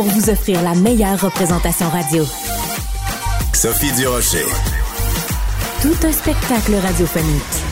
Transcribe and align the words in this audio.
pour 0.00 0.08
vous 0.08 0.30
offrir 0.30 0.62
la 0.62 0.74
meilleure 0.74 1.20
représentation 1.20 1.86
radio. 1.90 2.24
Sophie 3.52 3.92
Durocher. 3.92 4.46
Tout 5.82 6.06
un 6.06 6.12
spectacle 6.12 6.74
radiophonique. 6.76 7.69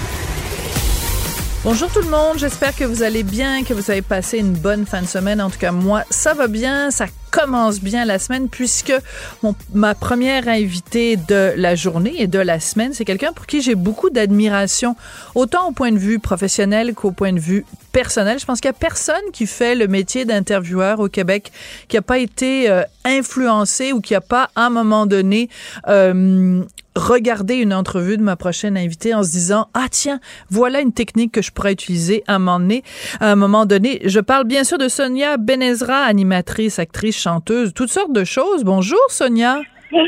Bonjour 1.70 1.92
tout 1.92 2.00
le 2.00 2.08
monde, 2.08 2.38
j'espère 2.38 2.74
que 2.74 2.84
vous 2.84 3.02
allez 3.02 3.22
bien, 3.22 3.62
que 3.62 3.74
vous 3.74 3.90
avez 3.90 4.00
passé 4.00 4.38
une 4.38 4.54
bonne 4.54 4.86
fin 4.86 5.02
de 5.02 5.06
semaine. 5.06 5.38
En 5.38 5.50
tout 5.50 5.58
cas, 5.58 5.70
moi, 5.70 6.02
ça 6.08 6.32
va 6.32 6.46
bien, 6.46 6.90
ça 6.90 7.08
commence 7.30 7.80
bien 7.80 8.06
la 8.06 8.18
semaine 8.18 8.48
puisque 8.48 8.94
mon, 9.42 9.54
ma 9.74 9.94
première 9.94 10.48
invitée 10.48 11.16
de 11.16 11.52
la 11.56 11.74
journée 11.74 12.22
et 12.22 12.26
de 12.26 12.38
la 12.38 12.58
semaine, 12.58 12.94
c'est 12.94 13.04
quelqu'un 13.04 13.34
pour 13.34 13.44
qui 13.44 13.60
j'ai 13.60 13.74
beaucoup 13.74 14.08
d'admiration, 14.08 14.96
autant 15.34 15.68
au 15.68 15.72
point 15.72 15.92
de 15.92 15.98
vue 15.98 16.18
professionnel 16.18 16.94
qu'au 16.94 17.10
point 17.10 17.34
de 17.34 17.38
vue 17.38 17.66
personnel. 17.92 18.38
Je 18.38 18.46
pense 18.46 18.62
qu'il 18.62 18.70
y 18.70 18.70
a 18.70 18.72
personne 18.72 19.30
qui 19.34 19.46
fait 19.46 19.74
le 19.74 19.88
métier 19.88 20.24
d'intervieweur 20.24 21.00
au 21.00 21.10
Québec 21.10 21.52
qui 21.88 21.96
n'a 21.96 22.02
pas 22.02 22.18
été 22.18 22.70
euh, 22.70 22.82
influencé 23.04 23.92
ou 23.92 24.00
qui 24.00 24.14
n'a 24.14 24.22
pas, 24.22 24.48
à 24.56 24.66
un 24.66 24.70
moment 24.70 25.04
donné, 25.04 25.50
euh, 25.86 26.64
regardé 26.98 27.54
une 27.56 27.72
entrevue 27.72 28.16
de 28.16 28.22
ma 28.22 28.36
prochaine 28.36 28.76
invitée 28.76 29.14
en 29.14 29.22
se 29.22 29.30
disant 29.30 29.68
ah 29.74 29.86
tiens 29.90 30.20
voilà 30.50 30.80
une 30.80 30.92
technique 30.92 31.32
que 31.32 31.42
je 31.42 31.52
pourrais 31.52 31.72
utiliser 31.72 32.24
à 32.26 32.34
un 32.34 32.38
moment 32.38 32.58
donné 32.58 32.82
à 33.20 33.32
un 33.32 33.36
moment 33.36 33.66
donné 33.66 34.00
je 34.04 34.20
parle 34.20 34.44
bien 34.44 34.64
sûr 34.64 34.78
de 34.78 34.88
Sonia 34.88 35.36
Benezra 35.36 36.02
animatrice 36.02 36.78
actrice 36.78 37.18
chanteuse 37.18 37.72
toutes 37.72 37.90
sortes 37.90 38.12
de 38.12 38.24
choses 38.24 38.64
bonjour 38.64 39.00
Sonia 39.08 39.60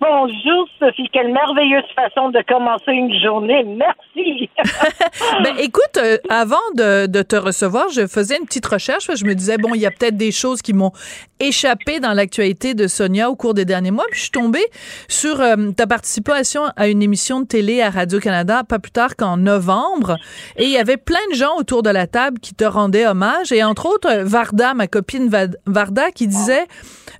Bonjour 0.00 0.68
Sophie, 0.78 1.08
quelle 1.12 1.32
merveilleuse 1.32 1.84
façon 1.94 2.30
de 2.30 2.40
commencer 2.46 2.92
une 2.92 3.14
journée. 3.20 3.64
Merci. 3.64 4.50
ben 5.42 5.56
écoute, 5.58 5.96
euh, 5.96 6.18
avant 6.28 6.56
de, 6.74 7.22
te 7.22 7.36
recevoir, 7.36 7.88
je 7.90 8.06
faisais 8.06 8.36
une 8.36 8.46
petite 8.46 8.66
recherche. 8.66 9.10
Je 9.14 9.24
me 9.24 9.34
disais 9.34 9.58
bon, 9.58 9.74
il 9.74 9.80
y 9.80 9.86
a 9.86 9.90
peut-être 9.90 10.16
des 10.16 10.32
choses 10.32 10.62
qui 10.62 10.72
m'ont 10.72 10.92
échappé 11.40 12.00
dans 12.00 12.12
l'actualité 12.12 12.74
de 12.74 12.86
Sonia 12.86 13.30
au 13.30 13.36
cours 13.36 13.54
des 13.54 13.64
derniers 13.64 13.90
mois. 13.90 14.04
Puis 14.10 14.18
je 14.18 14.22
suis 14.24 14.30
tombée 14.30 14.64
sur 15.08 15.40
euh, 15.40 15.72
ta 15.72 15.86
participation 15.86 16.62
à 16.76 16.88
une 16.88 17.02
émission 17.02 17.40
de 17.40 17.46
télé 17.46 17.82
à 17.82 17.90
Radio 17.90 18.20
Canada 18.20 18.62
pas 18.64 18.78
plus 18.78 18.92
tard 18.92 19.16
qu'en 19.16 19.36
novembre, 19.36 20.16
et 20.56 20.64
il 20.64 20.70
y 20.70 20.78
avait 20.78 20.96
plein 20.96 21.18
de 21.30 21.36
gens 21.36 21.56
autour 21.58 21.82
de 21.82 21.90
la 21.90 22.06
table 22.06 22.38
qui 22.38 22.54
te 22.54 22.64
rendaient 22.64 23.06
hommage, 23.06 23.52
et 23.52 23.62
entre 23.64 23.86
autres 23.86 24.22
Varda, 24.22 24.74
ma 24.74 24.86
copine 24.86 25.28
Varda, 25.66 26.10
qui 26.12 26.28
disait 26.28 26.66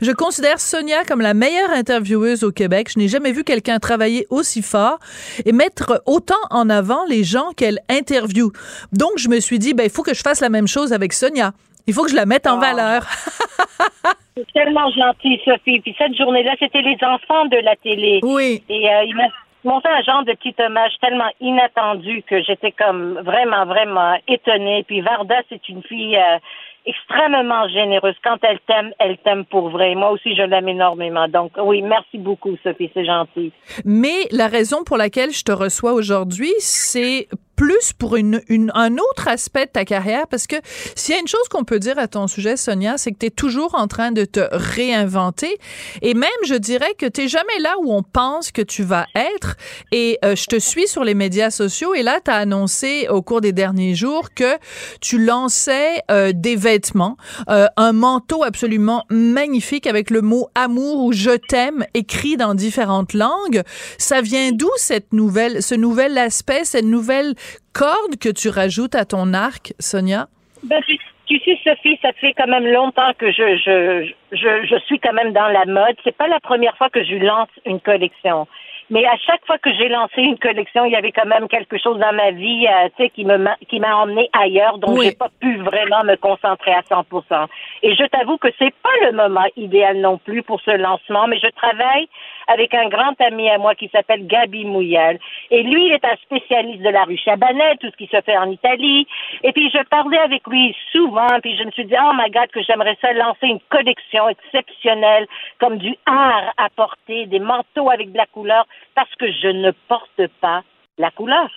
je 0.00 0.12
considère 0.12 0.60
Sonia 0.60 1.04
comme 1.04 1.20
la 1.20 1.34
meilleure 1.34 1.70
intervieweuse 1.70 2.44
au 2.44 2.52
Québec. 2.52 2.90
Je 2.92 2.98
n'ai 2.98 3.08
jamais 3.08 3.32
vu 3.32 3.44
quelqu'un 3.44 3.78
travailler 3.78 4.26
aussi 4.30 4.62
fort 4.62 4.98
et 5.44 5.52
mettre 5.52 6.02
autant 6.06 6.34
en 6.50 6.68
avant 6.68 7.04
les 7.06 7.23
gens 7.24 7.50
qu'elle 7.56 7.80
interviewe. 7.88 8.52
Donc, 8.92 9.12
je 9.16 9.28
me 9.28 9.40
suis 9.40 9.58
dit, 9.58 9.74
ben, 9.74 9.84
il 9.84 9.90
faut 9.90 10.02
que 10.02 10.14
je 10.14 10.22
fasse 10.22 10.40
la 10.40 10.48
même 10.48 10.68
chose 10.68 10.92
avec 10.92 11.12
Sonia. 11.12 11.52
Il 11.86 11.92
faut 11.92 12.04
que 12.04 12.10
je 12.10 12.16
la 12.16 12.26
mette 12.26 12.46
en 12.46 12.58
valeur. 12.58 13.04
C'est 14.36 14.52
tellement 14.52 14.90
gentil, 14.90 15.40
Sophie. 15.44 15.80
Puis 15.80 15.94
cette 15.98 16.16
journée-là, 16.16 16.54
c'était 16.58 16.82
les 16.82 16.96
enfants 17.02 17.44
de 17.46 17.58
la 17.58 17.76
télé. 17.76 18.20
Oui. 18.22 18.62
Et 18.68 18.88
euh, 18.88 19.04
il 19.04 19.14
m'a 19.14 19.28
monté 19.64 19.88
un 19.88 20.02
genre 20.02 20.24
de 20.24 20.32
petit 20.32 20.54
hommage 20.58 20.92
tellement 21.00 21.30
inattendu 21.40 22.22
que 22.28 22.42
j'étais 22.42 22.72
comme 22.72 23.20
vraiment, 23.22 23.64
vraiment 23.66 24.18
étonnée. 24.26 24.84
Puis 24.86 25.02
Varda, 25.02 25.36
c'est 25.48 25.68
une 25.68 25.82
fille 25.82 26.16
euh, 26.16 26.38
extrêmement 26.86 27.68
généreuse. 27.68 28.14
Quand 28.22 28.38
elle 28.42 28.58
t'aime, 28.66 28.92
elle 28.98 29.18
t'aime 29.18 29.44
pour 29.44 29.70
vrai. 29.70 29.94
Moi 29.94 30.10
aussi, 30.10 30.34
je 30.36 30.42
l'aime 30.42 30.68
énormément. 30.68 31.28
Donc, 31.28 31.52
oui, 31.62 31.82
merci 31.82 32.18
beaucoup, 32.18 32.56
Sophie, 32.62 32.90
c'est 32.94 33.04
gentil. 33.04 33.52
Mais 33.84 34.28
la 34.30 34.48
raison 34.48 34.84
pour 34.84 34.96
laquelle 34.96 35.30
je 35.30 35.44
te 35.44 35.52
reçois 35.52 35.92
aujourd'hui, 35.92 36.52
c'est 36.58 37.28
plus 37.56 37.92
pour 37.92 38.16
une, 38.16 38.40
une, 38.48 38.70
un 38.74 38.94
autre 38.94 39.28
aspect 39.28 39.66
de 39.66 39.70
ta 39.70 39.84
carrière, 39.84 40.26
parce 40.28 40.46
que 40.46 40.56
s'il 40.94 41.14
y 41.14 41.18
a 41.18 41.20
une 41.20 41.28
chose 41.28 41.48
qu'on 41.50 41.64
peut 41.64 41.78
dire 41.78 41.98
à 41.98 42.08
ton 42.08 42.26
sujet, 42.26 42.56
Sonia, 42.56 42.98
c'est 42.98 43.12
que 43.12 43.18
tu 43.18 43.26
es 43.26 43.30
toujours 43.30 43.74
en 43.74 43.86
train 43.86 44.12
de 44.12 44.24
te 44.24 44.40
réinventer. 44.52 45.58
Et 46.02 46.14
même, 46.14 46.30
je 46.46 46.54
dirais 46.54 46.94
que 46.98 47.06
tu 47.06 47.28
jamais 47.28 47.58
là 47.60 47.74
où 47.82 47.92
on 47.92 48.02
pense 48.02 48.52
que 48.52 48.62
tu 48.62 48.82
vas 48.82 49.06
être. 49.14 49.56
Et 49.92 50.18
euh, 50.24 50.36
je 50.36 50.46
te 50.46 50.58
suis 50.58 50.86
sur 50.86 51.04
les 51.04 51.14
médias 51.14 51.50
sociaux, 51.50 51.94
et 51.94 52.02
là, 52.02 52.20
tu 52.24 52.30
as 52.30 52.36
annoncé 52.36 53.08
au 53.08 53.22
cours 53.22 53.40
des 53.40 53.52
derniers 53.52 53.94
jours 53.94 54.30
que 54.34 54.56
tu 55.00 55.18
lançais 55.24 56.02
euh, 56.10 56.32
des 56.34 56.56
vêtements, 56.56 57.16
euh, 57.48 57.66
un 57.76 57.92
manteau 57.92 58.42
absolument 58.42 59.04
magnifique 59.10 59.86
avec 59.86 60.10
le 60.10 60.22
mot 60.22 60.48
amour 60.54 61.04
ou 61.04 61.12
je 61.12 61.30
t'aime 61.30 61.84
écrit 61.94 62.36
dans 62.36 62.54
différentes 62.54 63.14
langues. 63.14 63.62
Ça 63.98 64.20
vient 64.20 64.52
d'où 64.52 64.70
cette 64.76 65.12
nouvelle, 65.12 65.62
ce 65.62 65.74
nouvel 65.74 66.18
aspect, 66.18 66.64
cette 66.64 66.84
nouvelle 66.84 67.34
corde 67.72 68.16
que 68.20 68.28
tu 68.28 68.48
rajoutes 68.48 68.94
à 68.94 69.04
ton 69.04 69.34
arc, 69.34 69.72
Sonia? 69.78 70.28
Ben, 70.62 70.80
tu, 71.26 71.38
sais, 71.40 71.58
Sophie, 71.64 71.98
ça 72.02 72.12
fait 72.12 72.34
quand 72.34 72.46
même 72.46 72.66
longtemps 72.66 73.12
que 73.18 73.30
je, 73.30 73.56
je, 73.56 74.10
je, 74.32 74.66
je 74.66 74.78
suis 74.86 74.98
quand 74.98 75.12
même 75.12 75.32
dans 75.32 75.48
la 75.48 75.64
mode. 75.66 75.96
C'est 76.04 76.16
pas 76.16 76.28
la 76.28 76.40
première 76.40 76.76
fois 76.76 76.90
que 76.90 77.04
je 77.04 77.16
lance 77.16 77.48
une 77.66 77.80
collection. 77.80 78.46
Mais 78.90 79.04
à 79.06 79.16
chaque 79.16 79.44
fois 79.46 79.56
que 79.58 79.72
j'ai 79.72 79.88
lancé 79.88 80.20
une 80.20 80.38
collection, 80.38 80.84
il 80.84 80.92
y 80.92 80.96
avait 80.96 81.12
quand 81.12 81.26
même 81.26 81.48
quelque 81.48 81.78
chose 81.78 81.98
dans 81.98 82.12
ma 82.12 82.32
vie, 82.32 82.66
euh, 82.66 82.88
tu 82.96 83.04
sais, 83.04 83.10
qui 83.10 83.24
me 83.24 83.38
qui 83.68 83.80
m'a 83.80 83.96
emmené 83.96 84.28
ailleurs, 84.38 84.78
donc 84.78 85.00
j'ai 85.00 85.12
pas 85.12 85.30
pu 85.40 85.56
vraiment 85.56 86.04
me 86.04 86.16
concentrer 86.16 86.72
à 86.72 86.82
100%. 86.82 87.46
Et 87.82 87.94
je 87.94 88.04
t'avoue 88.04 88.36
que 88.36 88.48
c'est 88.58 88.74
pas 88.82 89.06
le 89.06 89.12
moment 89.12 89.46
idéal 89.56 90.00
non 90.00 90.18
plus 90.18 90.42
pour 90.42 90.60
ce 90.60 90.70
lancement, 90.70 91.26
mais 91.28 91.38
je 91.38 91.48
travaille 91.56 92.08
avec 92.46 92.74
un 92.74 92.88
grand 92.88 93.18
ami 93.20 93.50
à 93.50 93.58
moi 93.58 93.74
qui 93.74 93.88
s'appelle 93.88 94.26
Gabi 94.26 94.64
Mouyal. 94.64 95.18
Et 95.50 95.62
lui, 95.62 95.86
il 95.86 95.92
est 95.92 96.04
un 96.04 96.16
spécialiste 96.16 96.82
de 96.82 96.90
la 96.90 97.04
rue 97.04 97.16
Chabanel, 97.16 97.78
tout 97.78 97.90
ce 97.90 97.96
qui 97.96 98.06
se 98.06 98.20
fait 98.20 98.36
en 98.36 98.50
Italie. 98.50 99.06
Et 99.42 99.52
puis, 99.52 99.70
je 99.70 99.82
parlais 99.88 100.18
avec 100.18 100.46
lui 100.46 100.74
souvent, 100.92 101.40
puis 101.42 101.56
je 101.56 101.64
me 101.64 101.70
suis 101.70 101.84
dit, 101.84 101.94
oh 101.98 102.12
my 102.14 102.30
God, 102.30 102.48
que 102.48 102.62
j'aimerais 102.62 102.96
ça 103.00 103.12
lancer 103.12 103.46
une 103.46 103.60
collection 103.70 104.28
exceptionnelle, 104.28 105.26
comme 105.58 105.78
du 105.78 105.94
art 106.06 106.52
à 106.56 106.68
porter, 106.70 107.26
des 107.26 107.40
manteaux 107.40 107.90
avec 107.90 108.12
de 108.12 108.18
la 108.18 108.26
couleur, 108.26 108.66
parce 108.94 109.14
que 109.16 109.30
je 109.30 109.48
ne 109.48 109.70
porte 109.88 110.26
pas 110.40 110.62
la 110.98 111.10
couleur. 111.10 111.50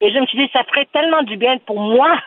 Et 0.00 0.12
je 0.12 0.18
me 0.18 0.26
suis 0.26 0.38
dit, 0.38 0.50
ça 0.52 0.62
ferait 0.64 0.86
tellement 0.92 1.22
du 1.22 1.36
bien 1.36 1.58
pour 1.66 1.80
moi 1.80 2.08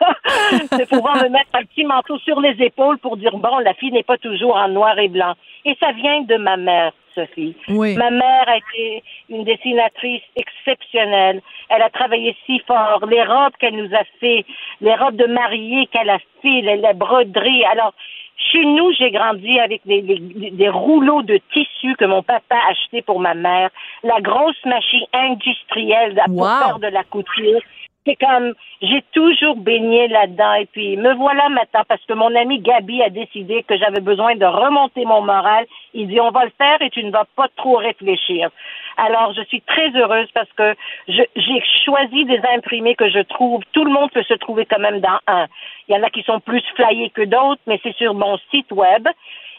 de 0.52 0.84
pouvoir 0.84 1.16
me 1.16 1.28
mettre 1.30 1.50
un 1.54 1.64
petit 1.64 1.84
manteau 1.84 2.18
sur 2.18 2.38
les 2.40 2.54
épaules 2.62 2.98
pour 2.98 3.16
dire, 3.16 3.34
bon, 3.36 3.58
la 3.58 3.72
fille 3.74 3.92
n'est 3.92 4.02
pas 4.02 4.18
toujours 4.18 4.56
en 4.56 4.68
noir 4.68 4.98
et 4.98 5.08
blanc. 5.08 5.34
Et 5.64 5.74
ça 5.80 5.92
vient 5.92 6.22
de 6.22 6.36
ma 6.36 6.56
mère. 6.56 6.92
Sophie. 7.14 7.54
Ma 7.68 8.10
mère 8.10 8.48
a 8.48 8.56
été 8.56 9.02
une 9.28 9.44
dessinatrice 9.44 10.22
exceptionnelle. 10.36 11.42
Elle 11.68 11.82
a 11.82 11.90
travaillé 11.90 12.34
si 12.46 12.58
fort. 12.60 13.04
Les 13.06 13.22
robes 13.22 13.52
qu'elle 13.58 13.76
nous 13.76 13.94
a 13.94 14.04
fait, 14.20 14.44
les 14.80 14.94
robes 14.94 15.16
de 15.16 15.26
mariée 15.26 15.86
qu'elle 15.88 16.10
a 16.10 16.18
fait, 16.40 16.60
les, 16.62 16.94
broderies. 16.94 17.64
Alors, 17.66 17.92
chez 18.36 18.64
nous, 18.64 18.92
j'ai 18.98 19.10
grandi 19.10 19.58
avec 19.58 19.82
des, 19.86 20.02
des, 20.02 20.68
rouleaux 20.68 21.22
de 21.22 21.38
tissu 21.52 21.94
que 21.96 22.04
mon 22.04 22.22
papa 22.22 22.56
a 22.56 22.70
acheté 22.70 23.02
pour 23.02 23.20
ma 23.20 23.34
mère, 23.34 23.70
la 24.02 24.20
grosse 24.20 24.62
machine 24.64 25.04
industrielle 25.12 26.20
pour 26.26 26.46
faire 26.46 26.78
de 26.78 26.88
la 26.88 27.04
couture 27.04 27.60
c'est 28.06 28.16
comme 28.16 28.54
j'ai 28.80 29.02
toujours 29.12 29.56
baigné 29.56 30.08
là-dedans 30.08 30.54
et 30.54 30.66
puis 30.66 30.96
me 30.96 31.14
voilà 31.14 31.48
maintenant 31.48 31.82
parce 31.86 32.04
que 32.04 32.14
mon 32.14 32.34
ami 32.34 32.58
Gabi 32.60 33.02
a 33.02 33.10
décidé 33.10 33.62
que 33.62 33.76
j'avais 33.76 34.00
besoin 34.00 34.34
de 34.34 34.44
remonter 34.44 35.04
mon 35.04 35.22
moral. 35.22 35.66
Il 35.94 36.08
dit 36.08 36.20
on 36.20 36.30
va 36.30 36.44
le 36.44 36.52
faire 36.58 36.82
et 36.82 36.90
tu 36.90 37.04
ne 37.04 37.10
vas 37.10 37.26
pas 37.36 37.46
trop 37.56 37.76
réfléchir. 37.76 38.50
Alors 38.96 39.32
je 39.34 39.42
suis 39.44 39.60
très 39.62 39.90
heureuse 39.90 40.28
parce 40.34 40.52
que 40.52 40.74
j'ai 41.08 41.62
choisi 41.84 42.24
des 42.24 42.40
imprimés 42.54 42.94
que 42.94 43.08
je 43.08 43.20
trouve 43.20 43.62
tout 43.72 43.84
le 43.84 43.92
monde 43.92 44.10
peut 44.10 44.22
se 44.24 44.34
trouver 44.34 44.66
quand 44.66 44.80
même 44.80 45.00
dans 45.00 45.18
un. 45.26 45.46
Il 45.88 45.94
y 45.94 45.98
en 45.98 46.02
a 46.02 46.10
qui 46.10 46.22
sont 46.22 46.40
plus 46.40 46.62
flyés 46.74 47.10
que 47.10 47.22
d'autres, 47.22 47.62
mais 47.66 47.80
c'est 47.82 47.96
sur 47.96 48.14
mon 48.14 48.38
site 48.50 48.72
web. 48.72 49.08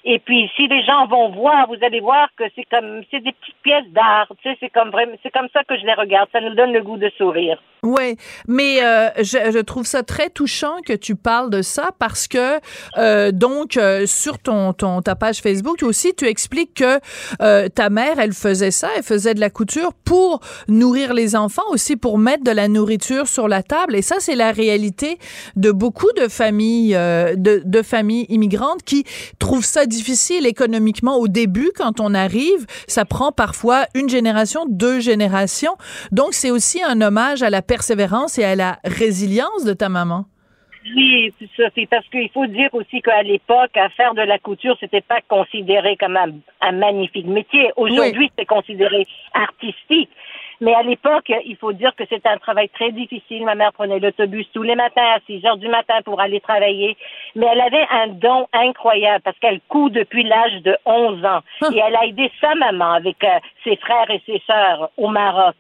Et 0.06 0.20
puis, 0.20 0.52
si 0.58 0.68
les 0.68 0.84
gens 0.84 1.08
vont 1.08 1.30
voir, 1.30 1.68
vous 1.68 1.82
allez 1.82 2.02
voir 2.02 2.28
que 2.36 2.44
c'est 2.56 2.66
comme, 2.66 3.04
c'est 3.10 3.22
des 3.22 3.32
petites 3.32 3.62
pièces 3.64 3.88
d'art. 3.90 4.28
Tu 4.42 4.50
sais, 4.50 4.58
c'est 4.60 4.70
comme 4.70 4.92
c'est 5.24 5.32
comme 5.32 5.48
ça 5.54 5.64
que 5.64 5.78
je 5.78 5.86
les 5.86 5.94
regarde. 5.94 6.28
Ça 6.34 6.42
nous 6.42 6.54
donne 6.56 6.74
le 6.74 6.82
goût 6.82 6.98
de 6.98 7.10
sourire. 7.18 7.58
Oui, 7.84 8.16
mais 8.48 8.82
euh, 8.82 9.10
je, 9.18 9.52
je, 9.52 9.60
trouve 9.60 9.86
ça 9.86 10.04
très 10.04 10.30
touchant 10.30 10.76
que 10.86 10.94
tu 10.94 11.16
parles 11.16 11.50
de 11.50 11.62
ça 11.62 11.90
parce 12.00 12.30
que 12.30 12.60
euh, 12.98 13.32
donc 13.32 13.76
euh, 13.76 14.06
sur 14.06 14.40
ton, 14.40 14.72
ton 14.72 15.02
ta 15.02 15.16
page 15.16 15.42
Facebook 15.42 15.84
aussi 15.84 16.14
tu 16.16 16.26
expliques 16.26 16.76
que 16.76 17.00
euh, 17.42 17.68
ta 17.68 17.90
mère 17.90 18.20
elle 18.20 18.32
faisait 18.32 18.72
ça, 18.72 18.88
elle 18.96 19.04
faisait 19.04 19.34
de 19.34 19.42
la 19.42 19.50
couture 19.50 19.94
pour 19.94 20.40
nourrir 20.70 21.14
les 21.14 21.36
enfants 21.36 21.70
aussi 21.72 21.98
pour 21.98 22.18
mettre 22.18 22.46
de 22.46 22.52
la 22.52 22.70
nourriture 22.70 23.28
sur 23.28 23.50
la 23.50 23.64
table 23.64 23.96
et 23.96 24.02
ça 24.02 24.16
c'est 24.20 24.36
la 24.36 24.54
réalité 24.54 25.20
de 25.58 25.72
beaucoup 25.72 26.12
de 26.16 26.30
familles 26.30 26.94
de, 26.94 27.62
de 27.66 27.82
familles 27.82 28.28
immigrantes 28.30 28.84
qui 28.84 29.04
trouvent 29.40 29.66
ça 29.66 29.86
difficile 29.86 30.46
économiquement 30.46 31.18
au 31.18 31.28
début 31.28 31.72
quand 31.76 32.00
on 32.00 32.14
arrive. 32.14 32.66
Ça 32.88 33.06
prend 33.06 33.32
parfois 33.32 33.86
une 33.94 34.10
génération, 34.10 34.66
deux 34.70 35.00
générations. 35.00 35.76
Donc, 36.12 36.34
c'est 36.34 36.52
aussi 36.52 36.82
un 36.82 37.02
hommage 37.02 37.44
à 37.44 37.50
la 37.50 37.62
persévérance 37.74 38.38
et 38.38 38.44
à 38.44 38.56
la 38.56 38.78
résilience 38.84 39.64
de 39.66 39.74
ta 39.74 39.90
maman? 39.90 40.26
Oui, 40.96 41.34
Sophie, 41.58 41.88
parce 41.88 42.08
qu'il 42.10 42.30
faut 42.30 42.46
dire 42.46 42.70
aussi 42.74 43.02
qu'à 43.02 43.24
l'époque, 43.24 43.72
faire 43.98 44.14
de 44.14 44.22
la 44.22 44.38
couture, 44.38 44.76
c'était 44.80 45.02
pas 45.02 45.22
considéré 45.28 45.98
comme 45.98 46.18
un, 46.18 46.72
magnifique 46.72 47.26
métier. 47.26 47.72
Aujourd'hui, 47.76 48.30
c'est 48.38 48.46
considéré 48.46 49.08
artistique. 49.34 50.10
Mais 50.64 50.74
à 50.74 50.82
l'époque, 50.82 51.30
il 51.46 51.58
faut 51.58 51.74
dire 51.74 51.94
que 51.94 52.06
c'était 52.10 52.30
un 52.30 52.38
travail 52.38 52.70
très 52.70 52.94
difficile. 52.94 53.44
Ma 53.44 53.54
mère 53.54 53.74
prenait 53.74 54.00
l'autobus 54.00 54.48
tous 54.54 54.64
les 54.64 54.76
matins 54.76 55.12
à 55.14 55.20
6 55.28 55.46
heures 55.46 55.58
du 55.58 55.68
matin 55.68 55.96
pour 56.06 56.22
aller 56.22 56.40
travailler. 56.40 56.96
Mais 57.36 57.48
elle 57.52 57.60
avait 57.60 57.86
un 57.92 58.08
don 58.08 58.48
incroyable 58.54 59.22
parce 59.26 59.38
qu'elle 59.40 59.60
coud 59.68 59.92
depuis 59.92 60.24
l'âge 60.24 60.62
de 60.62 60.78
11 60.86 61.26
ans. 61.26 61.42
Ah. 61.62 61.68
Et 61.74 61.80
elle 61.80 61.96
a 61.98 62.06
aidé 62.06 62.32
sa 62.40 62.56
maman 62.56 62.94
avec 62.94 63.22
euh, 63.26 63.40
ses 63.66 63.76
frères 63.76 64.10
et 64.10 64.22
ses 64.26 64.42
sœurs 64.48 64.90
au 64.96 65.10
Maroc. 65.10 65.58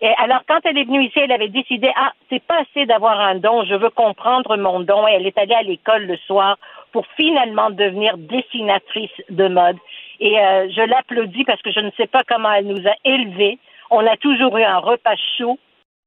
Et 0.00 0.10
alors, 0.18 0.40
quand 0.48 0.58
elle 0.64 0.76
est 0.76 0.86
venue 0.86 1.04
ici, 1.04 1.20
elle 1.20 1.30
avait 1.30 1.46
décidé, 1.46 1.92
ah, 1.94 2.10
c'est 2.28 2.42
pas 2.42 2.62
assez 2.62 2.84
d'avoir 2.84 3.20
un 3.20 3.36
don, 3.36 3.64
je 3.64 3.76
veux 3.76 3.90
comprendre 3.90 4.56
mon 4.56 4.80
don. 4.80 5.06
Et 5.06 5.12
elle 5.12 5.26
est 5.28 5.38
allée 5.38 5.54
à 5.54 5.62
l'école 5.62 6.06
le 6.06 6.16
soir 6.16 6.58
pour 6.90 7.06
finalement 7.16 7.70
devenir 7.70 8.18
dessinatrice 8.18 9.22
de 9.30 9.46
mode. 9.46 9.76
Et 10.18 10.36
euh, 10.36 10.68
je 10.68 10.82
l'applaudis 10.82 11.44
parce 11.44 11.62
que 11.62 11.70
je 11.70 11.78
ne 11.78 11.92
sais 11.96 12.08
pas 12.08 12.22
comment 12.26 12.52
elle 12.52 12.66
nous 12.66 12.88
a 12.88 12.94
élevés. 13.04 13.60
On 13.94 14.06
a 14.06 14.16
toujours 14.16 14.56
eu 14.56 14.62
un 14.64 14.78
repas 14.78 15.16
chaud 15.36 15.58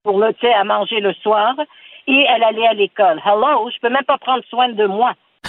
pour 0.04 0.20
le 0.20 0.34
thé 0.34 0.52
à 0.52 0.64
manger 0.64 1.00
le 1.02 1.14
soir. 1.14 1.54
Et 2.08 2.26
elle 2.30 2.44
allait 2.44 2.68
à 2.68 2.74
l'école. 2.74 3.22
Hello, 3.24 3.70
je 3.70 3.80
peux 3.80 3.90
même 3.90 4.04
pas 4.06 4.18
prendre 4.18 4.44
soin 4.50 4.70
de 4.70 4.86
moi. 4.86 5.14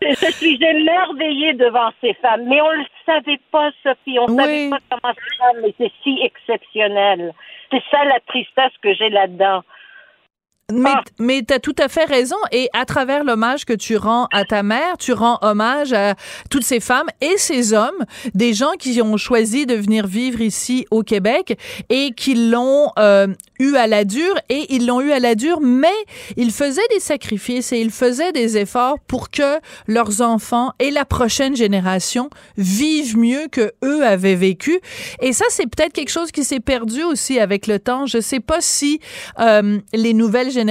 je 0.00 0.30
suis 0.32 0.58
émerveillée 0.62 1.52
devant 1.52 1.90
ces 2.00 2.14
femmes. 2.14 2.44
Mais 2.46 2.62
on 2.62 2.72
ne 2.72 2.78
le 2.78 2.86
savait 3.04 3.40
pas, 3.50 3.70
Sophie. 3.82 4.18
On 4.18 4.28
ne 4.28 4.40
savait 4.40 4.70
pas 4.70 4.78
comment 4.90 5.12
ces 5.14 5.36
femmes 5.36 5.64
étaient 5.66 5.92
si 6.02 6.18
exceptionnelles. 6.22 7.34
C'est 7.70 7.82
ça 7.90 8.02
la 8.04 8.20
tristesse 8.20 8.72
que 8.82 8.94
j'ai 8.94 9.10
là-dedans. 9.10 9.62
Mais, 10.72 10.90
ah. 10.92 11.02
mais 11.18 11.42
tu 11.46 11.54
as 11.54 11.58
tout 11.58 11.74
à 11.78 11.88
fait 11.88 12.04
raison. 12.04 12.36
Et 12.50 12.68
à 12.72 12.84
travers 12.84 13.24
l'hommage 13.24 13.64
que 13.64 13.72
tu 13.72 13.96
rends 13.96 14.26
à 14.32 14.44
ta 14.44 14.62
mère, 14.62 14.96
tu 14.98 15.12
rends 15.12 15.38
hommage 15.42 15.92
à 15.92 16.14
toutes 16.50 16.64
ces 16.64 16.80
femmes 16.80 17.08
et 17.20 17.36
ces 17.36 17.72
hommes, 17.72 18.04
des 18.34 18.54
gens 18.54 18.72
qui 18.78 19.00
ont 19.02 19.16
choisi 19.16 19.66
de 19.66 19.74
venir 19.74 20.06
vivre 20.06 20.40
ici 20.40 20.86
au 20.90 21.02
Québec 21.02 21.58
et 21.88 22.12
qui 22.12 22.34
l'ont 22.34 22.90
euh, 22.98 23.28
eu 23.58 23.76
à 23.76 23.86
la 23.86 24.04
dure. 24.04 24.34
Et 24.48 24.74
ils 24.74 24.86
l'ont 24.86 25.00
eu 25.00 25.12
à 25.12 25.18
la 25.18 25.34
dure, 25.34 25.60
mais 25.60 25.88
ils 26.36 26.52
faisaient 26.52 26.80
des 26.90 27.00
sacrifices 27.00 27.72
et 27.72 27.80
ils 27.80 27.90
faisaient 27.90 28.32
des 28.32 28.56
efforts 28.56 28.98
pour 29.06 29.30
que 29.30 29.58
leurs 29.86 30.20
enfants 30.20 30.72
et 30.78 30.90
la 30.90 31.04
prochaine 31.04 31.56
génération 31.56 32.30
vivent 32.56 33.18
mieux 33.18 33.48
que 33.50 33.72
eux 33.84 34.04
avaient 34.04 34.34
vécu. 34.34 34.80
Et 35.20 35.32
ça, 35.32 35.44
c'est 35.48 35.66
peut-être 35.66 35.92
quelque 35.92 36.10
chose 36.10 36.32
qui 36.32 36.44
s'est 36.44 36.60
perdu 36.60 37.02
aussi 37.02 37.38
avec 37.38 37.66
le 37.66 37.78
temps. 37.78 38.06
Je 38.06 38.20
sais 38.20 38.40
pas 38.40 38.60
si 38.60 39.00
euh, 39.38 39.78
les 39.92 40.14
nouvelles 40.14 40.50
générations 40.50 40.61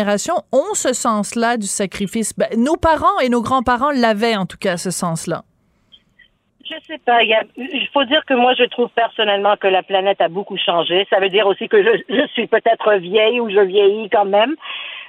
ont 0.51 0.73
ce 0.73 0.93
sens-là 0.93 1.57
du 1.57 1.67
sacrifice. 1.67 2.37
Ben, 2.37 2.47
nos 2.57 2.77
parents 2.77 3.19
et 3.21 3.29
nos 3.29 3.41
grands-parents 3.41 3.91
l'avaient 3.91 4.35
en 4.35 4.45
tout 4.45 4.57
cas, 4.57 4.77
ce 4.77 4.91
sens-là. 4.91 5.43
Je 6.71 6.75
sais 6.85 6.99
pas. 6.99 7.21
Il, 7.23 7.87
faut 7.91 8.05
dire 8.05 8.23
que 8.25 8.33
moi, 8.33 8.53
je 8.57 8.63
trouve 8.63 8.89
personnellement 8.95 9.57
que 9.57 9.67
la 9.67 9.83
planète 9.83 10.21
a 10.21 10.29
beaucoup 10.29 10.57
changé. 10.57 11.05
Ça 11.09 11.19
veut 11.19 11.29
dire 11.29 11.47
aussi 11.47 11.67
que 11.67 11.83
je, 11.83 12.27
suis 12.33 12.47
peut-être 12.47 12.95
vieille 12.95 13.39
ou 13.39 13.49
je 13.49 13.59
vieillis 13.59 14.09
quand 14.09 14.25
même. 14.25 14.55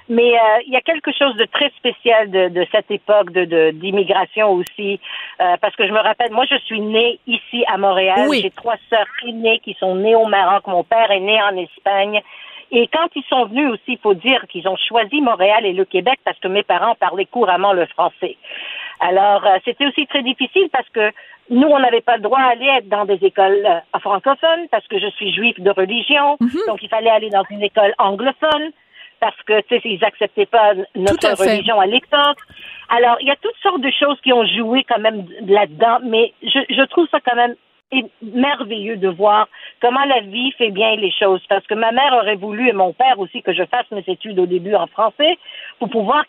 Mais 0.08 0.34
euh, 0.34 0.58
il 0.66 0.72
y 0.72 0.76
a 0.76 0.80
quelque 0.80 1.12
chose 1.16 1.36
de 1.36 1.44
très 1.44 1.70
spécial 1.76 2.30
de, 2.30 2.66
cette 2.72 2.90
époque 2.90 3.30
de 3.30 3.70
d'immigration 3.70 4.50
aussi, 4.50 4.98
euh, 5.40 5.56
parce 5.60 5.76
que 5.76 5.86
je 5.86 5.92
me 5.92 6.00
rappelle, 6.00 6.32
moi 6.32 6.44
je 6.50 6.58
suis 6.58 6.80
née 6.80 7.20
ici 7.28 7.64
à 7.68 7.78
Montréal. 7.78 8.28
J'ai 8.32 8.50
trois 8.50 8.76
sœurs 8.90 9.06
aînées 9.26 9.60
qui 9.60 9.74
sont 9.78 9.94
nées 9.94 10.16
au 10.16 10.26
Maroc. 10.26 10.66
Mon 10.66 10.82
père 10.82 11.10
est 11.12 11.20
né 11.20 11.40
en 11.40 11.56
Espagne. 11.56 12.20
Et 12.72 12.88
quand 12.88 13.08
ils 13.14 13.24
sont 13.28 13.44
venus 13.44 13.70
aussi, 13.70 13.82
il 13.88 13.98
faut 13.98 14.14
dire 14.14 14.46
qu'ils 14.48 14.66
ont 14.66 14.76
choisi 14.76 15.20
Montréal 15.20 15.66
et 15.66 15.74
le 15.74 15.84
Québec 15.84 16.18
parce 16.24 16.38
que 16.38 16.48
mes 16.48 16.62
parents 16.62 16.94
parlaient 16.94 17.26
couramment 17.26 17.74
le 17.74 17.84
français. 17.86 18.38
Alors, 18.98 19.44
euh, 19.46 19.58
c'était 19.64 19.86
aussi 19.86 20.06
très 20.06 20.22
difficile 20.22 20.68
parce 20.72 20.88
que 20.88 21.12
nous, 21.50 21.68
on 21.68 21.78
n'avait 21.78 22.00
pas 22.00 22.16
le 22.16 22.22
droit 22.22 22.38
d'aller 22.38 22.66
être 22.78 22.88
dans 22.88 23.04
des 23.04 23.18
écoles 23.22 23.66
euh, 23.66 23.98
francophones 23.98 24.68
parce 24.70 24.86
que 24.88 24.98
je 24.98 25.08
suis 25.08 25.34
juif 25.34 25.60
de 25.60 25.70
religion. 25.70 26.38
Mhm. 26.40 26.60
Donc, 26.66 26.82
il 26.82 26.88
fallait 26.88 27.10
aller 27.10 27.28
dans 27.28 27.44
une 27.50 27.62
école 27.62 27.92
anglophone 27.98 28.72
parce 29.20 29.40
que, 29.42 29.60
tu 29.62 29.76
sais, 29.76 29.80
ils 29.84 30.00
n'acceptaient 30.00 30.46
pas 30.46 30.72
notre 30.94 31.28
religion 31.38 31.78
à 31.78 31.86
l'époque. 31.86 32.38
Alors, 32.88 33.18
il 33.20 33.28
y 33.28 33.30
a 33.30 33.36
toutes 33.36 33.56
sortes 33.62 33.82
de 33.82 33.90
choses 33.90 34.18
qui 34.22 34.32
ont 34.32 34.46
joué 34.46 34.84
quand 34.84 34.98
même 34.98 35.26
là-dedans, 35.46 35.98
mais 36.04 36.32
je, 36.42 36.58
je 36.70 36.82
trouve 36.86 37.06
ça 37.10 37.18
quand 37.20 37.36
même 37.36 37.54
merveilleux 38.22 38.96
de 38.96 39.08
voir 39.08 39.48
comment 39.80 40.04
la 40.04 40.20
vie 40.20 40.52
fait 40.52 40.70
bien 40.70 40.96
les 40.96 41.12
choses. 41.12 41.42
Parce 41.48 41.66
que 41.66 41.74
ma 41.74 41.92
mère 41.92 42.14
aurait 42.14 42.36
voulu, 42.36 42.68
et 42.68 42.72
mon 42.72 42.92
père 42.92 43.18
aussi, 43.18 43.42
que 43.42 43.52
je 43.52 43.64
fasse 43.64 43.90
mes 43.90 44.04
études 44.06 44.38
au 44.38 44.46
début 44.46 44.74
en 44.74 44.86
français 44.86 45.38
pour 45.78 45.90
pouvoir 45.90 46.24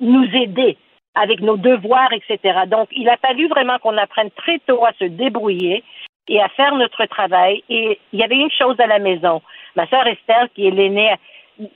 nous 0.00 0.28
aider 0.34 0.76
avec 1.14 1.40
nos 1.40 1.56
devoirs, 1.56 2.12
etc. 2.12 2.60
Donc, 2.66 2.88
il 2.92 3.08
a 3.08 3.16
fallu 3.18 3.48
vraiment 3.48 3.78
qu'on 3.78 3.96
apprenne 3.98 4.30
très 4.30 4.58
tôt 4.60 4.84
à 4.84 4.92
se 4.98 5.04
débrouiller 5.04 5.84
et 6.28 6.40
à 6.40 6.48
faire 6.48 6.74
notre 6.74 7.04
travail. 7.06 7.62
Et 7.68 7.98
il 8.12 8.20
y 8.20 8.22
avait 8.22 8.36
une 8.36 8.50
chose 8.50 8.78
à 8.80 8.86
la 8.86 8.98
maison. 8.98 9.42
Ma 9.76 9.86
sœur 9.88 10.06
Esther, 10.06 10.48
qui 10.54 10.66
est 10.66 10.70
l'aînée, 10.70 11.14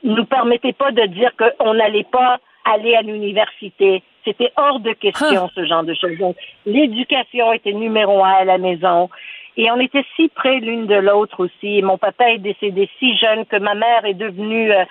nous 0.03 0.25
permettait 0.25 0.73
pas 0.73 0.91
de 0.91 1.05
dire 1.07 1.33
qu'on 1.37 1.75
n'allait 1.75 2.07
pas 2.11 2.39
aller 2.67 2.95
à 2.95 3.03
l'université. 3.03 4.03
C'était 4.25 4.53
hors 4.57 4.81
de 4.81 4.93
question, 4.93 5.45
ah. 5.47 5.51
ce 5.55 5.65
genre 5.65 5.85
de 5.85 5.95
choses. 5.95 6.19
Donc, 6.19 6.37
l'éducation 6.65 7.53
était 7.53 7.73
numéro 7.73 8.25
un 8.25 8.33
à 8.33 8.45
la 8.45 8.59
maison. 8.59 9.09
Et 9.57 9.71
on 9.71 9.81
était 9.81 10.05
si 10.17 10.29
près 10.29 10.59
l'une 10.61 10.87
de 10.87 10.97
l'autre 10.97 11.45
aussi. 11.45 11.81
Mon 11.81 11.97
papa 11.97 12.31
est 12.31 12.39
décédé 12.39 12.91
si 12.99 13.17
jeune 13.17 13.47
que 13.47 13.57
ma 13.57 13.75
mère 13.75 14.05
est 14.05 14.15
devenue 14.15 14.71
euh, 14.71 14.85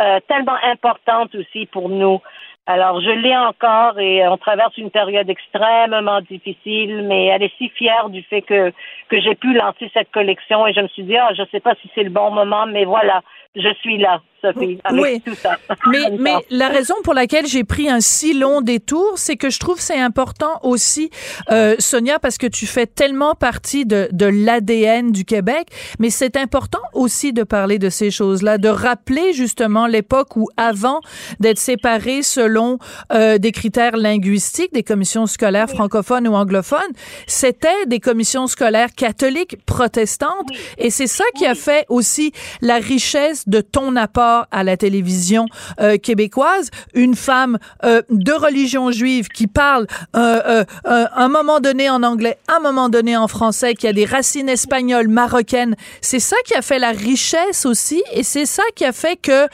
euh, 0.00 0.18
tellement 0.26 0.56
importante 0.64 1.34
aussi 1.36 1.66
pour 1.66 1.88
nous. 1.88 2.20
Alors, 2.66 3.00
je 3.00 3.10
l'ai 3.10 3.34
encore 3.34 3.98
et 3.98 4.28
on 4.28 4.36
traverse 4.36 4.76
une 4.76 4.90
période 4.90 5.30
extrêmement 5.30 6.20
difficile, 6.20 7.02
mais 7.04 7.26
elle 7.26 7.42
est 7.42 7.56
si 7.56 7.70
fière 7.70 8.10
du 8.10 8.22
fait 8.22 8.42
que, 8.42 8.72
que 9.08 9.20
j'ai 9.20 9.34
pu 9.36 9.54
lancer 9.54 9.90
cette 9.94 10.10
collection 10.10 10.66
et 10.66 10.74
je 10.74 10.80
me 10.80 10.88
suis 10.88 11.04
dit, 11.04 11.16
ah, 11.16 11.30
je 11.34 11.44
sais 11.50 11.60
pas 11.60 11.74
si 11.80 11.90
c'est 11.94 12.02
le 12.02 12.10
bon 12.10 12.30
moment, 12.30 12.66
mais 12.66 12.84
voilà, 12.84 13.22
je 13.56 13.72
suis 13.80 13.96
là, 13.96 14.20
Sophie, 14.40 14.78
avec 14.84 15.02
oui. 15.02 15.20
tout 15.24 15.34
ça. 15.34 15.58
Mais, 15.86 16.10
mais 16.18 16.34
la 16.50 16.68
raison 16.68 16.94
pour 17.02 17.14
laquelle 17.14 17.46
j'ai 17.46 17.64
pris 17.64 17.88
un 17.88 18.00
si 18.00 18.34
long 18.34 18.60
détour, 18.60 19.14
c'est 19.16 19.36
que 19.36 19.48
je 19.48 19.58
trouve 19.58 19.80
c'est 19.80 19.98
important 19.98 20.60
aussi, 20.62 21.10
euh, 21.50 21.76
Sonia, 21.78 22.18
parce 22.18 22.36
que 22.36 22.46
tu 22.46 22.66
fais 22.66 22.86
tellement 22.86 23.34
partie 23.34 23.86
de, 23.86 24.08
de 24.12 24.26
l'ADN 24.26 25.12
du 25.12 25.24
Québec, 25.24 25.68
mais 25.98 26.10
c'est 26.10 26.36
important 26.36 26.80
aussi 26.92 27.32
de 27.32 27.42
parler 27.42 27.78
de 27.78 27.88
ces 27.88 28.10
choses-là, 28.10 28.58
de 28.58 28.68
rappeler 28.68 29.32
justement 29.32 29.86
l'époque 29.86 30.36
où, 30.36 30.48
avant 30.56 31.00
d'être 31.40 31.58
séparés 31.58 32.22
selon 32.22 32.78
euh, 33.12 33.38
des 33.38 33.52
critères 33.52 33.96
linguistiques, 33.96 34.72
des 34.74 34.82
commissions 34.82 35.26
scolaires 35.26 35.70
francophones 35.70 36.28
ou 36.28 36.34
anglophones, 36.34 36.92
c'était 37.26 37.86
des 37.86 38.00
commissions 38.00 38.46
scolaires 38.46 38.92
catholiques, 38.94 39.56
protestantes, 39.64 40.48
et 40.76 40.90
c'est 40.90 41.06
ça 41.06 41.24
qui 41.36 41.46
a 41.46 41.54
fait 41.54 41.86
aussi 41.88 42.32
la 42.60 42.76
richesse 42.76 43.48
de 43.48 43.60
ton 43.60 43.96
apport 43.96 44.27
à 44.50 44.64
la 44.64 44.76
télévision 44.76 45.46
euh, 45.80 45.96
québécoise, 45.96 46.70
une 46.94 47.14
femme 47.14 47.58
euh, 47.84 48.02
de 48.10 48.32
religion 48.32 48.90
juive 48.90 49.28
qui 49.28 49.46
parle 49.46 49.86
euh, 50.16 50.64
un 50.84 51.28
moment 51.28 51.60
donné 51.60 51.90
en 51.90 52.02
anglais, 52.02 52.38
un 52.48 52.60
moment 52.60 52.88
donné 52.88 53.16
en 53.16 53.28
français, 53.28 53.74
qui 53.74 53.86
a 53.86 53.92
des 53.92 54.04
racines 54.04 54.48
espagnoles, 54.48 55.08
marocaines, 55.08 55.76
c'est 56.00 56.20
ça 56.20 56.36
qui 56.46 56.54
a 56.54 56.62
fait 56.62 56.78
la 56.78 56.90
richesse 56.90 57.66
aussi, 57.66 58.02
et 58.12 58.22
c'est 58.22 58.46
ça 58.46 58.62
qui 58.74 58.84
a 58.84 58.92
fait 58.92 59.16
que 59.16 59.48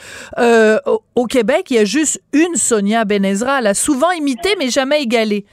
au, 1.15 1.25
Québec, 1.25 1.71
il 1.71 1.77
y 1.77 1.79
a 1.79 1.85
juste 1.85 2.21
une 2.33 2.55
Sonia 2.55 3.03
Benezra. 3.05 3.59
Elle 3.59 3.67
a 3.67 3.73
souvent 3.73 4.11
imité, 4.11 4.49
mais 4.59 4.69
jamais 4.69 5.01
égalé. 5.01 5.45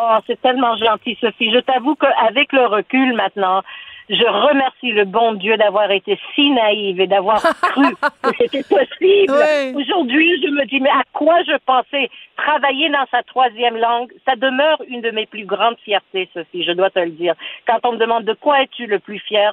Oh, 0.00 0.16
c'est 0.26 0.40
tellement 0.40 0.76
gentil, 0.76 1.16
Sophie. 1.20 1.52
Je 1.52 1.58
t'avoue 1.58 1.96
qu'avec 1.96 2.52
le 2.52 2.66
recul 2.66 3.14
maintenant, 3.14 3.62
je 4.08 4.24
remercie 4.24 4.92
le 4.92 5.04
bon 5.04 5.34
Dieu 5.34 5.56
d'avoir 5.56 5.90
été 5.90 6.18
si 6.34 6.50
naïve 6.50 7.00
et 7.00 7.06
d'avoir 7.06 7.42
cru 7.62 7.94
que 8.22 8.30
c'était 8.38 8.62
possible. 8.62 9.34
Aujourd'hui, 9.74 10.40
je 10.42 10.48
me 10.48 10.64
dis, 10.66 10.80
mais 10.80 10.90
à 10.90 11.02
quoi 11.12 11.42
je 11.44 11.56
pensais 11.66 12.10
travailler 12.36 12.88
dans 12.88 13.06
sa 13.10 13.22
troisième 13.22 13.76
langue? 13.76 14.10
Ça 14.26 14.36
demeure 14.36 14.80
une 14.88 15.02
de 15.02 15.10
mes 15.10 15.26
plus 15.26 15.44
grandes 15.44 15.78
fiertés, 15.84 16.28
Sophie, 16.32 16.64
je 16.64 16.72
dois 16.72 16.90
te 16.90 16.98
le 16.98 17.10
dire. 17.10 17.34
Quand 17.66 17.78
on 17.84 17.92
me 17.92 17.98
demande 17.98 18.24
de 18.24 18.34
quoi 18.34 18.62
es-tu 18.62 18.86
le 18.86 18.98
plus 18.98 19.18
fier, 19.18 19.52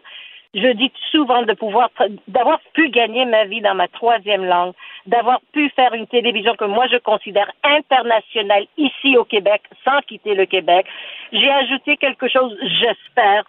je 0.53 0.71
dis 0.71 0.91
souvent 1.11 1.43
de 1.43 1.53
pouvoir, 1.53 1.89
d'avoir 2.29 2.61
pu 2.73 2.89
gagner 2.89 3.25
ma 3.25 3.43
vie 3.43 3.59
dans 3.59 3.75
ma 3.75 3.89
troisième 3.89 4.45
langue, 4.45 4.73
d'avoir 5.05 5.41
pu 5.51 5.69
faire 5.75 5.93
une 5.93 6.07
télévision 6.07 6.55
que 6.55 6.63
moi 6.63 6.87
je 6.87 6.97
considère 6.97 7.51
internationale 7.63 8.65
ici 8.77 9.17
au 9.17 9.25
Québec, 9.25 9.63
sans 9.83 9.99
quitter 10.07 10.33
le 10.33 10.45
Québec. 10.45 10.85
J'ai 11.33 11.51
ajouté 11.51 11.97
quelque 11.97 12.29
chose, 12.29 12.57
j'espère, 12.79 13.43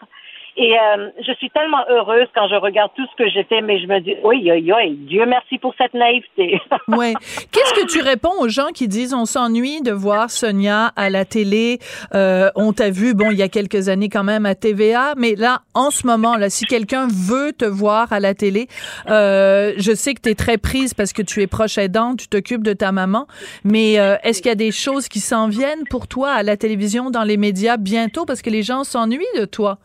Et 0.59 0.73
euh, 0.73 1.11
je 1.27 1.33
suis 1.35 1.51
tellement 1.51 1.85
heureuse 1.91 2.29
quand 2.35 2.49
je 2.49 2.55
regarde 2.55 2.91
tout 2.97 3.05
ce 3.11 3.23
que 3.23 3.29
j'ai 3.29 3.45
fait, 3.45 3.61
mais 3.61 3.79
je 3.79 3.87
me 3.87 4.01
dis, 4.01 4.15
oui, 4.25 4.41
oui, 4.51 4.73
oui, 4.75 4.95
Dieu 5.07 5.27
merci 5.27 5.59
pour 5.59 5.75
cette 5.77 5.93
naïveté. 5.93 6.59
oui. 6.89 7.13
Qu'est-ce 7.53 7.75
que 7.75 7.87
tu 7.87 8.01
réponds 8.01 8.33
aux 8.41 8.49
gens 8.49 8.69
qui 8.75 8.89
disent, 8.89 9.13
on 9.13 9.27
s'ennuie 9.27 9.83
de 9.83 9.93
voir 9.93 10.31
Sonia 10.31 10.93
à 10.97 11.11
la 11.11 11.27
télé, 11.27 11.79
euh, 12.15 12.51
on 12.55 12.73
t'a 12.73 12.89
vu, 12.89 13.13
bon, 13.13 13.31
il 13.31 13.37
y 13.37 13.43
a 13.43 13.49
quelques 13.49 13.91
années 13.91 14.09
quand 14.09 14.25
même 14.25 14.47
à 14.47 14.55
TVA, 14.55 15.13
mais 15.19 15.35
là, 15.35 15.61
en 15.75 15.91
ce 15.91 16.07
moment, 16.07 16.37
là, 16.37 16.49
si 16.49 16.65
quelqu'un 16.65 17.07
veut 17.07 17.53
te 17.53 17.67
voir 17.67 18.11
à 18.15 18.19
la 18.19 18.33
télé, 18.33 18.69
euh, 19.11 19.75
je 19.77 19.95
sais 19.95 20.15
que 20.15 20.23
tu 20.23 20.31
es 20.31 20.35
très 20.35 20.57
prise 20.57 20.95
parce 20.95 21.13
que 21.13 21.21
tu 21.21 21.43
es 21.43 21.47
proche 21.47 21.77
aidante, 21.77 22.21
tu 22.21 22.29
t'occupes 22.29 22.65
de 22.65 22.73
ta 22.73 22.93
maman, 22.93 23.27
mais 23.63 23.99
euh, 23.99 24.17
est-ce 24.23 24.41
qu'il 24.41 24.49
y 24.49 24.53
a 24.53 24.55
des 24.55 24.73
choses 24.73 25.09
qui 25.09 25.21
s'en 25.21 25.49
viennent 25.49 25.85
pour 25.91 26.09
toi 26.09 26.31
à 26.31 26.43
la 26.43 26.57
télévision, 26.57 27.11
dans 27.11 27.25
les 27.25 27.37
médias 27.37 27.77
bientôt 27.77 28.25
parce 28.25 28.41
que 28.41 28.49
les 28.49 28.63
gens 28.63 28.85
s'ennuient 28.85 29.25
de 29.39 29.45
toi? 29.45 29.79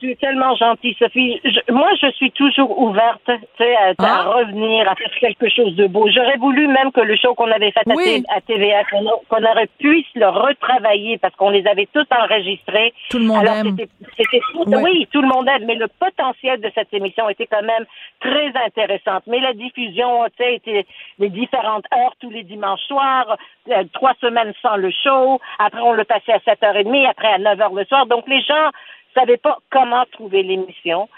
Tu 0.00 0.12
es 0.12 0.16
tellement 0.16 0.54
gentille, 0.54 0.94
Sophie. 0.98 1.40
moi, 1.70 1.90
je 2.00 2.10
suis 2.12 2.30
toujours 2.30 2.78
ouverte 2.80 3.28
à, 3.28 3.32
à 3.32 3.94
ah. 3.98 4.22
revenir, 4.28 4.88
à 4.88 4.94
faire 4.94 5.10
quelque 5.20 5.48
chose 5.48 5.74
de 5.74 5.86
beau. 5.86 6.08
J'aurais 6.08 6.36
voulu 6.36 6.68
même 6.68 6.92
que 6.92 7.00
le 7.00 7.16
show 7.16 7.34
qu'on 7.34 7.50
avait 7.50 7.72
fait 7.72 7.80
à, 8.28 8.40
TVA, 8.40 8.84
qu'on 9.28 9.44
aurait 9.44 9.68
pu 9.78 10.04
le 10.14 10.28
retravailler 10.28 11.18
parce 11.18 11.34
qu'on 11.34 11.50
les 11.50 11.66
avait 11.66 11.88
tous 11.92 12.06
enregistrés. 12.10 12.92
Tout 13.10 13.18
le 13.18 13.24
monde 13.24 13.44
aime. 13.46 13.76
C'était, 14.16 14.40
Oui, 14.56 15.08
tout 15.12 15.22
le 15.22 15.28
monde 15.28 15.48
aime, 15.48 15.64
mais 15.66 15.74
le 15.74 15.88
potentiel 15.88 16.60
de 16.60 16.70
cette 16.74 16.92
émission 16.92 17.28
était 17.28 17.46
quand 17.46 17.62
même 17.62 17.84
très 18.20 18.52
intéressante. 18.66 19.24
Mais 19.26 19.40
la 19.40 19.52
diffusion, 19.52 20.24
tu 20.36 20.44
sais, 20.44 20.54
était 20.56 20.86
les 21.18 21.30
différentes 21.30 21.84
heures 21.92 22.14
tous 22.20 22.30
les 22.30 22.44
dimanches 22.44 22.86
soirs, 22.86 23.36
euh, 23.70 23.84
trois 23.92 24.14
semaines 24.20 24.52
sans 24.62 24.76
le 24.76 24.90
show. 24.90 25.40
Après, 25.58 25.80
on 25.80 25.92
le 25.92 26.04
passait 26.04 26.32
à 26.32 26.38
7h30, 26.38 27.08
après 27.08 27.28
à 27.28 27.38
9h 27.38 27.74
le 27.74 27.84
soir. 27.84 28.06
Donc, 28.06 28.26
les 28.28 28.42
gens 28.42 28.70
savais 29.14 29.36
pas 29.36 29.58
comment 29.70 30.04
trouver 30.12 30.42
l'émission. 30.42 31.08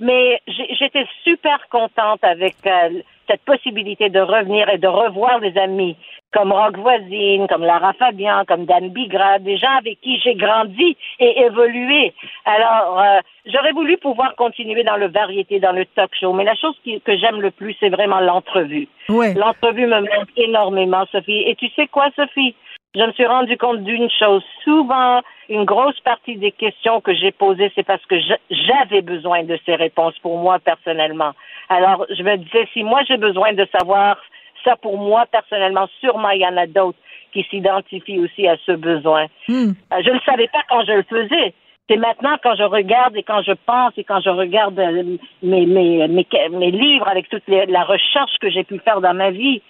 Mais 0.00 0.40
j'étais 0.46 1.06
super 1.24 1.68
contente 1.68 2.24
avec 2.24 2.56
euh, 2.64 3.02
cette 3.28 3.42
possibilité 3.42 4.08
de 4.08 4.20
revenir 4.20 4.68
et 4.70 4.78
de 4.78 4.88
revoir 4.88 5.40
des 5.40 5.56
amis 5.58 5.94
comme 6.32 6.52
Rock 6.52 6.78
Voisine, 6.78 7.46
comme 7.48 7.64
Lara 7.64 7.92
Fabian, 7.94 8.44
comme 8.46 8.64
Dan 8.64 8.88
Bigra, 8.90 9.38
des 9.40 9.58
gens 9.58 9.76
avec 9.78 10.00
qui 10.00 10.18
j'ai 10.20 10.34
grandi 10.36 10.96
et 11.18 11.40
évolué. 11.40 12.14
Alors, 12.44 13.00
euh, 13.00 13.18
j'aurais 13.46 13.72
voulu 13.72 13.98
pouvoir 13.98 14.36
continuer 14.36 14.84
dans 14.84 14.96
le 14.96 15.08
variété, 15.08 15.60
dans 15.60 15.72
le 15.72 15.84
talk 15.84 16.14
show, 16.18 16.32
mais 16.32 16.44
la 16.44 16.54
chose 16.54 16.76
que 16.84 17.18
j'aime 17.18 17.40
le 17.40 17.50
plus, 17.50 17.76
c'est 17.80 17.90
vraiment 17.90 18.20
l'entrevue. 18.20 18.88
L'entrevue 19.08 19.86
me 19.86 20.00
manque 20.00 20.30
énormément, 20.36 21.04
Sophie. 21.12 21.42
Et 21.46 21.56
tu 21.56 21.68
sais 21.70 21.88
quoi, 21.88 22.08
Sophie? 22.16 22.54
Je 22.94 23.00
me 23.02 23.12
suis 23.12 23.26
rendu 23.26 23.56
compte 23.56 23.84
d'une 23.84 24.10
chose. 24.10 24.42
Souvent, 24.64 25.20
une 25.48 25.64
grosse 25.64 25.98
partie 26.00 26.36
des 26.36 26.50
questions 26.50 27.00
que 27.00 27.14
j'ai 27.14 27.30
posées, 27.30 27.70
c'est 27.74 27.86
parce 27.86 28.04
que 28.06 28.16
j'avais 28.50 29.02
besoin 29.02 29.44
de 29.44 29.58
ces 29.64 29.76
réponses 29.76 30.18
pour 30.18 30.38
moi 30.38 30.58
personnellement. 30.58 31.32
Alors, 31.68 32.04
je 32.10 32.22
me 32.22 32.36
disais, 32.36 32.68
si 32.72 32.82
moi 32.82 33.02
j'ai 33.06 33.16
besoin 33.16 33.52
de 33.52 33.66
savoir 33.78 34.16
ça 34.64 34.76
pour 34.76 34.98
moi 34.98 35.24
personnellement, 35.30 35.88
sûrement 36.00 36.30
il 36.30 36.40
y 36.40 36.46
en 36.46 36.56
a 36.56 36.66
d'autres 36.66 36.98
qui 37.32 37.44
s'identifient 37.44 38.18
aussi 38.18 38.48
à 38.48 38.56
ce 38.66 38.72
besoin. 38.72 39.26
Hmm. 39.48 39.70
Euh, 39.92 40.02
je 40.04 40.10
ne 40.10 40.18
savais 40.20 40.48
pas 40.48 40.62
quand 40.68 40.84
je 40.84 40.92
le 40.92 41.04
faisais. 41.04 41.54
C'est 41.88 41.96
maintenant 41.96 42.36
quand 42.42 42.56
je 42.56 42.64
regarde 42.64 43.16
et 43.16 43.22
quand 43.22 43.42
je 43.42 43.52
pense 43.66 43.92
et 43.96 44.04
quand 44.04 44.20
je 44.20 44.30
regarde 44.30 44.78
euh, 44.78 45.16
mes, 45.42 45.66
mes, 45.66 46.08
mes, 46.08 46.26
mes 46.50 46.70
livres 46.70 47.08
avec 47.08 47.28
toute 47.28 47.46
la 47.46 47.84
recherche 47.84 48.36
que 48.40 48.50
j'ai 48.50 48.64
pu 48.64 48.78
faire 48.80 49.00
dans 49.00 49.14
ma 49.14 49.30
vie, 49.30 49.62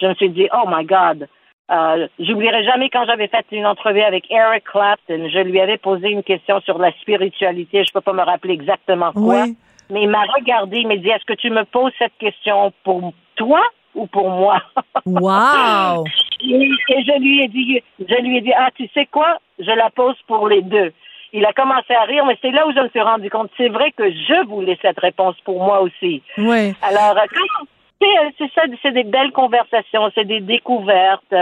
je 0.00 0.06
me 0.06 0.14
suis 0.14 0.30
dit, 0.30 0.48
oh 0.52 0.68
my 0.68 0.84
God, 0.84 1.26
euh, 1.70 2.06
J'oublierai 2.18 2.64
jamais 2.64 2.90
quand 2.90 3.04
j'avais 3.06 3.28
fait 3.28 3.44
une 3.50 3.66
entrevue 3.66 4.02
avec 4.02 4.30
Eric 4.30 4.64
Clapton. 4.64 5.28
Je 5.28 5.40
lui 5.40 5.60
avais 5.60 5.78
posé 5.78 6.10
une 6.10 6.22
question 6.22 6.60
sur 6.60 6.78
la 6.78 6.92
spiritualité. 7.00 7.84
Je 7.84 7.92
peux 7.92 8.00
pas 8.00 8.12
me 8.12 8.22
rappeler 8.22 8.54
exactement 8.54 9.12
quoi. 9.12 9.46
Mais 9.90 10.02
il 10.02 10.08
m'a 10.08 10.24
regardé, 10.36 10.78
il 10.78 10.88
m'a 10.88 10.96
dit 10.96 11.08
Est-ce 11.08 11.24
que 11.24 11.34
tu 11.34 11.50
me 11.50 11.64
poses 11.64 11.92
cette 11.98 12.16
question 12.18 12.72
pour 12.84 13.12
toi 13.36 13.62
ou 13.94 14.06
pour 14.06 14.30
moi? 14.30 14.60
Wow 15.04 16.04
et, 16.42 16.70
je 16.88 17.20
lui 17.20 17.42
ai 17.42 17.48
dit 17.48 17.82
je 17.98 18.22
lui 18.22 18.38
ai 18.38 18.40
dit 18.40 18.52
Ah, 18.56 18.70
tu 18.74 18.88
sais 18.94 19.06
quoi? 19.06 19.38
Je 19.58 19.70
la 19.70 19.90
pose 19.90 20.16
pour 20.26 20.48
les 20.48 20.62
deux. 20.62 20.92
Il 21.32 21.44
a 21.44 21.52
commencé 21.52 21.92
à 21.92 22.04
rire, 22.04 22.24
mais 22.24 22.38
c'est 22.40 22.50
là 22.50 22.66
où 22.66 22.72
je 22.72 22.80
me 22.80 22.88
suis 22.88 23.00
rendu 23.00 23.28
compte. 23.28 23.50
C'est 23.56 23.68
vrai 23.68 23.92
que 23.92 24.10
je 24.10 24.46
voulais 24.46 24.78
cette 24.80 24.98
réponse 24.98 25.36
pour 25.44 25.62
moi 25.62 25.82
aussi. 25.82 26.22
Oui. 26.38 26.74
Alors, 26.82 27.14
quand, 27.14 27.40
euh, 27.40 27.66
c'est 28.00 28.50
ça, 28.54 28.62
c'est 28.82 28.92
des 28.92 29.04
belles 29.04 29.32
conversations, 29.32 30.10
c'est 30.14 30.24
des 30.24 30.40
découvertes. 30.40 31.34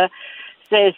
C'est, 0.70 0.94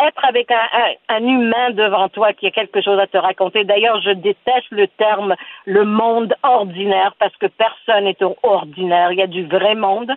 être 0.00 0.24
avec 0.24 0.48
un, 0.50 1.26
humain 1.26 1.70
devant 1.70 2.08
toi 2.08 2.32
qui 2.32 2.46
a 2.46 2.50
quelque 2.50 2.82
chose 2.82 3.00
à 3.00 3.06
te 3.06 3.16
raconter. 3.16 3.64
D'ailleurs, 3.64 4.00
je 4.02 4.10
déteste 4.10 4.70
le 4.70 4.86
terme 4.86 5.34
le 5.64 5.84
monde 5.84 6.34
ordinaire 6.42 7.14
parce 7.18 7.34
que 7.36 7.46
personne 7.46 8.04
n'est 8.04 8.16
ordinaire. 8.42 9.10
Il 9.12 9.18
y 9.18 9.22
a 9.22 9.26
du 9.26 9.46
vrai 9.46 9.74
monde. 9.74 10.12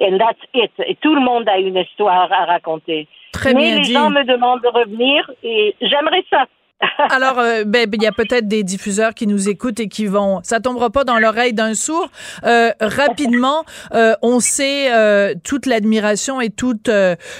And 0.00 0.18
that's 0.18 0.38
it. 0.54 0.70
Et 0.86 0.94
tout 0.94 1.14
le 1.14 1.20
monde 1.20 1.48
a 1.48 1.58
une 1.58 1.76
histoire 1.76 2.32
à 2.32 2.44
raconter. 2.44 3.08
Très 3.32 3.52
Mais 3.52 3.74
les 3.74 3.84
gens 3.84 4.10
me 4.10 4.22
demandent 4.22 4.62
de 4.62 4.68
revenir 4.68 5.28
et 5.42 5.74
j'aimerais 5.80 6.24
ça. 6.30 6.46
Alors, 7.10 7.38
euh, 7.38 7.64
ben, 7.64 7.88
il 7.92 8.02
y 8.02 8.06
a 8.06 8.12
peut-être 8.12 8.46
des 8.46 8.62
diffuseurs 8.62 9.14
qui 9.14 9.26
nous 9.26 9.48
écoutent 9.48 9.80
et 9.80 9.88
qui 9.88 10.06
vont. 10.06 10.40
Ça 10.42 10.60
tombera 10.60 10.90
pas 10.90 11.04
dans 11.04 11.18
l'oreille 11.18 11.52
d'un 11.52 11.74
sourd. 11.74 12.08
Euh, 12.44 12.70
rapidement, 12.80 13.64
euh, 13.94 14.14
on 14.22 14.40
sait 14.40 14.90
toute 15.42 15.66
l'admiration 15.66 16.40
et 16.40 16.50
toute 16.50 16.90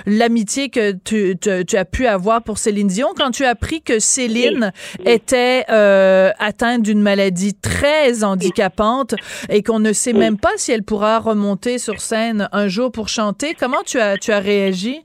l'amitié 0.07 0.71
que 0.71 0.92
tu, 0.92 1.37
tu, 1.38 1.76
as 1.76 1.85
pu 1.85 2.07
avoir 2.07 2.42
pour 2.42 2.59
Céline 2.59 2.88
Dion. 2.88 3.09
Quand 3.16 3.30
tu 3.30 3.45
as 3.45 3.50
appris 3.50 3.83
que 3.83 3.99
Céline 3.99 4.73
était 5.04 5.64
atteinte 5.68 6.83
d'une 6.83 7.00
maladie 7.00 7.54
très 7.54 8.25
handicapante 8.25 9.14
et 9.49 9.62
qu'on 9.62 9.78
ne 9.78 9.92
sait 9.92 10.12
même 10.12 10.38
pas 10.38 10.52
si 10.57 10.73
elle 10.73 10.83
pourra 10.83 11.18
remonter 11.18 11.78
sur 11.78 12.00
scène 12.00 12.49
un 12.52 12.68
jour 12.68 12.90
pour 12.90 13.09
chanter, 13.09 13.54
comment 13.59 13.83
tu 13.85 14.00
as, 14.00 14.16
tu 14.18 14.33
as 14.33 14.40
réagi? 14.40 15.04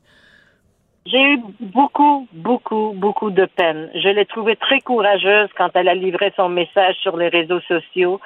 J'ai 1.05 1.21
eu 1.21 1.39
beaucoup, 1.59 2.27
beaucoup, 2.31 2.93
beaucoup 2.95 3.29
de 3.29 3.45
peine. 3.45 3.89
Je 3.93 4.07
l'ai 4.07 4.25
trouvée 4.25 4.55
très 4.55 4.79
courageuse 4.79 5.49
quand 5.57 5.69
elle 5.73 5.89
a 5.89 5.95
livré 5.95 6.31
son 6.37 6.47
message 6.47 6.95
sur 7.01 7.17
les 7.17 7.27
réseaux 7.27 7.59
sociaux. 7.67 8.21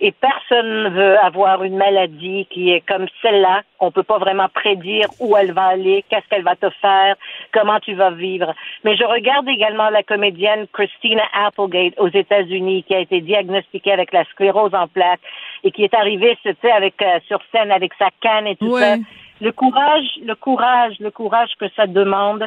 Et 0.00 0.12
personne 0.12 0.84
ne 0.84 0.88
veut 0.90 1.18
avoir 1.18 1.64
une 1.64 1.76
maladie 1.76 2.46
qui 2.50 2.70
est 2.70 2.86
comme 2.86 3.06
celle-là. 3.22 3.62
On 3.80 3.90
peut 3.90 4.02
pas 4.02 4.18
vraiment 4.18 4.48
prédire 4.52 5.08
où 5.20 5.36
elle 5.38 5.52
va 5.52 5.68
aller, 5.68 6.04
qu'est-ce 6.10 6.28
qu'elle 6.28 6.44
va 6.44 6.54
te 6.54 6.68
faire, 6.82 7.16
comment 7.52 7.80
tu 7.80 7.94
vas 7.94 8.10
vivre. 8.10 8.54
Mais 8.84 8.94
je 8.96 9.04
regarde 9.04 9.48
également 9.48 9.88
la 9.88 10.02
comédienne 10.02 10.66
Christina 10.72 11.22
Applegate 11.34 11.98
aux 11.98 12.10
États-Unis 12.10 12.84
qui 12.84 12.94
a 12.94 13.00
été 13.00 13.22
diagnostiquée 13.22 13.92
avec 13.92 14.12
la 14.12 14.24
sclérose 14.26 14.74
en 14.74 14.86
plaques 14.86 15.20
et 15.64 15.70
qui 15.70 15.82
est 15.82 15.94
arrivée, 15.94 16.36
tu 16.42 16.54
sais, 16.60 16.70
avec 16.70 17.00
euh, 17.00 17.18
sur 17.26 17.40
scène 17.50 17.72
avec 17.72 17.92
sa 17.98 18.10
canne 18.20 18.46
et 18.46 18.56
tout 18.56 18.76
ça 18.76 18.96
le 19.40 19.52
courage, 19.52 20.06
le 20.24 20.34
courage, 20.34 20.94
le 21.00 21.10
courage 21.10 21.50
que 21.58 21.66
ça 21.76 21.86
demande. 21.86 22.44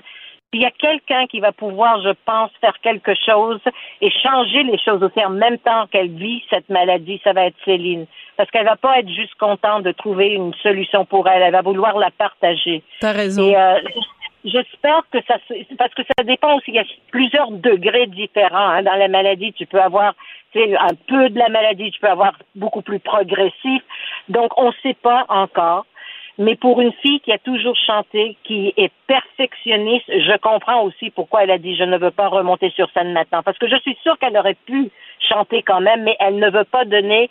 Il 0.53 0.61
y 0.61 0.65
a 0.65 0.71
quelqu'un 0.71 1.27
qui 1.27 1.39
va 1.39 1.53
pouvoir, 1.53 2.01
je 2.01 2.11
pense, 2.25 2.51
faire 2.59 2.77
quelque 2.83 3.13
chose 3.25 3.61
et 4.01 4.11
changer 4.11 4.63
les 4.63 4.77
choses 4.77 5.01
aussi 5.01 5.23
en 5.23 5.29
même 5.29 5.57
temps 5.59 5.87
qu'elle 5.87 6.09
vit 6.09 6.43
cette 6.49 6.67
maladie, 6.69 7.21
ça 7.23 7.31
va 7.31 7.45
être 7.45 7.55
Céline. 7.63 8.05
Parce 8.35 8.51
qu'elle 8.51 8.65
va 8.65 8.75
pas 8.75 8.99
être 8.99 9.09
juste 9.09 9.35
contente 9.35 9.83
de 9.83 9.93
trouver 9.93 10.33
une 10.33 10.53
solution 10.55 11.05
pour 11.05 11.29
elle, 11.29 11.41
elle 11.41 11.53
va 11.53 11.61
vouloir 11.61 11.97
la 11.97 12.11
partager. 12.11 12.83
T'as 12.99 13.13
raison. 13.13 13.49
Et 13.49 13.55
euh, 13.55 13.79
j'espère 14.43 15.03
que 15.09 15.19
ça, 15.25 15.37
parce 15.77 15.93
que 15.93 16.01
ça 16.17 16.23
dépend 16.25 16.57
aussi, 16.57 16.71
il 16.71 16.75
y 16.75 16.79
a 16.79 16.85
plusieurs 17.11 17.51
degrés 17.51 18.07
différents 18.07 18.71
hein. 18.71 18.83
dans 18.83 18.95
la 18.95 19.07
maladie. 19.07 19.53
Tu 19.53 19.65
peux 19.65 19.81
avoir 19.81 20.15
un 20.55 20.95
peu 21.07 21.29
de 21.29 21.39
la 21.39 21.47
maladie, 21.47 21.91
tu 21.91 21.99
peux 22.01 22.09
avoir 22.09 22.33
beaucoup 22.55 22.81
plus 22.81 22.99
progressif. 22.99 23.81
Donc, 24.27 24.51
on 24.57 24.67
ne 24.67 24.75
sait 24.83 24.97
pas 25.01 25.25
encore. 25.29 25.85
Mais 26.37 26.55
pour 26.55 26.81
une 26.81 26.93
fille 26.93 27.19
qui 27.19 27.31
a 27.31 27.37
toujours 27.37 27.75
chanté, 27.75 28.37
qui 28.43 28.73
est 28.77 28.91
perfectionniste, 29.07 30.05
je 30.07 30.37
comprends 30.37 30.83
aussi 30.83 31.09
pourquoi 31.09 31.43
elle 31.43 31.51
a 31.51 31.57
dit 31.57 31.75
je 31.75 31.83
ne 31.83 31.97
veux 31.97 32.11
pas 32.11 32.27
remonter 32.27 32.69
sur 32.71 32.89
scène 32.91 33.13
maintenant. 33.13 33.43
Parce 33.43 33.57
que 33.57 33.67
je 33.67 33.77
suis 33.79 33.97
sûre 34.01 34.17
qu'elle 34.19 34.37
aurait 34.37 34.57
pu 34.65 34.89
chanter 35.19 35.61
quand 35.61 35.81
même, 35.81 36.03
mais 36.03 36.15
elle 36.19 36.39
ne 36.39 36.49
veut 36.49 36.63
pas 36.63 36.85
donner 36.85 37.29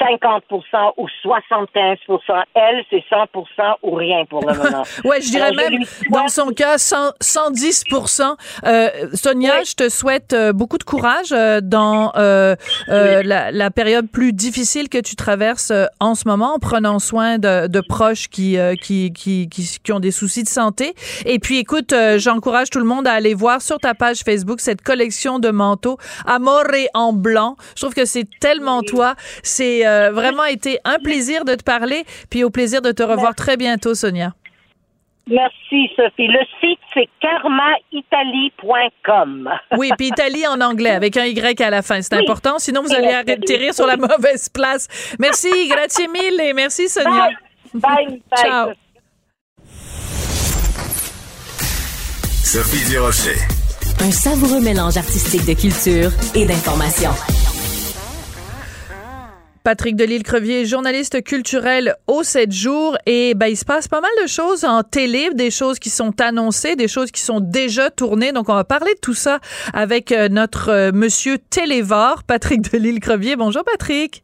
50% 0.00 0.92
ou 0.96 1.08
75 1.22 1.98
Elle, 2.54 2.84
c'est 2.90 3.04
100% 3.10 3.76
ou 3.82 3.94
rien 3.94 4.24
pour 4.26 4.40
le 4.40 4.54
moment. 4.54 4.84
ouais, 5.04 5.20
je 5.20 5.30
dirais 5.30 5.52
même, 5.52 5.82
dans 6.10 6.28
son 6.28 6.48
cas, 6.48 6.78
110 6.78 7.84
euh, 8.64 8.88
Sonia, 9.14 9.62
je 9.64 9.74
te 9.74 9.88
souhaite 9.88 10.32
euh, 10.32 10.52
beaucoup 10.52 10.78
de 10.78 10.84
courage 10.84 11.32
euh, 11.32 11.60
dans 11.62 12.12
euh, 12.16 12.56
la, 12.88 13.50
la, 13.50 13.70
période 13.70 14.08
plus 14.10 14.32
difficile 14.32 14.88
que 14.88 14.98
tu 14.98 15.16
traverses 15.16 15.72
en 16.00 16.14
ce 16.14 16.26
moment, 16.26 16.54
en 16.54 16.58
prenant 16.58 16.98
soin 16.98 17.38
de, 17.38 17.66
de 17.66 17.80
proches 17.80 18.28
qui, 18.28 18.56
qui, 18.80 19.12
qui, 19.12 19.48
qui, 19.48 19.78
qui, 19.82 19.92
ont 19.92 20.00
des 20.00 20.10
soucis 20.10 20.42
de 20.42 20.48
santé. 20.48 20.94
Et 21.26 21.38
puis, 21.38 21.58
écoute, 21.58 21.94
j'encourage 22.16 22.70
tout 22.70 22.78
le 22.78 22.84
monde 22.84 23.06
à 23.06 23.12
aller 23.12 23.34
voir 23.34 23.62
sur 23.62 23.78
ta 23.78 23.94
page 23.94 24.20
Facebook 24.20 24.60
cette 24.60 24.82
collection 24.82 25.38
de 25.38 25.50
manteaux 25.50 25.98
Amore 26.26 26.64
en 26.94 27.12
blanc. 27.12 27.56
Je 27.76 27.82
trouve 27.82 27.94
que 27.94 28.04
c'est 28.04 28.26
tellement 28.40 28.82
toi. 28.82 29.14
C'est 29.42 29.77
euh, 29.86 30.10
vraiment 30.12 30.44
été 30.44 30.78
un 30.84 30.98
plaisir 30.98 31.44
de 31.44 31.54
te 31.54 31.62
parler, 31.62 32.04
puis 32.30 32.44
au 32.44 32.50
plaisir 32.50 32.82
de 32.82 32.92
te 32.92 33.02
revoir 33.02 33.34
très 33.34 33.56
bientôt, 33.56 33.94
Sonia. 33.94 34.34
Merci, 35.30 35.90
Sophie. 35.94 36.26
Le 36.26 36.40
site, 36.60 36.80
c'est 36.94 37.06
karmaitalie.com. 37.20 39.50
Oui, 39.76 39.90
puis 39.98 40.06
Italie 40.08 40.46
en 40.46 40.62
anglais, 40.62 40.92
avec 40.92 41.18
un 41.18 41.26
Y 41.26 41.60
à 41.60 41.68
la 41.70 41.82
fin. 41.82 42.00
C'est 42.00 42.14
important, 42.14 42.58
sinon 42.58 42.82
vous 42.82 42.94
allez 42.94 43.08
atterrir 43.08 43.74
sur 43.74 43.86
la 43.86 43.96
mauvaise 43.96 44.48
place. 44.48 44.88
Merci, 45.18 45.50
grazie 45.68 46.08
mille 46.08 46.40
et 46.40 46.54
merci, 46.54 46.88
Sonia. 46.88 47.28
Bye. 47.74 47.74
Bye. 47.74 48.22
Ciao. 48.36 48.70
Sophie 52.42 52.90
Durocher. 52.90 53.36
Un 54.00 54.10
savoureux 54.10 54.60
mélange 54.60 54.96
artistique 54.96 55.44
de 55.44 55.52
culture 55.52 56.10
et 56.34 56.46
d'information. 56.46 57.10
Patrick 59.68 59.96
Delisle-Crevier, 59.96 60.64
journaliste 60.64 61.22
culturel 61.22 61.92
au 62.06 62.22
7 62.22 62.50
jours. 62.50 62.96
Et 63.04 63.34
ben, 63.36 63.48
il 63.48 63.56
se 63.56 63.66
passe 63.66 63.86
pas 63.86 64.00
mal 64.00 64.10
de 64.22 64.26
choses 64.26 64.64
en 64.64 64.82
télé, 64.82 65.28
des 65.34 65.50
choses 65.50 65.78
qui 65.78 65.90
sont 65.90 66.18
annoncées, 66.22 66.74
des 66.74 66.88
choses 66.88 67.10
qui 67.10 67.20
sont 67.20 67.40
déjà 67.40 67.90
tournées. 67.90 68.32
Donc, 68.32 68.48
on 68.48 68.54
va 68.54 68.64
parler 68.64 68.94
de 68.94 69.00
tout 69.02 69.12
ça 69.12 69.40
avec 69.74 70.10
euh, 70.10 70.30
notre 70.30 70.70
euh, 70.70 70.90
monsieur 70.94 71.36
Télévore, 71.36 72.22
Patrick 72.26 72.62
Delisle-Crevier. 72.62 73.36
Bonjour, 73.36 73.62
Patrick. 73.62 74.22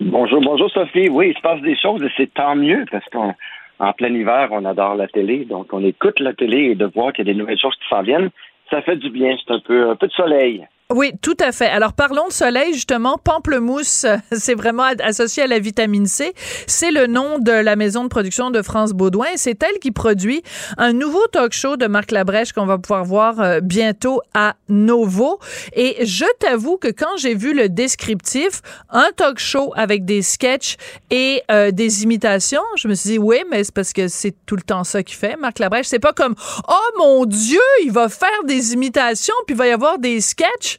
Bonjour, 0.00 0.40
bonjour 0.42 0.70
Sophie. 0.70 1.08
Oui, 1.10 1.30
il 1.30 1.34
se 1.34 1.40
passe 1.40 1.60
des 1.62 1.76
choses 1.76 2.00
et 2.04 2.12
c'est 2.16 2.32
tant 2.32 2.54
mieux 2.54 2.84
parce 2.88 3.04
qu'en 3.06 3.34
en 3.80 3.92
plein 3.94 4.14
hiver, 4.14 4.50
on 4.52 4.64
adore 4.64 4.94
la 4.94 5.08
télé. 5.08 5.44
Donc, 5.44 5.72
on 5.72 5.84
écoute 5.84 6.20
la 6.20 6.34
télé 6.34 6.70
et 6.70 6.74
de 6.76 6.86
voir 6.86 7.12
qu'il 7.12 7.26
y 7.26 7.30
a 7.30 7.34
des 7.34 7.38
nouvelles 7.40 7.58
choses 7.58 7.74
qui 7.82 7.88
s'en 7.88 8.02
viennent, 8.02 8.30
ça 8.70 8.80
fait 8.82 8.94
du 8.94 9.10
bien. 9.10 9.34
C'est 9.44 9.54
un 9.54 9.58
peu, 9.58 9.90
un 9.90 9.96
peu 9.96 10.06
de 10.06 10.12
soleil. 10.12 10.68
Oui, 10.94 11.12
tout 11.20 11.36
à 11.38 11.52
fait. 11.52 11.66
Alors 11.66 11.92
parlons 11.92 12.28
de 12.28 12.32
soleil 12.32 12.72
justement. 12.72 13.18
Pamplemousse, 13.18 14.06
c'est 14.32 14.54
vraiment 14.54 14.84
associé 15.02 15.42
à 15.42 15.46
la 15.46 15.58
vitamine 15.58 16.06
C. 16.06 16.32
C'est 16.66 16.90
le 16.90 17.06
nom 17.06 17.38
de 17.38 17.52
la 17.52 17.76
maison 17.76 18.04
de 18.04 18.08
production 18.08 18.50
de 18.50 18.62
France 18.62 18.92
Baudouin. 18.92 19.26
C'est 19.36 19.62
elle 19.62 19.80
qui 19.80 19.90
produit 19.90 20.42
un 20.78 20.94
nouveau 20.94 21.26
talk 21.26 21.52
show 21.52 21.76
de 21.76 21.86
Marc 21.88 22.10
Labrèche 22.10 22.54
qu'on 22.54 22.64
va 22.64 22.78
pouvoir 22.78 23.04
voir 23.04 23.38
euh, 23.38 23.60
bientôt 23.60 24.22
à 24.32 24.56
Novo. 24.70 25.38
Et 25.74 26.06
je 26.06 26.24
t'avoue 26.38 26.78
que 26.78 26.88
quand 26.88 27.18
j'ai 27.18 27.34
vu 27.34 27.52
le 27.52 27.68
descriptif, 27.68 28.62
un 28.88 29.10
talk 29.14 29.38
show 29.40 29.74
avec 29.76 30.06
des 30.06 30.22
sketchs 30.22 30.76
et 31.10 31.42
euh, 31.50 31.70
des 31.70 32.02
imitations, 32.02 32.62
je 32.76 32.88
me 32.88 32.94
suis 32.94 33.10
dit 33.10 33.18
oui, 33.18 33.44
mais 33.50 33.62
c'est 33.62 33.74
parce 33.74 33.92
que 33.92 34.08
c'est 34.08 34.34
tout 34.46 34.56
le 34.56 34.62
temps 34.62 34.84
ça 34.84 35.02
qu'il 35.02 35.18
fait, 35.18 35.36
Marc 35.36 35.58
Labrèche. 35.58 35.88
C'est 35.88 35.98
pas 35.98 36.14
comme 36.14 36.34
oh 36.66 36.98
mon 36.98 37.26
Dieu, 37.26 37.60
il 37.84 37.92
va 37.92 38.08
faire 38.08 38.42
des 38.46 38.72
imitations 38.72 39.34
puis 39.46 39.54
il 39.54 39.58
va 39.58 39.66
y 39.66 39.72
avoir 39.72 39.98
des 39.98 40.22
sketchs. 40.22 40.77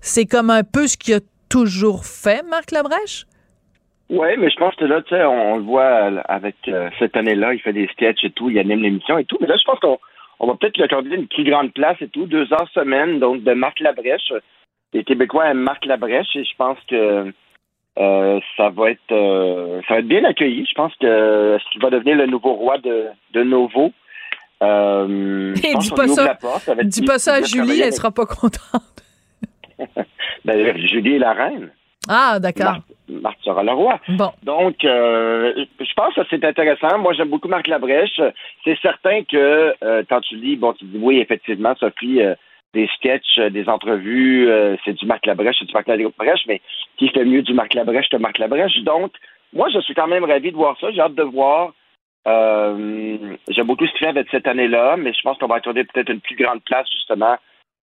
C'est 0.00 0.26
comme 0.26 0.50
un 0.50 0.62
peu 0.62 0.86
ce 0.86 0.96
qu'il 0.96 1.14
a 1.14 1.20
toujours 1.48 2.04
fait, 2.04 2.42
Marc 2.48 2.70
Labrèche? 2.70 3.26
Oui, 4.08 4.28
mais 4.38 4.50
je 4.50 4.56
pense 4.56 4.74
que 4.76 4.84
là, 4.84 5.02
tu 5.02 5.14
sais, 5.14 5.24
on, 5.24 5.56
le 5.56 5.62
voit 5.62 6.22
avec 6.28 6.56
euh, 6.68 6.90
cette 6.98 7.16
année-là, 7.16 7.54
il 7.54 7.60
fait 7.60 7.72
des 7.72 7.88
sketchs 7.88 8.24
et 8.24 8.30
tout, 8.30 8.50
il 8.50 8.58
anime 8.58 8.82
l'émission 8.82 9.18
et 9.18 9.24
tout. 9.24 9.36
Mais 9.40 9.48
là, 9.48 9.56
je 9.58 9.64
pense 9.64 9.80
qu'on 9.80 9.98
on 10.38 10.46
va 10.46 10.54
peut-être 10.54 10.76
lui 10.76 10.84
accorder 10.84 11.10
une 11.10 11.26
plus 11.26 11.44
grande 11.44 11.72
place 11.72 11.96
et 12.00 12.08
tout, 12.08 12.26
deux 12.26 12.52
heures 12.52 12.68
semaine, 12.72 13.18
donc 13.18 13.42
de 13.42 13.52
Marc 13.52 13.80
Labrèche. 13.80 14.32
Les 14.92 15.02
Québécois 15.02 15.46
aiment 15.46 15.58
Marc 15.58 15.84
Labrèche 15.84 16.36
et 16.36 16.44
je 16.44 16.56
pense 16.56 16.78
que 16.88 17.32
euh, 17.98 18.40
ça 18.56 18.68
va 18.68 18.90
être 18.90 19.00
euh, 19.10 19.80
ça 19.88 19.94
va 19.94 20.00
être 20.00 20.08
bien 20.08 20.24
accueilli. 20.24 20.66
Je 20.66 20.74
pense 20.74 20.92
que 21.00 21.58
ce 21.58 21.70
qu'il 21.72 21.82
va 21.82 21.90
devenir 21.90 22.16
le 22.16 22.26
nouveau 22.26 22.52
roi 22.52 22.78
de, 22.78 23.06
de 23.32 23.42
Novo. 23.42 23.92
Euh, 24.62 25.52
dis 25.52 25.90
pas 25.90 26.08
ça, 26.08 26.38
dis 26.84 27.02
pas 27.02 27.18
ça 27.18 27.34
à 27.34 27.42
Julie, 27.42 27.80
elle 27.80 27.92
sera 27.92 28.10
pas 28.10 28.24
contente. 28.24 28.95
Ben, 30.44 30.76
Julie 30.78 31.22
reine. 31.22 31.70
Ah, 32.08 32.38
d'accord. 32.38 32.76
Marc, 33.08 33.38
sera 33.42 33.62
le 33.62 33.72
roi. 33.72 34.00
Bon. 34.08 34.32
Donc, 34.42 34.84
euh, 34.84 35.64
je 35.80 35.94
pense 35.94 36.14
que 36.14 36.20
c'est 36.30 36.44
intéressant. 36.44 36.98
Moi, 36.98 37.12
j'aime 37.14 37.28
beaucoup 37.28 37.48
Marc 37.48 37.66
Labrèche. 37.66 38.20
C'est 38.64 38.78
certain 38.80 39.22
que 39.24 39.74
euh, 39.82 40.02
quand 40.08 40.20
tu 40.20 40.36
lis, 40.36 40.56
bon, 40.56 40.72
tu 40.72 40.84
dis 40.84 40.98
oui, 41.00 41.18
effectivement, 41.18 41.74
Sophie, 41.76 42.20
euh, 42.20 42.34
des 42.74 42.88
sketchs, 42.96 43.38
des 43.38 43.68
entrevues, 43.68 44.50
c'est 44.84 44.92
du 44.92 45.06
Marc 45.06 45.24
Labrèche, 45.24 45.56
c'est 45.58 45.64
du 45.64 45.72
Marc 45.72 45.86
Labrèche, 45.88 46.44
mais 46.46 46.60
qui 46.98 47.08
fait 47.08 47.24
mieux 47.24 47.42
du 47.42 47.54
Marc 47.54 47.72
Labrèche 47.72 48.08
que 48.10 48.18
Marc 48.18 48.38
Labrèche? 48.38 48.82
Donc, 48.82 49.12
moi, 49.54 49.68
je 49.72 49.80
suis 49.80 49.94
quand 49.94 50.08
même 50.08 50.24
ravi 50.24 50.50
de 50.50 50.56
voir 50.56 50.76
ça. 50.78 50.90
J'ai 50.90 51.00
hâte 51.00 51.14
de 51.14 51.22
voir. 51.22 51.72
j'aime 52.26 53.66
beaucoup 53.66 53.86
ce 53.86 53.92
qu'il 53.92 54.00
fait 54.00 54.08
avec 54.08 54.28
cette 54.30 54.46
année-là, 54.46 54.96
mais 54.98 55.14
je 55.14 55.22
pense 55.22 55.38
qu'on 55.38 55.46
va 55.46 55.54
accorder 55.54 55.84
peut-être 55.84 56.10
une 56.10 56.20
plus 56.20 56.36
grande 56.36 56.62
place, 56.64 56.86
justement, 56.92 57.36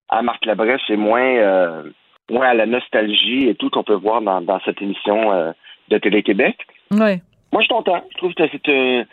à 0.10 0.22
Marc 0.22 0.46
Labrèche 0.46 0.90
et 0.90 0.98
moins, 0.98 1.36
euh, 1.36 1.84
moins 2.30 2.50
à 2.50 2.54
la 2.54 2.66
nostalgie 2.66 3.48
et 3.48 3.56
tout 3.56 3.70
qu'on 3.70 3.84
peut 3.84 3.94
voir 3.94 4.22
dans, 4.22 4.42
dans 4.42 4.60
cette 4.62 4.82
émission 4.82 5.32
euh, 5.32 5.52
de 5.89 5.98
Télé-Québec. 5.98 6.58
Oui. 6.92 7.22
Moi, 7.52 7.62
je 7.62 7.66
suis 7.66 7.68
content. 7.74 8.04
Je 8.12 8.18
trouve 8.18 8.34
que 8.34 8.44
c'est 8.52 9.06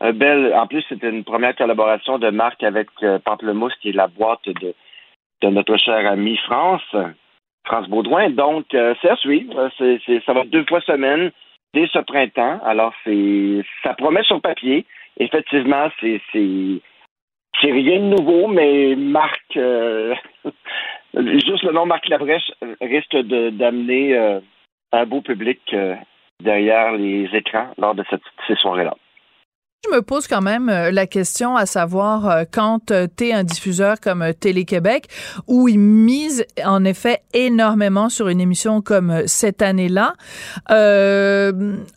un, 0.00 0.12
bel. 0.12 0.52
En 0.54 0.66
plus, 0.66 0.84
c'était 0.88 1.10
une 1.10 1.24
première 1.24 1.56
collaboration 1.56 2.18
de 2.18 2.30
Marc 2.30 2.62
avec 2.62 2.88
euh, 3.02 3.18
Pamplemousse, 3.18 3.74
qui 3.80 3.90
est 3.90 3.92
la 3.92 4.08
boîte 4.08 4.46
de, 4.46 4.74
de 5.42 5.48
notre 5.48 5.76
cher 5.76 6.06
ami 6.06 6.36
France, 6.38 6.94
France 7.64 7.88
Baudouin. 7.88 8.30
Donc, 8.30 8.66
c'est 8.70 9.10
à 9.10 9.16
suivre. 9.16 9.70
C'est, 9.78 10.00
ça 10.24 10.32
va 10.32 10.44
deux 10.44 10.64
fois 10.66 10.80
semaine 10.82 11.30
dès 11.74 11.86
ce 11.92 11.98
printemps. 11.98 12.60
Alors, 12.64 12.92
c'est 13.04 13.64
ça 13.82 13.94
promet 13.94 14.22
sur 14.22 14.40
papier. 14.40 14.86
Effectivement, 15.18 15.88
c'est, 16.00 16.20
c'est 16.32 16.80
c'est 17.60 17.72
rien 17.72 17.98
de 18.00 18.16
nouveau, 18.16 18.48
mais 18.48 18.94
Marc, 18.96 19.56
euh, 19.56 20.14
juste 21.14 21.62
le 21.62 21.72
nom 21.72 21.86
Marc 21.86 22.08
Labrèche 22.08 22.50
risque 22.80 23.16
d'amener 23.16 24.16
euh, 24.16 24.40
un 24.92 25.06
beau 25.06 25.20
public 25.20 25.60
euh, 25.72 25.94
derrière 26.42 26.92
les 26.92 27.28
écrans 27.32 27.68
lors 27.78 27.94
de 27.94 28.04
cette, 28.10 28.22
ces 28.46 28.54
soirées-là. 28.56 28.94
Je 29.84 29.94
me 29.94 30.02
pose 30.02 30.26
quand 30.26 30.40
même 30.40 30.66
la 30.66 31.06
question 31.06 31.56
à 31.56 31.64
savoir 31.64 32.46
quand 32.50 32.80
tu 32.86 33.24
es 33.26 33.32
un 33.32 33.44
diffuseur 33.44 34.00
comme 34.00 34.24
Télé-Québec 34.38 35.06
où 35.46 35.68
ils 35.68 35.78
misent 35.78 36.44
en 36.64 36.84
effet 36.84 37.22
énormément 37.32 38.08
sur 38.08 38.26
une 38.26 38.40
émission 38.40 38.82
comme 38.82 39.22
cette 39.26 39.62
année-là. 39.62 40.14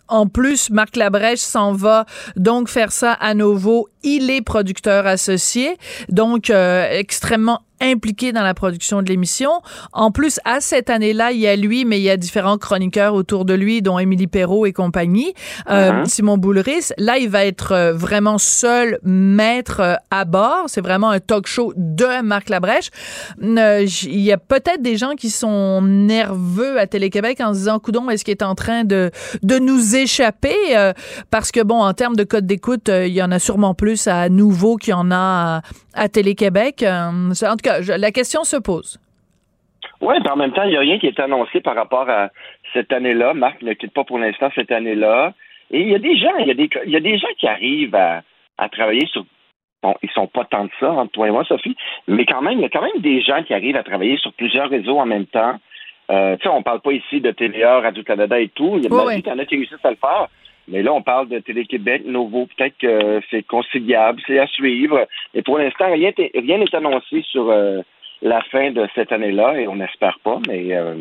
en 0.07 0.27
plus, 0.27 0.69
Marc 0.69 0.95
Labrèche 0.95 1.39
s'en 1.39 1.73
va 1.73 2.05
donc 2.35 2.69
faire 2.69 2.91
ça 2.91 3.13
à 3.13 3.33
nouveau 3.33 3.89
il 4.03 4.29
est 4.29 4.41
producteur 4.41 5.05
associé, 5.05 5.77
donc 6.09 6.49
euh, 6.49 6.87
extrêmement 6.91 7.61
impliqué 7.81 8.31
dans 8.31 8.43
la 8.43 8.53
production 8.53 9.01
de 9.01 9.09
l'émission. 9.09 9.51
En 9.91 10.11
plus, 10.11 10.39
à 10.45 10.61
cette 10.61 10.89
année-là, 10.89 11.31
il 11.31 11.39
y 11.39 11.47
a 11.47 11.55
lui, 11.55 11.85
mais 11.85 11.99
il 11.99 12.03
y 12.03 12.09
a 12.09 12.17
différents 12.17 12.57
chroniqueurs 12.57 13.13
autour 13.13 13.45
de 13.45 13.53
lui, 13.53 13.81
dont 13.81 13.99
Émilie 13.99 14.27
Perrault 14.27 14.65
et 14.65 14.73
compagnie, 14.73 15.33
euh, 15.69 15.91
uh-huh. 15.91 16.05
Simon 16.05 16.37
Boulris. 16.37 16.91
Là, 16.97 17.17
il 17.17 17.29
va 17.29 17.45
être 17.45 17.71
euh, 17.71 17.93
vraiment 17.93 18.37
seul 18.37 18.99
maître 19.03 19.99
à 20.11 20.25
bord. 20.25 20.65
C'est 20.67 20.81
vraiment 20.81 21.09
un 21.09 21.19
talk 21.19 21.47
show 21.47 21.73
de 21.75 22.21
Marc 22.21 22.49
Labrèche. 22.49 22.89
il 23.41 24.21
y 24.21 24.31
a 24.31 24.37
peut-être 24.37 24.81
des 24.81 24.97
gens 24.97 25.15
qui 25.15 25.29
sont 25.29 25.81
nerveux 25.81 26.79
à 26.79 26.87
Télé-Québec 26.87 27.41
en 27.41 27.53
se 27.53 27.59
disant, 27.59 27.79
coudon, 27.79 28.09
est-ce 28.09 28.23
qu'il 28.23 28.31
est 28.31 28.43
en 28.43 28.55
train 28.55 28.83
de, 28.83 29.11
de 29.43 29.59
nous 29.59 29.95
échapper? 29.95 30.55
parce 31.29 31.51
que, 31.51 31.61
bon, 31.61 31.81
en 31.81 31.93
termes 31.93 32.15
de 32.15 32.23
code 32.23 32.45
d'écoute, 32.45 32.89
il 32.89 33.13
y 33.13 33.21
en 33.21 33.31
a 33.31 33.39
sûrement 33.39 33.73
plus 33.73 34.07
à 34.07 34.29
nouveau 34.29 34.77
qu'il 34.77 34.91
y 34.91 34.93
en 34.93 35.11
a 35.11 35.61
à, 35.93 36.09
Télé-Québec. 36.09 36.83
Euh, 36.83 37.31
en 37.31 37.55
tout 37.55 37.63
cas, 37.63 37.79
la 37.97 38.11
question 38.11 38.43
se 38.43 38.57
pose. 38.57 38.99
Oui, 40.01 40.15
en 40.29 40.35
même 40.35 40.51
temps, 40.51 40.63
il 40.63 40.69
n'y 40.69 40.77
a 40.77 40.81
rien 40.81 40.99
qui 40.99 41.07
est 41.07 41.19
annoncé 41.19 41.61
par 41.61 41.75
rapport 41.75 42.09
à 42.09 42.29
cette 42.73 42.91
année-là. 42.91 43.33
Marc 43.33 43.61
ne 43.61 43.73
quitte 43.73 43.93
pas 43.93 44.03
pour 44.03 44.17
l'instant 44.17 44.49
cette 44.55 44.71
année-là. 44.71 45.33
Et 45.69 45.81
il 45.81 45.89
y 45.89 45.95
a 45.95 45.99
des 45.99 46.17
gens, 46.17 46.35
il 46.39 46.47
y 46.47 46.51
a 46.51 46.53
des, 46.53 46.69
il 46.85 46.91
y 46.91 46.95
a 46.95 46.99
des 46.99 47.17
gens 47.17 47.27
qui 47.37 47.47
arrivent 47.47 47.95
à, 47.95 48.23
travailler 48.71 49.05
sur. 49.07 49.25
Bon, 49.81 49.95
ils 50.03 50.11
sont 50.11 50.27
pas 50.27 50.45
tant 50.45 50.65
de 50.65 50.71
ça, 50.79 50.91
entre 50.91 51.11
toi 51.11 51.27
et 51.27 51.31
moi, 51.31 51.43
Sophie, 51.45 51.75
mais 52.07 52.25
quand 52.25 52.41
même, 52.43 52.59
il 52.59 52.61
y 52.61 52.65
a 52.65 52.69
quand 52.69 52.83
même 52.83 53.01
des 53.01 53.21
gens 53.21 53.41
qui 53.41 53.53
arrivent 53.53 53.77
à 53.77 53.83
travailler 53.83 54.17
sur 54.17 54.31
plusieurs 54.33 54.69
réseaux 54.69 54.99
en 54.99 55.07
même 55.07 55.25
temps. 55.25 55.55
Euh, 56.11 56.35
tu 56.37 56.43
sais, 56.43 56.49
on 56.49 56.61
parle 56.61 56.81
pas 56.81 56.91
ici 56.91 57.19
de 57.19 57.31
TVA, 57.31 57.79
Radio-Canada 57.79 58.39
et 58.39 58.49
tout. 58.49 58.73
Il 58.77 58.83
y 58.83 58.87
a 58.87 58.91
oui, 58.91 59.23
en 59.25 59.39
a 59.39 59.45
qui 59.45 59.55
réussissent 59.55 59.83
à 59.83 59.89
le 59.89 59.95
faire. 59.95 60.27
Mais 60.71 60.81
là, 60.81 60.93
on 60.93 61.01
parle 61.01 61.27
de 61.27 61.39
Télé-Québec, 61.39 62.03
Nouveau. 62.05 62.47
Peut-être 62.55 62.77
que 62.77 63.21
c'est 63.29 63.45
conciliable, 63.45 64.21
c'est 64.25 64.39
à 64.39 64.47
suivre. 64.47 65.05
Mais 65.33 65.41
pour 65.41 65.57
l'instant, 65.57 65.91
rien 65.91 66.11
n'est 66.17 66.75
annoncé 66.75 67.21
sur 67.29 67.49
euh, 67.51 67.81
la 68.21 68.41
fin 68.43 68.71
de 68.71 68.87
cette 68.95 69.11
année-là 69.11 69.59
et 69.59 69.67
on 69.67 69.75
n'espère 69.75 70.17
pas. 70.23 70.39
Mais 70.47 70.73
euh, 70.73 70.95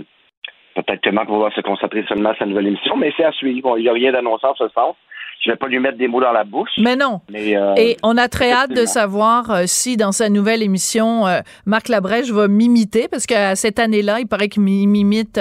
peut-être 0.75 1.01
que 1.01 1.11
Marc 1.11 1.31
va 1.31 1.51
se 1.53 1.61
concentrer 1.61 2.05
seulement 2.09 2.31
à 2.31 2.35
sa 2.35 2.47
nouvelle 2.47 2.67
émission. 2.67 2.97
Mais 2.97 3.13
c'est 3.17 3.25
à 3.25 3.33
suivre. 3.33 3.79
Il 3.79 3.83
n'y 3.83 3.89
a 3.89 3.93
rien 3.93 4.11
d'annoncé 4.11 4.45
en 4.47 4.55
ce 4.57 4.69
sens. 4.71 4.97
Je 5.41 5.51
vais 5.51 5.57
pas 5.57 5.69
lui 5.69 5.79
mettre 5.79 5.97
des 5.97 6.07
mots 6.07 6.21
dans 6.21 6.33
la 6.33 6.45
bouche. 6.45 6.71
Mais 6.77 6.97
non. 6.97 7.23
Euh, 7.35 7.75
et 7.77 7.97
on 8.03 8.19
a 8.19 8.29
très 8.29 8.53
hâte 8.53 8.73
de 8.73 8.85
savoir 8.85 9.51
euh, 9.51 9.63
si 9.65 9.97
dans 9.97 10.13
sa 10.13 10.29
nouvelle 10.29 10.63
émission, 10.63 11.27
euh, 11.27 11.41
Marc 11.65 11.89
Labrèche 11.89 12.31
va 12.31 12.47
m'imiter, 12.47 13.09
parce 13.09 13.25
que 13.25 13.55
cette 13.55 13.79
année-là, 13.79 14.21
il 14.21 14.27
paraît 14.27 14.51
qu'il 14.51 14.63
m'imite 14.63 15.41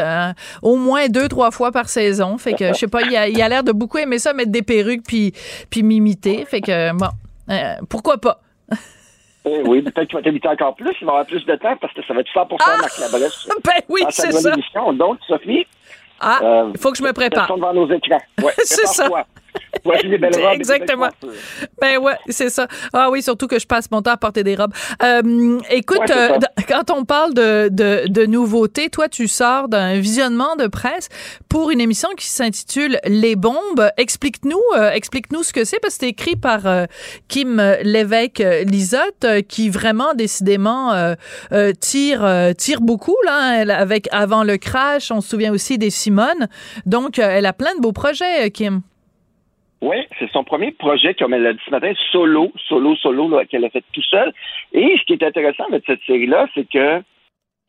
au 0.61 0.77
moins 0.77 1.09
deux, 1.09 1.27
trois 1.27 1.51
fois 1.51 1.73
par 1.73 1.89
saison. 1.89 2.37
Fait 2.37 2.53
que 2.53 2.69
je 2.69 2.73
sais 2.73 2.87
pas, 2.87 3.01
il 3.01 3.15
a, 3.15 3.49
l'air 3.49 3.63
de 3.63 3.73
beaucoup 3.73 3.97
aimer 3.97 4.19
ça, 4.19 4.31
mettre 4.31 4.51
des 4.51 4.61
perruques 4.61 5.03
puis 5.05 5.33
puis 5.69 5.83
m'imiter. 5.83 6.45
Fait 6.45 6.61
que 6.61 6.93
bon, 6.93 7.09
pourquoi 7.89 8.19
pas? 8.19 8.39
Eh 9.45 9.61
oui, 9.65 9.81
peut-être 9.81 10.07
qu'il 10.07 10.17
va 10.17 10.21
t'imiter 10.21 10.47
encore 10.47 10.75
plus, 10.75 10.95
il 11.01 11.05
va 11.05 11.11
avoir 11.11 11.25
plus 11.25 11.45
de 11.45 11.55
temps 11.55 11.75
parce 11.81 11.93
que 11.93 12.03
ça 12.05 12.13
va 12.13 12.21
être 12.21 12.31
100% 12.33 12.57
ah! 12.59 12.77
Marc 12.79 12.97
Labrèche. 12.99 13.47
Ben 13.65 13.81
oui, 13.89 14.01
c'est 14.09 14.31
ça. 14.31 14.53
Émission. 14.53 14.93
Donc, 14.93 15.17
Sophie, 15.27 15.65
ah, 16.19 16.65
il 16.73 16.79
faut 16.79 16.91
que 16.91 16.97
je 16.97 17.03
me 17.03 17.13
prépare. 17.13 17.53
devant 17.53 17.73
nos 17.73 17.89
écrans. 17.91 18.19
Ouais, 18.41 18.53
c'est 18.63 18.87
ça. 18.87 19.09
Robes. 19.85 20.53
Exactement. 20.53 21.09
Ben 21.81 21.97
ouais, 21.99 22.15
c'est 22.27 22.49
ça. 22.49 22.67
Ah 22.93 23.09
oui, 23.09 23.21
surtout 23.21 23.47
que 23.47 23.59
je 23.59 23.65
passe 23.65 23.89
mon 23.91 24.01
temps 24.01 24.11
à 24.11 24.17
porter 24.17 24.43
des 24.43 24.55
robes. 24.55 24.73
Euh, 25.03 25.59
écoute, 25.69 26.09
euh, 26.09 26.37
quand 26.67 26.91
on 26.91 27.05
parle 27.05 27.33
de, 27.33 27.69
de, 27.71 28.07
de 28.07 28.25
nouveautés, 28.25 28.89
toi, 28.89 29.07
tu 29.09 29.27
sors 29.27 29.67
d'un 29.67 29.99
visionnement 29.99 30.55
de 30.55 30.67
presse 30.67 31.09
pour 31.47 31.71
une 31.71 31.81
émission 31.81 32.09
qui 32.17 32.27
s'intitule 32.27 32.99
Les 33.05 33.35
bombes. 33.35 33.89
Explique-nous, 33.97 34.61
euh, 34.75 34.91
explique-nous 34.91 35.43
ce 35.43 35.53
que 35.53 35.63
c'est, 35.63 35.79
parce 35.79 35.95
que 35.95 36.01
c'est 36.01 36.09
écrit 36.09 36.35
par 36.35 36.61
Kim 37.27 37.61
Lévesque 37.83 38.43
Lisotte, 38.65 39.25
qui 39.47 39.69
vraiment 39.69 40.13
décidément 40.13 41.15
tire 41.79 42.53
tire 42.57 42.81
beaucoup 42.81 43.15
là, 43.25 43.63
avec 43.77 44.07
avant 44.11 44.43
le 44.43 44.57
crash. 44.57 45.11
On 45.11 45.21
se 45.21 45.29
souvient 45.29 45.53
aussi 45.53 45.77
des 45.77 45.89
Simone. 45.89 46.47
Donc, 46.85 47.19
elle 47.19 47.45
a 47.45 47.53
plein 47.53 47.75
de 47.75 47.81
beaux 47.81 47.91
projets, 47.91 48.49
Kim. 48.51 48.81
Oui, 49.81 49.95
c'est 50.17 50.29
son 50.31 50.43
premier 50.43 50.71
projet, 50.71 51.13
comme 51.13 51.33
elle 51.33 51.43
l'a 51.43 51.53
dit 51.53 51.61
ce 51.65 51.71
matin, 51.71 51.93
solo, 52.11 52.51
solo, 52.67 52.95
solo, 52.97 53.41
qu'elle 53.45 53.63
a 53.63 53.69
fait 53.69 53.83
tout 53.93 54.01
seul. 54.01 54.33
Et 54.73 54.97
ce 54.97 55.03
qui 55.05 55.13
est 55.13 55.23
intéressant 55.23 55.65
avec 55.65 55.83
cette 55.85 56.01
série-là, 56.03 56.47
c'est 56.53 56.67
que 56.69 57.01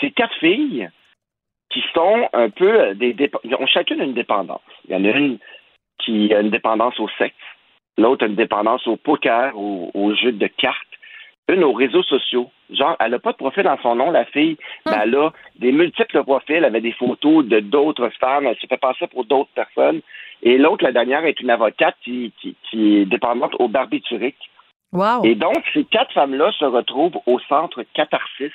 c'est 0.00 0.10
quatre 0.10 0.34
filles 0.38 0.88
qui 1.70 1.84
sont 1.94 2.28
un 2.32 2.50
peu 2.50 2.80
euh, 2.80 2.94
des 2.94 3.14
ont 3.58 3.66
chacune 3.66 4.02
une 4.02 4.14
dépendance. 4.14 4.60
Il 4.88 4.92
y 4.92 4.96
en 4.96 5.04
a 5.04 5.16
une 5.16 5.38
qui 5.98 6.34
a 6.34 6.40
une 6.40 6.50
dépendance 6.50 6.98
au 6.98 7.08
sexe, 7.18 7.36
l'autre 7.96 8.24
a 8.24 8.28
une 8.28 8.34
dépendance 8.34 8.86
au 8.88 8.96
poker, 8.96 9.56
au, 9.56 9.90
au 9.94 10.14
jeu 10.14 10.32
de 10.32 10.46
cartes, 10.46 10.89
une 11.48 11.64
aux 11.64 11.72
réseaux 11.72 12.02
sociaux. 12.02 12.50
Genre, 12.70 12.96
elle 13.00 13.10
n'a 13.10 13.18
pas 13.18 13.32
de 13.32 13.36
profil 13.36 13.64
dans 13.64 13.78
son 13.82 13.96
nom, 13.96 14.10
la 14.10 14.24
fille, 14.26 14.56
mais 14.86 14.92
hum. 14.92 14.98
elle 15.02 15.14
a 15.16 15.32
des 15.56 15.72
multiples 15.72 16.22
profils, 16.22 16.56
elle 16.56 16.64
avait 16.64 16.80
des 16.80 16.92
photos 16.92 17.44
de 17.44 17.60
d'autres 17.60 18.10
femmes, 18.20 18.46
elle 18.46 18.56
se 18.56 18.66
fait 18.66 18.76
passer 18.76 19.06
pour 19.08 19.24
d'autres 19.24 19.50
personnes. 19.54 20.00
Et 20.42 20.56
l'autre, 20.58 20.84
la 20.84 20.92
dernière, 20.92 21.24
est 21.24 21.40
une 21.40 21.50
avocate 21.50 21.96
qui, 22.02 22.32
est 22.72 23.04
dépendante 23.04 23.54
au 23.58 23.68
barbiturique. 23.68 24.38
Wow. 24.92 25.24
Et 25.24 25.34
donc, 25.34 25.62
ces 25.74 25.84
quatre 25.84 26.12
femmes-là 26.12 26.50
se 26.52 26.64
retrouvent 26.64 27.20
au 27.26 27.38
centre 27.40 27.84
Catharsis, 27.94 28.52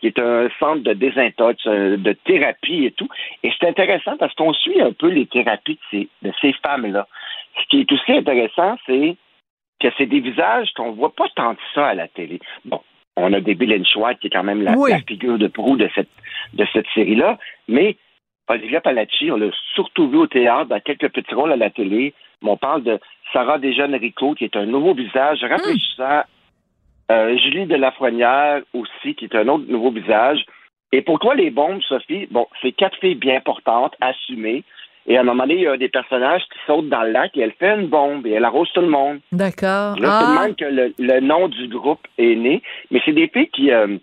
qui 0.00 0.06
est 0.06 0.18
un 0.18 0.48
centre 0.58 0.82
de 0.82 0.92
désintox, 0.92 1.66
euh, 1.66 1.96
de 1.96 2.12
thérapie 2.12 2.84
et 2.84 2.92
tout. 2.92 3.08
Et 3.42 3.52
c'est 3.58 3.68
intéressant 3.68 4.16
parce 4.16 4.34
qu'on 4.34 4.52
suit 4.52 4.80
un 4.80 4.92
peu 4.92 5.08
les 5.08 5.26
thérapies 5.26 5.74
de 5.74 5.80
ces, 5.90 6.08
de 6.22 6.32
ces 6.40 6.52
femmes-là. 6.62 7.06
Ce 7.60 7.66
qui 7.68 7.80
est 7.80 7.92
aussi 7.92 8.12
intéressant, 8.12 8.76
c'est 8.86 9.16
que 9.80 9.88
c'est 9.96 10.06
des 10.06 10.20
visages 10.20 10.72
qu'on 10.74 10.92
voit 10.92 11.14
pas 11.14 11.28
tant 11.34 11.54
que 11.54 11.62
ça 11.74 11.88
à 11.88 11.94
la 11.94 12.08
télé. 12.08 12.40
Bon, 12.64 12.80
on 13.16 13.32
a 13.32 13.40
des 13.40 13.54
Bill 13.54 13.84
Schwartz 13.86 14.18
qui 14.20 14.28
est 14.28 14.30
quand 14.30 14.44
même 14.44 14.62
la, 14.62 14.74
la 14.74 15.00
figure 15.00 15.38
de 15.38 15.48
proue 15.48 15.76
de 15.76 15.88
cette, 15.94 16.08
de 16.54 16.66
cette 16.72 16.86
série-là, 16.94 17.38
mais 17.68 17.96
Olivia 18.48 18.80
Palacci, 18.80 19.30
on 19.30 19.36
l'a 19.36 19.50
surtout 19.74 20.08
vu 20.08 20.18
au 20.18 20.26
théâtre, 20.26 20.66
dans 20.66 20.80
quelques 20.80 21.08
petits 21.08 21.34
rôles 21.34 21.52
à 21.52 21.56
la 21.56 21.70
télé. 21.70 22.12
on 22.42 22.56
parle 22.56 22.82
de 22.82 23.00
Sarah 23.32 23.58
Desjeunes-Rico, 23.58 24.34
qui 24.34 24.44
est 24.44 24.56
un 24.56 24.66
nouveau 24.66 24.94
visage 24.94 25.42
rafraîchissant. 25.42 26.24
Euh, 27.10 27.36
Julie 27.38 27.66
de 27.66 27.74
Lafrenière 27.74 28.62
aussi, 28.72 29.14
qui 29.14 29.24
est 29.26 29.34
un 29.34 29.48
autre 29.48 29.64
nouveau 29.68 29.90
visage. 29.90 30.44
Et 30.92 31.02
pourquoi 31.02 31.34
les 31.34 31.50
bombes, 31.50 31.82
Sophie? 31.82 32.26
Bon, 32.30 32.46
c'est 32.62 32.72
quatre 32.72 32.98
filles 32.98 33.14
bien 33.14 33.40
portantes, 33.40 33.94
assumées. 34.00 34.62
Et 35.06 35.16
à 35.16 35.20
un 35.20 35.24
moment 35.24 35.42
donné, 35.42 35.56
il 35.56 35.62
y 35.62 35.66
a 35.66 35.76
des 35.76 35.88
personnages 35.88 36.42
qui 36.44 36.58
sautent 36.66 36.88
dans 36.88 37.02
le 37.02 37.10
lac 37.10 37.36
et 37.36 37.40
elle 37.40 37.52
fait 37.52 37.74
une 37.74 37.88
bombe 37.88 38.26
et 38.26 38.32
elle 38.32 38.44
arrose 38.44 38.70
tout 38.72 38.80
le 38.80 38.88
monde. 38.88 39.20
D'accord. 39.32 39.98
Là, 39.98 40.20
ah. 40.22 40.42
même 40.42 40.54
que 40.54 40.64
le, 40.64 41.20
nom 41.20 41.48
du 41.48 41.68
groupe 41.68 42.06
est 42.16 42.34
né. 42.34 42.62
Mais 42.90 43.00
c'est 43.04 43.12
des 43.12 43.28
filles 43.28 43.50
qui, 43.50 43.70
euh, 43.70 43.98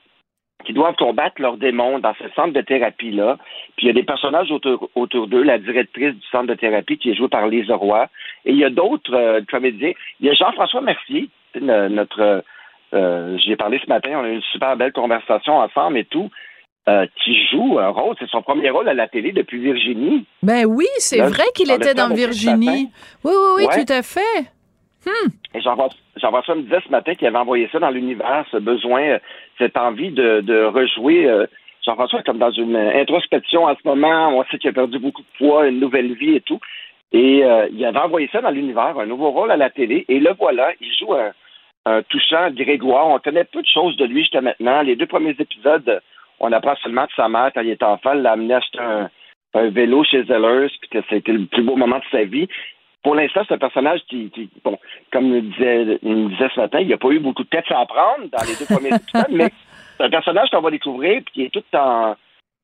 qui 0.64 0.74
doivent 0.74 0.96
combattre 0.96 1.42
leurs 1.42 1.58
démons 1.58 1.98
dans 1.98 2.14
ce 2.20 2.30
centre 2.36 2.54
de 2.54 2.62
thérapie-là. 2.62 3.38
Puis 3.78 3.86
il 3.86 3.88
y 3.88 3.90
a 3.90 3.94
des 3.94 4.04
personnages 4.04 4.52
autour, 4.52 4.90
autour 4.94 5.28
d'eux, 5.28 5.44
la 5.44 5.58
directrice 5.58 6.14
du 6.14 6.28
centre 6.32 6.48
de 6.48 6.56
thérapie 6.56 6.98
qui 6.98 7.10
est 7.10 7.16
jouée 7.16 7.30
par 7.30 7.48
Lisa 7.48 7.76
Roy. 7.76 8.08
Et 8.46 8.52
il 8.52 8.58
y 8.58 8.66
a 8.66 8.70
d'autres 8.70 9.16
euh, 9.16 9.42
comédiens. 9.50 9.94
Il 10.20 10.28
y 10.28 10.30
a 10.30 10.34
Jean-François 10.34 10.82
Mercier, 10.82 11.30
notre... 11.60 12.44
Euh, 12.94 13.38
J'y 13.38 13.54
ai 13.54 13.56
parlé 13.56 13.80
ce 13.82 13.88
matin, 13.88 14.12
on 14.16 14.26
a 14.26 14.28
eu 14.28 14.36
une 14.36 14.42
super 14.42 14.76
belle 14.76 14.92
conversation 14.92 15.58
ensemble 15.60 15.98
et 15.98 16.04
tout. 16.04 16.30
Euh, 16.90 17.06
qui 17.24 17.38
joue 17.52 17.78
un 17.78 17.90
rôle, 17.90 18.16
c'est 18.18 18.28
son 18.30 18.42
premier 18.42 18.72
rôle 18.72 18.90
à 18.90 18.96
la 18.96 19.08
télé 19.08 19.32
depuis 19.32 19.60
Virginie. 19.60 20.26
Ben 20.42 20.66
oui, 20.66 20.88
c'est 20.98 21.22
vrai 21.22 21.44
qu'il 21.54 21.70
était 21.70 21.94
dans 21.94 22.10
Virginie. 22.10 22.90
Oui, 23.24 23.32
oui, 23.36 23.54
oui, 23.58 23.66
tout 23.86 23.94
à 23.94 24.02
fait. 24.02 24.50
Hmm. 25.06 25.30
Et 25.54 25.62
Jean-François 25.62 26.56
me 26.56 26.64
disait 26.64 26.82
ce 26.84 26.90
matin 26.90 27.14
qu'il 27.14 27.28
avait 27.28 27.38
envoyé 27.38 27.70
ça 27.72 27.78
dans 27.78 27.92
l'univers, 27.92 28.46
ce 28.52 28.58
besoin, 28.58 29.02
euh, 29.02 29.20
cette 29.60 29.78
envie 29.78 30.10
de, 30.10 30.42
de 30.42 30.64
rejouer. 30.64 31.28
Euh, 31.28 31.46
Jean-François 31.86 32.22
est 32.22 32.24
comme 32.24 32.40
dans 32.40 32.50
une 32.52 32.76
introspection 32.76 33.66
en 33.66 33.76
ce 33.76 33.88
moment. 33.88 34.30
On 34.30 34.44
sait 34.46 34.58
qu'il 34.58 34.72
a 34.72 34.74
perdu 34.74 34.98
beaucoup 34.98 35.22
de 35.22 35.38
poids, 35.38 35.68
une 35.68 35.80
nouvelle 35.80 36.14
vie 36.16 36.36
et 36.36 36.42
tout. 36.42 36.60
Et 37.12 37.44
euh, 37.44 37.68
il 37.72 37.86
avait 37.86 38.00
envoyé 38.00 38.28
ça 38.32 38.42
dans 38.42 38.50
l'univers, 38.50 38.98
un 38.98 39.06
nouveau 39.06 39.30
rôle 39.30 39.52
à 39.52 39.58
la 39.58 39.70
télé. 39.70 40.06
Et 40.08 40.20
le 40.20 40.34
voilà, 40.40 40.72
il 40.82 40.92
joue 41.00 41.14
un, 41.14 41.32
un 41.86 42.02
touchant 42.04 42.50
Grégoire. 42.52 43.08
On 43.08 43.20
connaît 43.20 43.44
peu 43.44 43.62
de 43.62 43.68
choses 43.68 43.98
de 43.98 44.06
lui 44.06 44.22
jusqu'à 44.22 44.42
maintenant. 44.42 44.82
Les 44.82 44.96
deux 44.96 45.08
premiers 45.08 45.36
épisodes, 45.38 46.02
on 46.42 46.52
apprend 46.52 46.76
seulement 46.78 47.06
de 47.06 47.12
sa 47.16 47.30
mère 47.30 47.52
quand 47.54 47.62
il 47.62 47.70
était 47.70 47.86
enfant. 47.86 48.12
Elle 48.14 48.24
l'a 48.24 48.34
amené 48.34 48.54
à 48.54 48.58
acheter 48.58 48.80
un, 48.80 49.10
un 49.54 49.70
vélo 49.70 50.04
chez 50.04 50.24
Zellers, 50.26 50.72
puis 50.80 50.90
que 50.90 51.06
c'était 51.10 51.32
le 51.32 51.46
plus 51.46 51.64
beau 51.64 51.76
moment 51.76 52.00
de 52.00 52.04
sa 52.12 52.24
vie 52.24 52.48
pour 53.04 53.16
l'instant, 53.16 53.42
c'est 53.48 53.56
un 53.56 53.60
personnage 53.60 54.02
qui, 54.08 54.32
bon, 54.64 54.78
comme 55.12 55.36
il 55.36 55.50
disait, 55.52 56.00
il 56.04 56.30
disait 56.30 56.50
ce 56.54 56.60
matin, 56.60 56.80
il 56.80 56.88
n'y 56.88 56.94
a 56.94 56.98
pas 56.98 57.10
eu 57.10 57.20
beaucoup 57.20 57.44
de 57.44 57.50
tête 57.50 57.66
à 57.70 57.86
prendre 57.86 58.30
dans 58.32 58.46
les 58.46 58.56
deux 58.56 58.66
premiers 58.66 58.96
épisodes, 58.96 59.32
mais 59.32 59.50
c'est 59.98 60.04
un 60.04 60.10
personnage 60.10 60.50
qu'on 60.52 60.62
va 60.62 60.72
découvrir, 60.72 61.22
puis 61.26 61.34
qui 61.34 61.44
est 61.46 61.50
tout 61.50 61.64
en, 61.74 62.16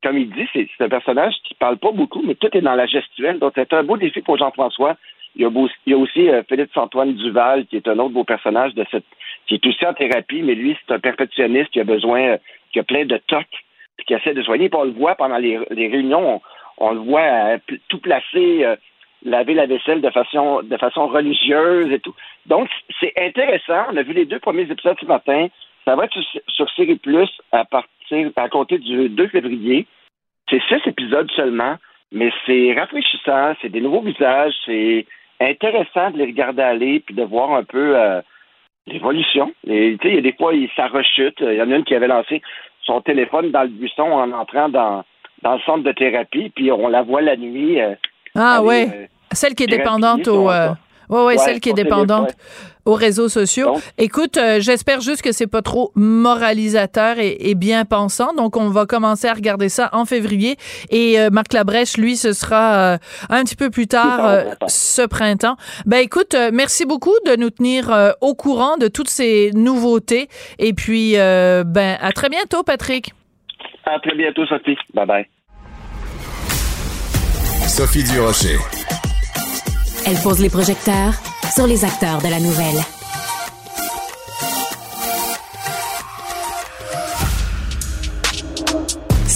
comme 0.03 0.17
il 0.17 0.29
dit, 0.29 0.47
c'est 0.53 0.67
un 0.79 0.89
personnage 0.89 1.33
qui 1.43 1.55
parle 1.55 1.77
pas 1.77 1.91
beaucoup, 1.91 2.21
mais 2.21 2.35
tout 2.35 2.55
est 2.55 2.61
dans 2.61 2.75
la 2.75 2.85
gestuelle. 2.85 3.39
Donc, 3.39 3.53
c'est 3.55 3.73
un 3.73 3.83
beau 3.83 3.97
défi 3.97 4.21
pour 4.21 4.37
Jean-François. 4.37 4.95
Il 5.35 5.41
y 5.41 5.93
a, 5.93 5.97
aussi 5.97 6.29
euh, 6.29 6.43
Philippe-Antoine 6.47 7.13
Duval, 7.13 7.65
qui 7.65 7.75
est 7.75 7.87
un 7.87 7.99
autre 7.99 8.13
beau 8.13 8.23
personnage 8.23 8.73
de 8.73 8.85
cette, 8.91 9.05
qui 9.47 9.55
est 9.55 9.65
aussi 9.65 9.85
en 9.85 9.93
thérapie, 9.93 10.41
mais 10.43 10.55
lui, 10.55 10.77
c'est 10.79 10.93
un 10.93 10.99
perfectionniste 10.99 11.69
qui 11.71 11.79
a 11.79 11.83
besoin, 11.83 12.21
euh, 12.21 12.37
qui 12.73 12.79
a 12.79 12.83
plein 12.83 13.05
de 13.05 13.17
tocs, 13.27 13.45
puis 13.97 14.05
qui 14.05 14.13
essaie 14.13 14.33
de 14.33 14.43
soigner. 14.43 14.69
Puis 14.69 14.79
on 14.79 14.85
le 14.85 14.91
voit 14.91 15.15
pendant 15.15 15.37
les, 15.37 15.57
réunions, 15.69 16.41
on, 16.77 16.91
le 16.91 16.99
voit 16.99 17.21
euh, 17.21 17.57
tout 17.89 17.99
placé, 17.99 18.65
laver 19.23 19.53
la 19.53 19.65
vaisselle 19.65 20.01
de 20.01 20.09
façon, 20.09 20.61
de 20.63 20.77
façon 20.77 21.07
religieuse 21.07 21.91
et 21.91 21.99
tout. 21.99 22.13
Donc, 22.45 22.69
c'est 22.99 23.13
intéressant. 23.17 23.85
On 23.91 23.97
a 23.97 24.03
vu 24.03 24.13
les 24.13 24.25
deux 24.25 24.39
premiers 24.39 24.69
épisodes 24.69 24.97
ce 24.99 25.05
matin. 25.05 25.47
Ça 25.85 25.95
va 25.95 26.05
être 26.05 26.13
sur, 26.13 26.41
sur 26.47 26.69
Série 26.71 26.97
Plus 26.97 27.29
à 27.51 27.65
partir, 27.65 28.31
à 28.35 28.49
compter 28.49 28.77
du 28.77 29.09
2 29.09 29.27
février. 29.27 29.87
C'est 30.49 30.61
six 30.67 30.81
épisodes 30.85 31.29
seulement, 31.31 31.75
mais 32.11 32.31
c'est 32.45 32.73
rafraîchissant, 32.73 33.53
c'est 33.61 33.69
des 33.69 33.81
nouveaux 33.81 34.01
visages, 34.01 34.53
c'est 34.65 35.05
intéressant 35.41 36.11
de 36.11 36.17
les 36.17 36.25
regarder 36.25 36.61
aller 36.61 36.99
puis 37.01 37.15
de 37.15 37.23
voir 37.23 37.51
un 37.51 37.63
peu 37.63 37.97
euh, 37.97 38.21
l'évolution. 38.85 39.53
Il 39.65 39.97
y 40.01 40.17
a 40.17 40.21
des 40.21 40.33
fois, 40.33 40.53
ça 40.75 40.87
rechute. 40.87 41.37
Il 41.41 41.53
y 41.53 41.61
en 41.61 41.71
a 41.71 41.75
une 41.75 41.83
qui 41.83 41.95
avait 41.95 42.07
lancé 42.07 42.41
son 42.87 43.01
téléphone 43.01 43.51
dans 43.51 43.63
le 43.63 43.67
buisson 43.67 44.03
en 44.03 44.31
entrant 44.31 44.69
dans, 44.69 45.03
dans 45.43 45.53
le 45.53 45.59
centre 45.59 45.83
de 45.83 45.91
thérapie, 45.91 46.51
puis 46.55 46.71
on 46.71 46.87
la 46.87 47.03
voit 47.03 47.21
la 47.21 47.35
nuit. 47.37 47.79
Euh, 47.79 47.93
ah 48.33 48.63
ouais. 48.63 48.89
Euh, 48.91 49.05
celle 49.31 49.53
qui 49.53 49.63
est 49.63 49.67
dépendante 49.67 50.27
au. 50.27 50.49
Euh, 50.49 50.69
ouais, 51.09 51.23
ouais, 51.23 51.37
celle 51.37 51.59
qui 51.59 51.69
est 51.69 51.73
dépendante 51.73 52.31
aux 52.85 52.93
réseaux 52.93 53.27
sociaux. 53.27 53.75
Écoute, 53.97 54.37
euh, 54.37 54.61
j'espère 54.61 55.01
juste 55.01 55.21
que 55.21 55.33
c'est 55.33 55.47
pas 55.47 55.61
trop 55.61 55.91
moralisateur 55.95 57.17
et, 57.19 57.53
bien 57.55 57.83
pensant. 57.83 58.33
Donc, 58.33 58.55
on 58.55 58.69
va 58.69 58.85
commencer 58.85 59.27
à 59.27 59.33
regarder 59.33 59.67
ça 59.67 59.89
en 59.91 60.05
février. 60.05 60.55
Et 60.89 61.17
Marc 61.31 61.53
Labrèche, 61.53 61.97
lui, 61.97 62.15
ce 62.15 62.31
sera 62.33 62.93
un 63.29 63.43
petit 63.43 63.55
peu 63.55 63.69
plus 63.69 63.87
tard 63.87 64.43
ce 64.67 65.05
printemps. 65.05 65.57
Ben, 65.85 65.97
écoute, 65.97 66.35
merci 66.53 66.85
beaucoup 66.85 67.15
de 67.25 67.35
nous 67.35 67.49
tenir 67.49 68.15
au 68.21 68.35
courant 68.35 68.77
de 68.77 68.87
toutes 68.87 69.09
ces 69.09 69.51
nouveautés. 69.53 70.29
Et 70.59 70.73
puis, 70.73 71.13
ben, 71.15 71.97
à 71.99 72.11
très 72.13 72.29
bientôt, 72.29 72.63
Patrick. 72.63 73.13
À 73.85 73.99
très 73.99 74.15
bientôt, 74.15 74.45
Sophie. 74.45 74.77
Bye 74.93 75.05
bye. 75.05 75.25
Sophie 77.67 78.03
Durocher. 78.03 78.57
Elle 80.09 80.17
pose 80.19 80.39
les 80.39 80.49
projecteurs 80.49 81.15
sur 81.53 81.67
les 81.67 81.83
acteurs 81.83 82.21
de 82.21 82.29
la 82.29 82.39
nouvelle. 82.39 82.96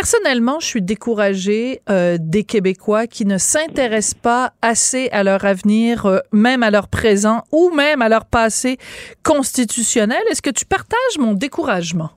Personnellement, 0.00 0.60
je 0.60 0.66
suis 0.66 0.80
découragée 0.80 1.82
euh, 1.90 2.18
des 2.20 2.44
Québécois 2.44 3.08
qui 3.08 3.26
ne 3.26 3.36
s'intéressent 3.36 4.14
pas 4.14 4.52
assez 4.62 5.08
à 5.10 5.24
leur 5.24 5.44
avenir, 5.44 6.06
euh, 6.06 6.20
même 6.30 6.62
à 6.62 6.70
leur 6.70 6.86
présent 6.86 7.42
ou 7.50 7.70
même 7.70 8.00
à 8.00 8.08
leur 8.08 8.24
passé 8.24 8.78
constitutionnel. 9.24 10.22
Est-ce 10.30 10.40
que 10.40 10.50
tu 10.50 10.66
partages 10.66 11.18
mon 11.18 11.32
découragement? 11.32 12.10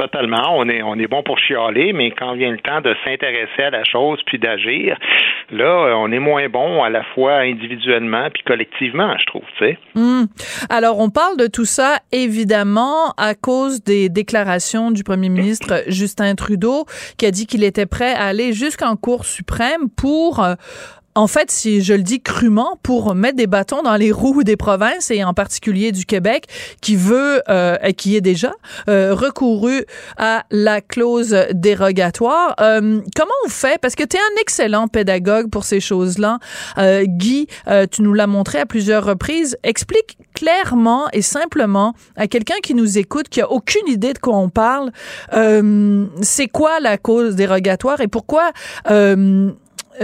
Totalement. 0.00 0.56
On 0.56 0.66
est, 0.70 0.82
on 0.82 0.94
est 0.94 1.06
bon 1.06 1.22
pour 1.22 1.38
chialer, 1.38 1.92
mais 1.92 2.10
quand 2.12 2.34
vient 2.34 2.50
le 2.50 2.58
temps 2.58 2.80
de 2.80 2.94
s'intéresser 3.04 3.64
à 3.64 3.68
la 3.68 3.84
chose 3.84 4.18
puis 4.24 4.38
d'agir, 4.38 4.96
là, 5.50 5.94
on 5.98 6.10
est 6.10 6.18
moins 6.18 6.48
bon 6.48 6.82
à 6.82 6.88
la 6.88 7.02
fois 7.14 7.40
individuellement 7.40 8.30
puis 8.32 8.42
collectivement, 8.44 9.14
je 9.18 9.26
trouve, 9.26 9.42
tu 9.58 9.66
sais. 9.66 9.78
Hmm. 9.94 10.24
Alors, 10.70 11.00
on 11.00 11.10
parle 11.10 11.36
de 11.36 11.48
tout 11.48 11.66
ça, 11.66 11.98
évidemment, 12.12 13.12
à 13.18 13.34
cause 13.34 13.84
des 13.84 14.08
déclarations 14.08 14.90
du 14.90 15.04
premier 15.04 15.28
ministre 15.28 15.82
Justin 15.86 16.34
Trudeau, 16.34 16.86
qui 17.18 17.26
a 17.26 17.30
dit 17.30 17.46
qu'il 17.46 17.62
était 17.62 17.84
prêt 17.84 18.14
à 18.14 18.28
aller 18.28 18.54
jusqu'en 18.54 18.96
Cour 18.96 19.26
suprême 19.26 19.90
pour 19.94 20.42
euh, 20.42 20.54
en 21.14 21.26
fait, 21.26 21.50
si 21.50 21.82
je 21.82 21.94
le 21.94 22.02
dis 22.02 22.20
crûment, 22.20 22.78
pour 22.82 23.14
mettre 23.14 23.36
des 23.36 23.46
bâtons 23.48 23.82
dans 23.82 23.96
les 23.96 24.12
roues 24.12 24.44
des 24.44 24.56
provinces 24.56 25.10
et 25.10 25.24
en 25.24 25.34
particulier 25.34 25.90
du 25.90 26.04
Québec, 26.06 26.46
qui 26.80 26.94
veut, 26.94 27.42
euh, 27.48 27.76
qui 27.96 28.16
est 28.16 28.20
déjà 28.20 28.52
euh, 28.88 29.14
recouru 29.14 29.84
à 30.16 30.44
la 30.50 30.80
clause 30.80 31.36
dérogatoire. 31.52 32.54
Euh, 32.60 33.00
comment 33.16 33.32
on 33.44 33.48
fait? 33.48 33.80
Parce 33.80 33.96
que 33.96 34.04
tu 34.04 34.16
es 34.16 34.20
un 34.20 34.40
excellent 34.40 34.86
pédagogue 34.86 35.50
pour 35.50 35.64
ces 35.64 35.80
choses-là, 35.80 36.38
euh, 36.78 37.04
Guy. 37.06 37.48
Euh, 37.66 37.86
tu 37.90 38.02
nous 38.02 38.14
l'as 38.14 38.28
montré 38.28 38.60
à 38.60 38.66
plusieurs 38.66 39.04
reprises. 39.04 39.58
Explique 39.64 40.16
clairement 40.34 41.08
et 41.12 41.22
simplement 41.22 41.94
à 42.16 42.28
quelqu'un 42.28 42.60
qui 42.62 42.74
nous 42.74 42.98
écoute, 42.98 43.28
qui 43.28 43.40
a 43.40 43.50
aucune 43.50 43.88
idée 43.88 44.12
de 44.12 44.18
quoi 44.18 44.36
on 44.36 44.48
parle, 44.48 44.92
c'est 46.22 46.48
quoi 46.48 46.80
la 46.80 46.98
cause 46.98 47.34
dérogatoire 47.34 48.00
et 48.00 48.08
pourquoi 48.08 48.52
euh, 48.90 49.50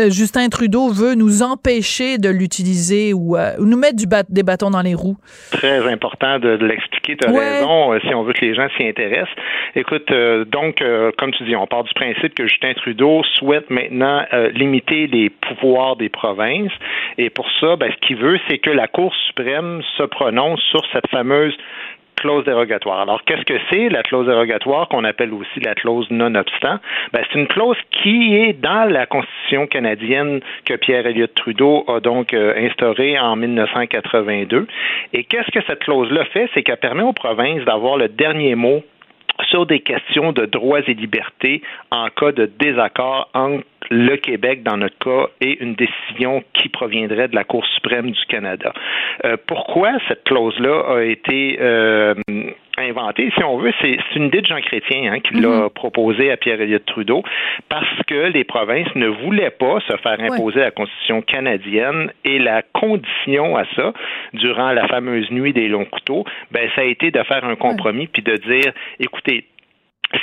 Justin 0.09 0.49
Trudeau 0.49 0.89
veut 0.89 1.15
nous 1.15 1.43
empêcher 1.43 2.19
de 2.19 2.29
l'utiliser 2.29 3.13
ou, 3.15 3.37
euh, 3.37 3.53
nous 3.59 3.77
mettre 3.77 3.97
du 3.97 4.07
des 4.29 4.43
bâtons 4.43 4.71
dans 4.71 4.83
les 4.83 4.95
roues? 4.95 5.17
Très 5.53 5.87
important 5.91 6.39
de, 6.39 6.51
l'expliquer. 6.61 7.17
Tu 7.17 7.27
as 7.27 7.31
raison, 7.31 7.93
euh, 7.93 7.99
si 8.01 8.15
on 8.15 8.23
veut 8.23 8.33
que 8.33 8.45
les 8.45 8.55
gens 8.55 8.69
s'y 8.77 8.87
intéressent. 8.87 9.35
Écoute, 9.75 10.11
donc, 10.51 10.83
comme 11.19 11.33
tu 11.33 11.45
dis, 11.45 11.55
on 11.55 11.67
part 11.67 11.85
du 11.85 11.93
principe 11.95 12.35
que 12.35 12.47
Justin 12.47 12.73
Trudeau 12.75 13.23
souhaite 13.35 13.69
maintenant 13.69 14.25
limiter 14.55 15.07
les 15.07 15.29
pouvoirs 15.31 15.97
des 15.97 16.09
provinces. 16.09 16.73
Et 17.19 17.31
pour 17.31 17.47
ça, 17.61 17.77
ben, 17.77 17.91
ce 17.93 18.07
qu'il 18.07 18.17
veut, 18.17 18.39
c'est 18.49 18.59
que 18.59 18.71
la 18.71 18.89
Cour 18.89 19.15
suprême 19.27 19.83
se 19.97 20.03
prononce 20.05 20.61
sur 20.71 20.83
cette 20.93 21.09
fameuse 21.09 21.55
clause 22.17 22.45
dérogatoire. 22.45 23.01
Alors, 23.01 23.23
qu'est-ce 23.25 23.45
que 23.45 23.59
c'est 23.71 23.89
la 23.89 24.03
clause 24.03 24.27
dérogatoire 24.27 24.89
qu'on 24.89 25.05
appelle 25.05 25.33
aussi 25.33 25.61
la 25.61 25.75
clause 25.75 26.07
non-obstant? 26.11 26.79
Ben, 27.13 27.23
c'est 27.31 27.39
une 27.39 27.47
clause 27.47 27.77
qui 27.91 28.35
est 28.35 28.53
dans 28.53 28.91
la 28.91 29.07
Constitution 29.07 29.67
canadienne 29.67 30.41
que 30.65 30.75
Pierre 30.75 31.07
Elliott 31.07 31.35
Trudeau 31.35 31.85
a 31.89 32.01
donc 32.01 32.35
euh, 32.35 32.55
instaurée 32.57 33.19
en 33.19 33.37
1982. 33.37 34.67
Et 35.13 35.25
qu'est-ce 35.25 35.51
que 35.51 35.65
cette 35.67 35.81
clause-là 35.81 36.25
fait? 36.27 36.49
C'est 36.55 36.63
qu'elle 36.63 36.79
permet 36.79 37.03
aux 37.03 37.13
provinces 37.13 37.65
d'avoir 37.65 37.97
le 37.97 38.09
dernier 38.09 38.55
mot 38.55 38.83
sur 39.45 39.67
des 39.67 39.81
questions 39.81 40.33
de 40.33 40.47
droits 40.47 40.81
et 40.87 40.95
libertés 40.95 41.63
en 41.91 42.09
cas 42.09 42.33
de 42.33 42.47
désaccord 42.47 43.29
entre 43.35 43.65
le 43.91 44.17
Québec, 44.17 44.63
dans 44.63 44.77
notre 44.77 44.99
cas, 44.99 45.31
et 45.41 45.63
une 45.63 45.75
décision 45.75 46.43
qui 46.55 46.69
proviendrait 46.69 47.29
de 47.29 47.35
la 47.35 47.45
Cour 47.45 47.65
suprême 47.75 48.11
du 48.11 48.25
Canada. 48.27 48.73
Euh, 49.25 49.37
pourquoi 49.47 49.93
cette 50.09 50.25
clause-là 50.25 50.97
a 50.97 51.03
été 51.03 51.59
euh, 51.61 52.15
inventée, 52.79 53.31
si 53.37 53.45
on 53.45 53.59
veut, 53.59 53.73
c'est 53.81 53.99
une 54.15 54.25
idée 54.25 54.41
de 54.41 54.47
Jean 54.47 54.61
Chrétien 54.61 55.13
hein, 55.13 55.21
qui 55.21 55.35
l'a 55.35 55.49
mhm. 55.49 55.71
proposée 55.71 56.31
à 56.31 56.37
Pierre 56.37 56.61
Elliott 56.61 56.85
Trudeau, 56.85 57.23
parce 57.69 58.03
que 58.07 58.29
les 58.29 58.45
provinces 58.45 58.95
ne 58.95 59.09
voulaient 59.09 59.51
pas 59.51 59.81
se 59.81 59.97
faire 59.97 60.21
imposer 60.21 60.61
la 60.61 60.71
Constitution 60.71 61.23
canadienne 61.23 62.13
et 62.25 62.39
la 62.39 62.63
condition 62.63 63.57
à 63.57 63.65
ça, 63.75 63.93
durant 64.35 64.73
la 64.73 64.87
fameuse 64.89 65.31
nuit 65.31 65.53
des 65.53 65.69
longs 65.69 65.85
couteaux, 65.87 66.25
ben 66.51 66.69
ça 66.75 66.83
a 66.83 66.85
été 66.85 67.11
de 67.11 67.23
faire 67.23 67.45
un 67.45 67.57
compromis 67.57 68.07
puis 68.07 68.23
de 68.23 68.37
dire, 68.37 68.73
écoutez, 69.01 69.47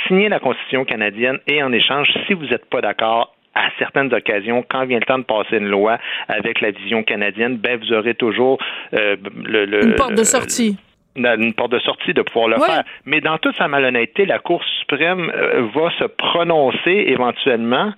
signez 0.06 0.28
la 0.28 0.40
Constitution 0.40 0.84
canadienne 0.84 1.38
et 1.46 1.62
en 1.62 1.72
échange, 1.72 2.08
si 2.26 2.34
vous 2.34 2.46
n'êtes 2.46 2.66
pas 2.66 2.80
d'accord, 2.80 3.34
à 3.54 3.68
certaines 3.78 4.12
occasions, 4.12 4.64
quand 4.68 4.84
vient 4.84 4.98
le 4.98 5.06
temps 5.06 5.18
de 5.18 5.24
passer 5.24 5.58
une 5.58 5.68
loi 5.68 5.98
avec 6.28 6.60
la 6.60 6.72
vision 6.72 7.04
canadienne, 7.04 7.56
ben 7.56 7.78
vous 7.78 7.92
aurez 7.92 8.14
toujours 8.14 8.58
euh, 8.94 9.16
le, 9.44 9.84
une 9.84 9.94
porte 9.94 10.14
de 10.14 10.24
sortie. 10.24 10.76
Une 11.16 11.54
porte 11.54 11.72
de 11.72 11.78
sortie 11.80 12.14
de 12.14 12.22
pouvoir 12.22 12.48
le 12.48 12.58
faire. 12.58 12.84
Mais 13.04 13.20
dans 13.20 13.38
toute 13.38 13.56
sa 13.56 13.68
malhonnêteté, 13.68 14.26
la 14.26 14.38
Cour 14.38 14.62
suprême 14.80 15.30
euh, 15.34 15.68
va 15.74 15.90
se 15.98 16.04
prononcer 16.04 17.04
éventuellement 17.08 17.92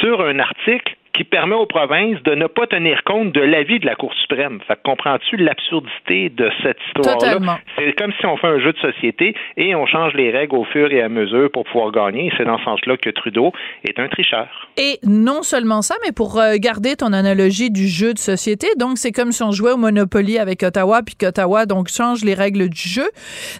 sur 0.00 0.20
un 0.20 0.38
article 0.38 0.96
qui 1.16 1.24
permet 1.24 1.54
aux 1.54 1.66
provinces 1.66 2.22
de 2.24 2.34
ne 2.34 2.46
pas 2.46 2.66
tenir 2.66 3.02
compte 3.04 3.32
de 3.32 3.40
l'avis 3.40 3.80
de 3.80 3.86
la 3.86 3.94
Cour 3.94 4.12
suprême. 4.20 4.60
Fait 4.68 4.78
comprends-tu 4.84 5.36
l'absurdité 5.36 6.28
de 6.28 6.50
cette 6.62 6.76
histoire-là? 6.88 7.58
C'est 7.76 7.92
comme 7.94 8.12
si 8.20 8.26
on 8.26 8.36
fait 8.36 8.48
un 8.48 8.60
jeu 8.60 8.72
de 8.72 8.78
société 8.78 9.34
et 9.56 9.74
on 9.74 9.86
change 9.86 10.12
les 10.12 10.30
règles 10.30 10.56
au 10.56 10.64
fur 10.64 10.92
et 10.92 11.00
à 11.00 11.08
mesure 11.08 11.50
pour 11.50 11.64
pouvoir 11.64 11.90
gagner. 11.90 12.30
C'est 12.36 12.44
dans 12.44 12.58
ce 12.58 12.64
sens-là 12.64 12.98
que 12.98 13.08
Trudeau 13.08 13.52
est 13.88 13.98
un 13.98 14.08
tricheur. 14.08 14.68
Et 14.76 14.98
non 15.04 15.42
seulement 15.42 15.80
ça, 15.80 15.94
mais 16.04 16.12
pour 16.12 16.38
euh, 16.38 16.56
garder 16.58 16.96
ton 16.96 17.14
analogie 17.14 17.70
du 17.70 17.88
jeu 17.88 18.12
de 18.12 18.18
société, 18.18 18.68
donc 18.76 18.98
c'est 18.98 19.12
comme 19.12 19.32
si 19.32 19.42
on 19.42 19.52
jouait 19.52 19.72
au 19.72 19.78
Monopoly 19.78 20.38
avec 20.38 20.62
Ottawa, 20.62 21.00
puis 21.02 21.14
qu'Ottawa 21.14 21.64
donc 21.64 21.88
change 21.88 22.24
les 22.24 22.34
règles 22.34 22.68
du 22.68 22.88
jeu. 22.88 23.08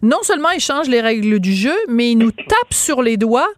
Non 0.02 0.22
seulement 0.22 0.50
il 0.50 0.60
change 0.60 0.88
les 0.88 1.00
règles 1.00 1.40
du 1.40 1.52
jeu, 1.52 1.76
mais 1.88 2.10
il 2.10 2.18
nous 2.18 2.32
tape 2.32 2.72
sur 2.72 3.02
les 3.02 3.16
doigts 3.16 3.48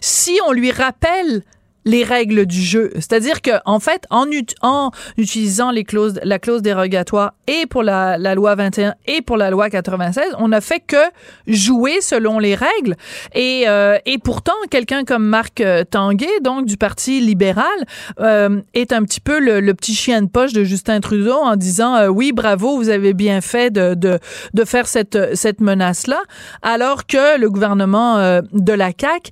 si 0.00 0.40
on 0.48 0.52
lui 0.52 0.72
rappelle 0.72 1.42
les 1.86 2.02
règles 2.04 2.44
du 2.44 2.60
jeu. 2.60 2.90
C'est-à-dire 2.96 3.40
que 3.40 3.52
en 3.64 3.80
fait, 3.80 4.04
en, 4.10 4.26
en 4.60 4.90
utilisant 5.16 5.70
les 5.70 5.84
clauses, 5.84 6.20
la 6.22 6.38
clause 6.38 6.60
dérogatoire 6.60 7.32
et 7.46 7.64
pour 7.66 7.84
la, 7.84 8.18
la, 8.18 8.34
loi 8.34 8.56
21 8.56 8.94
et 9.06 9.22
pour 9.22 9.36
la 9.36 9.50
loi 9.50 9.70
96, 9.70 10.34
on 10.38 10.48
n'a 10.48 10.60
fait 10.60 10.80
que 10.80 10.96
jouer 11.46 12.00
selon 12.00 12.40
les 12.40 12.56
règles. 12.56 12.96
Et, 13.34 13.64
euh, 13.68 13.98
et 14.04 14.18
pourtant, 14.18 14.52
quelqu'un 14.68 15.04
comme 15.04 15.24
Marc 15.24 15.60
euh, 15.60 15.84
Tanguay, 15.84 16.40
donc 16.42 16.66
du 16.66 16.76
Parti 16.76 17.20
libéral, 17.20 17.64
euh, 18.18 18.60
est 18.74 18.92
un 18.92 19.04
petit 19.04 19.20
peu 19.20 19.38
le, 19.38 19.60
le, 19.60 19.74
petit 19.74 19.94
chien 19.94 20.22
de 20.22 20.28
poche 20.28 20.52
de 20.52 20.64
Justin 20.64 21.00
Trudeau 21.00 21.36
en 21.36 21.54
disant 21.54 21.94
euh, 21.94 22.08
oui, 22.08 22.32
bravo, 22.32 22.76
vous 22.76 22.88
avez 22.88 23.14
bien 23.14 23.40
fait 23.40 23.70
de, 23.70 23.94
de, 23.94 24.18
de 24.54 24.64
faire 24.64 24.88
cette, 24.88 25.36
cette 25.36 25.60
menace-là, 25.60 26.20
alors 26.62 27.06
que 27.06 27.38
le 27.38 27.48
gouvernement 27.48 28.18
euh, 28.18 28.40
de 28.52 28.72
la 28.72 28.90
CAQ, 28.98 29.30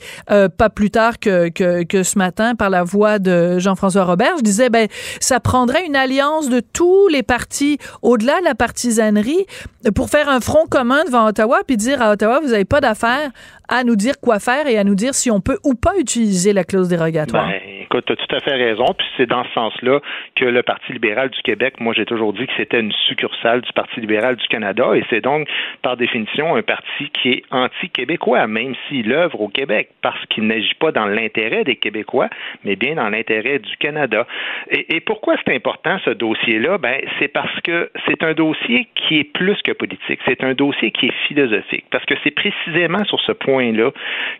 pas 0.57 0.71
plus 0.71 0.91
tard 0.91 1.19
que, 1.19 1.49
que, 1.49 1.83
que 1.83 2.05
ce 2.05 2.17
matin, 2.17 2.44
par 2.55 2.69
la 2.69 2.85
voix 2.85 3.19
de 3.19 3.59
Jean-François 3.59 4.05
Robert, 4.05 4.37
je 4.39 4.43
disais 4.43 4.69
ben 4.69 4.89
ça 5.21 5.41
prendrait 5.41 5.87
une 5.87 5.97
alliance 5.97 6.49
de 6.51 6.61
tous 6.61 7.09
les 7.09 7.23
partis 7.23 7.79
au-delà 8.03 8.39
de 8.41 8.45
la 8.45 8.55
partisanerie 8.55 9.47
pour 9.95 10.11
faire 10.11 10.29
un 10.29 10.41
front 10.41 10.67
commun 10.69 11.05
devant 11.07 11.27
Ottawa 11.27 11.61
puis 11.67 11.77
dire 11.77 12.03
à 12.03 12.13
Ottawa 12.13 12.41
vous 12.41 12.51
n'avez 12.51 12.65
pas 12.65 12.81
d'affaires 12.81 13.31
à 13.69 13.85
nous 13.85 13.97
dire 13.97 14.21
quoi 14.21 14.39
faire 14.39 14.67
et 14.67 14.77
à 14.77 14.85
nous 14.85 14.95
dire 14.95 15.15
si 15.15 15.31
on 15.31 15.41
peut 15.41 15.59
ou 15.65 15.75
pas 15.75 15.93
utiliser 15.99 16.53
la 16.53 16.65
clause 16.65 16.89
dérogatoire. 16.89 17.47
Ben, 17.47 17.74
écoute, 17.95 18.07
tu 18.07 18.13
as 18.13 18.17
tout 18.17 18.37
à 18.37 18.41
fait 18.41 18.55
raison. 18.55 18.87
Puis 18.97 19.07
c'est 19.17 19.27
dans 19.27 19.45
ce 19.45 19.53
sens-là 19.53 20.01
que 20.35 20.45
le 20.45 20.63
Parti 20.63 20.93
libéral 20.93 21.31
du 21.31 21.41
Québec, 21.43 21.75
moi 21.81 21.95
j'ai 21.95 22.05
toujours 22.05 22.33
dit 22.33 22.47
que 22.47 22.53
c'était 22.57 22.81
une 22.81 22.93
succursale 23.07 23.61
du 23.61 23.73
Parti 23.73 24.01
libéral 24.01 24.37
du 24.37 24.47
Canada 24.49 24.93
et 24.95 25.05
c'est 25.11 25.21
donc 25.21 25.49
par 25.83 25.97
définition 25.97 26.57
un 26.57 26.63
parti 26.63 27.11
qui 27.11 27.31
est 27.31 27.43
anti-québécois, 27.51 28.47
même 28.47 28.75
s'il 28.89 29.13
œuvre 29.13 29.41
au 29.41 29.49
Québec, 29.49 29.91
parce 30.03 30.25
qu'il 30.27 30.47
n'agit 30.47 30.75
pas 30.75 30.93
dans 30.93 31.07
l'intérêt 31.07 31.65
des 31.65 31.77
Québécois, 31.77 32.29
mais 32.65 32.77
bien 32.77 32.95
dans 32.97 33.09
l'intérêt 33.09 33.59
du 33.59 33.77
Canada. 33.77 34.27
Et, 34.71 35.01
pourquoi 35.01 35.37
c'est 35.45 35.55
important 35.55 35.99
ce 36.05 36.11
dossier-là? 36.11 36.79
Ben, 36.79 37.01
c'est 37.19 37.29
parce 37.29 37.61
que 37.61 37.91
c'est 38.07 38.23
un 38.23 38.33
dossier 38.33 38.89
qui 38.95 39.19
est 39.19 39.25
plus 39.25 39.61
que 39.63 39.73
politique. 39.73 40.21
C'est 40.27 40.43
un 40.43 40.55
dossier 40.55 40.91
qui 40.91 41.07
est 41.07 41.15
philosophique. 41.29 41.85
Parce 41.91 42.05
que 42.07 42.15
c'est 42.25 42.31
précisément 42.31 43.05
sur 43.05 43.21
ce 43.21 43.33
point-là 43.33 43.91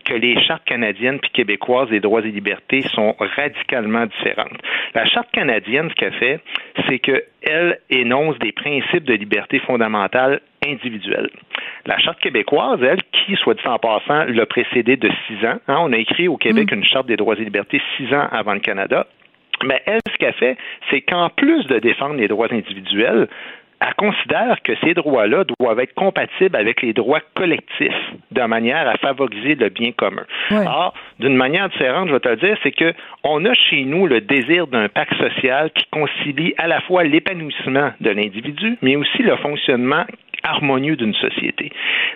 que 0.05 0.13
les 0.13 0.41
chartes 0.43 0.65
canadiennes 0.65 1.19
puis 1.19 1.29
québécoises 1.31 1.89
des 1.89 1.99
droits 1.99 2.21
et 2.21 2.31
libertés 2.31 2.81
sont 2.81 3.15
radicalement 3.45 4.05
différentes. 4.05 4.59
La 4.93 5.05
charte 5.05 5.31
canadienne, 5.31 5.89
ce 5.89 5.95
qu'elle 5.95 6.13
fait, 6.13 6.39
c'est 6.87 6.99
qu'elle 6.99 7.79
énonce 7.89 8.37
des 8.39 8.51
principes 8.51 9.05
de 9.05 9.13
liberté 9.13 9.59
fondamentale 9.59 10.41
individuelle. 10.65 11.29
La 11.85 11.99
Charte 11.99 12.19
québécoise, 12.19 12.81
elle, 12.81 13.01
qui, 13.11 13.35
soit 13.35 13.53
dit 13.53 13.67
en 13.67 13.77
passant, 13.77 14.25
l'a 14.25 14.45
précédée 14.45 14.97
de 14.97 15.09
six 15.27 15.45
ans, 15.45 15.59
hein, 15.67 15.77
on 15.79 15.93
a 15.93 15.97
écrit 15.97 16.27
au 16.27 16.37
Québec 16.37 16.71
mm. 16.71 16.75
une 16.75 16.83
Charte 16.83 17.07
des 17.07 17.17
droits 17.17 17.35
et 17.35 17.43
libertés 17.43 17.81
six 17.97 18.11
ans 18.13 18.27
avant 18.31 18.53
le 18.53 18.59
Canada, 18.59 19.05
mais 19.63 19.81
elle, 19.85 19.99
ce 20.11 20.17
qu'elle 20.17 20.33
fait, 20.33 20.57
c'est 20.89 21.01
qu'en 21.01 21.29
plus 21.29 21.65
de 21.67 21.79
défendre 21.79 22.15
les 22.15 22.27
droits 22.27 22.51
individuels, 22.51 23.27
elle 23.85 23.93
considère 23.95 24.61
que 24.63 24.73
ces 24.83 24.93
droits-là 24.93 25.43
doivent 25.59 25.79
être 25.79 25.93
compatibles 25.93 26.55
avec 26.55 26.81
les 26.81 26.93
droits 26.93 27.21
collectifs 27.35 27.91
de 28.31 28.41
manière 28.43 28.87
à 28.87 28.97
favoriser 28.97 29.55
le 29.55 29.69
bien 29.69 29.91
commun. 29.91 30.25
Or, 30.51 30.93
d'une 31.19 31.35
manière 31.35 31.69
différente, 31.69 32.07
je 32.07 32.13
vais 32.13 32.19
te 32.19 32.29
le 32.29 32.37
dire, 32.37 32.57
c'est 32.63 32.71
que 32.71 32.93
on 33.23 33.45
a 33.45 33.53
chez 33.53 33.83
nous 33.83 34.07
le 34.07 34.21
désir 34.21 34.67
d'un 34.67 34.89
pacte 34.89 35.15
social 35.17 35.71
qui 35.71 35.85
concilie 35.91 36.53
à 36.57 36.67
la 36.67 36.81
fois 36.81 37.03
l'épanouissement 37.03 37.91
de 38.01 38.09
l'individu, 38.09 38.77
mais 38.81 38.95
aussi 38.95 39.21
le 39.21 39.35
fonctionnement 39.37 40.05
harmonieux 40.43 40.95
d'une 40.95 41.15
société. 41.15 41.71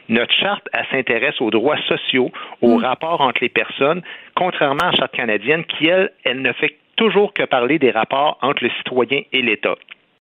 Notre 0.08 0.34
charte, 0.34 0.68
elle 0.74 0.86
s'intéresse 0.92 1.40
aux 1.42 1.50
droits 1.50 1.82
sociaux, 1.88 2.32
aux 2.62 2.78
mm. 2.78 2.84
rapports 2.84 3.22
entre 3.22 3.40
les 3.42 3.50
personnes, 3.50 4.02
contrairement 4.36 4.84
à 4.84 4.92
la 4.92 4.98
charte 4.98 5.16
canadienne 5.16 5.66
qui, 5.66 5.88
elle, 5.88 6.12
elle 6.24 6.42
ne 6.42 6.54
fait 6.54 6.76
toujours 6.96 7.34
que 7.34 7.44
parler 7.44 7.80
des 7.80 7.92
rapports 7.92 8.38
entre 8.42 8.64
le 8.64 8.70
citoyen 8.78 9.22
et 9.32 9.42
l'État 9.42 9.76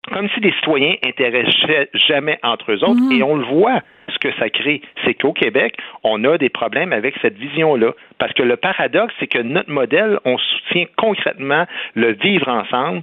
comme 0.10 0.30
si 0.30 0.40
les 0.40 0.52
citoyens 0.54 0.96
intéressaient 1.04 1.90
jamais 1.94 2.40
entre 2.44 2.72
eux 2.72 2.84
autres, 2.84 3.02
mm. 3.02 3.12
et 3.12 3.24
on 3.24 3.36
le 3.36 3.46
voit. 3.46 3.82
que 4.20 4.34
ça 4.34 4.50
crée, 4.50 4.82
c'est 5.06 5.14
qu'au 5.14 5.32
Québec, 5.32 5.78
on 6.04 6.24
a 6.26 6.38
des 6.38 6.50
problèmes 6.50 6.92
avec 6.92 7.16
cette 7.22 7.38
vision-là. 7.38 7.94
Parce 8.18 8.34
que 8.34 8.44
le 8.44 8.58
paradoxe, 8.58 9.14
c'est 9.20 9.28
que 9.28 9.40
notre 9.40 9.72
modèle, 9.72 10.20
on 10.26 10.38
soutient 10.38 10.86
concrètement 10.98 11.66
le 11.96 12.14
vivre 12.14 12.50
ensemble, 12.50 13.02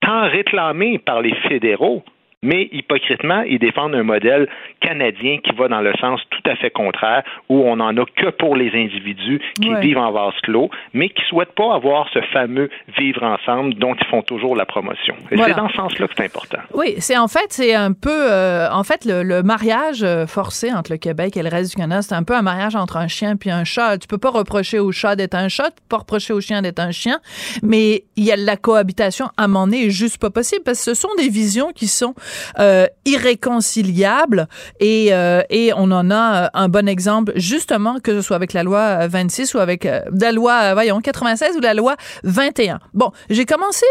tant 0.00 0.28
réclamé 0.30 0.98
par 0.98 1.20
les 1.20 1.34
fédéraux 1.48 2.02
mais 2.44 2.68
hypocritement, 2.70 3.42
ils 3.42 3.58
défendent 3.58 3.94
un 3.94 4.04
modèle 4.04 4.48
canadien 4.80 5.38
qui 5.42 5.50
va 5.56 5.66
dans 5.66 5.80
le 5.80 5.92
sens 6.00 6.20
tout 6.30 6.48
à 6.48 6.54
fait 6.54 6.70
contraire, 6.70 7.24
où 7.48 7.62
on 7.62 7.76
n'en 7.76 7.96
a 7.96 8.04
que 8.04 8.30
pour 8.30 8.54
les 8.54 8.70
individus 8.74 9.40
qui 9.60 9.74
vivent 9.80 9.98
en 9.98 10.12
vase 10.12 10.34
clos, 10.42 10.70
mais 10.92 11.08
qui 11.08 11.22
ne 11.22 11.26
souhaitent 11.26 11.54
pas 11.54 11.74
avoir 11.74 12.08
ce 12.12 12.20
fameux 12.32 12.70
vivre 12.96 13.22
ensemble 13.22 13.74
dont 13.74 13.94
ils 13.94 14.06
font 14.06 14.22
toujours 14.22 14.54
la 14.54 14.66
promotion. 14.66 15.14
Et 15.32 15.36
c'est 15.36 15.54
dans 15.54 15.68
ce 15.68 15.74
sens-là 15.74 16.06
que 16.06 16.14
c'est 16.16 16.26
important. 16.26 16.58
Oui, 16.74 16.94
c'est 16.98 17.16
en 17.16 17.28
fait, 17.28 17.46
c'est 17.48 17.74
un 17.74 17.92
peu, 17.92 18.30
euh, 18.30 18.68
en 18.70 18.84
fait, 18.84 19.04
le, 19.04 19.42
mariage 19.42 20.02
euh, 20.02 20.26
forcé 20.26 20.72
entre 20.72 20.92
le 20.92 20.98
Québec 20.98 21.36
et 21.36 21.42
le 21.42 21.48
reste 21.48 21.70
du 21.70 21.76
Canada, 21.76 22.02
c'est 22.02 22.14
un 22.14 22.22
peu 22.22 22.34
un 22.34 22.42
mariage 22.42 22.76
entre 22.76 22.96
un 22.96 23.08
chien 23.08 23.36
puis 23.36 23.50
un 23.50 23.64
chat. 23.64 23.98
Tu 23.98 24.06
peux 24.06 24.18
pas 24.18 24.30
reprocher 24.30 24.78
au 24.78 24.92
chat 24.92 25.16
d'être 25.16 25.34
un 25.34 25.48
chat, 25.48 25.70
tu 25.70 25.82
peux 25.82 25.96
pas 25.96 25.98
reprocher 25.98 26.32
au 26.32 26.40
chien 26.40 26.62
d'être 26.62 26.78
un 26.78 26.92
chien, 26.92 27.18
mais 27.62 28.04
il 28.16 28.24
y 28.24 28.32
a 28.32 28.36
la 28.36 28.56
cohabitation 28.56 29.26
à 29.36 29.48
donné 29.64 29.86
est 29.86 29.90
juste 29.90 30.18
pas 30.18 30.30
possible 30.30 30.62
parce 30.64 30.78
que 30.78 30.84
ce 30.84 30.94
sont 30.94 31.14
des 31.16 31.28
visions 31.28 31.72
qui 31.72 31.86
sont 31.86 32.14
euh, 32.58 32.86
irréconciliable 33.04 34.48
et, 34.80 35.08
euh, 35.12 35.42
et 35.50 35.72
on 35.74 35.90
en 35.90 36.10
a 36.10 36.44
euh, 36.44 36.48
un 36.54 36.68
bon 36.68 36.88
exemple 36.88 37.32
justement 37.36 37.98
que 38.00 38.12
ce 38.12 38.22
soit 38.22 38.36
avec 38.36 38.52
la 38.52 38.62
loi 38.62 39.06
26 39.06 39.54
ou 39.54 39.58
avec 39.58 39.84
la 39.84 40.32
loi 40.32 40.74
voyons 40.74 41.00
96 41.00 41.56
ou 41.56 41.60
la 41.60 41.74
loi 41.74 41.96
21. 42.24 42.78
Bon, 42.92 43.10
j'ai 43.30 43.44
commencé 43.44 43.86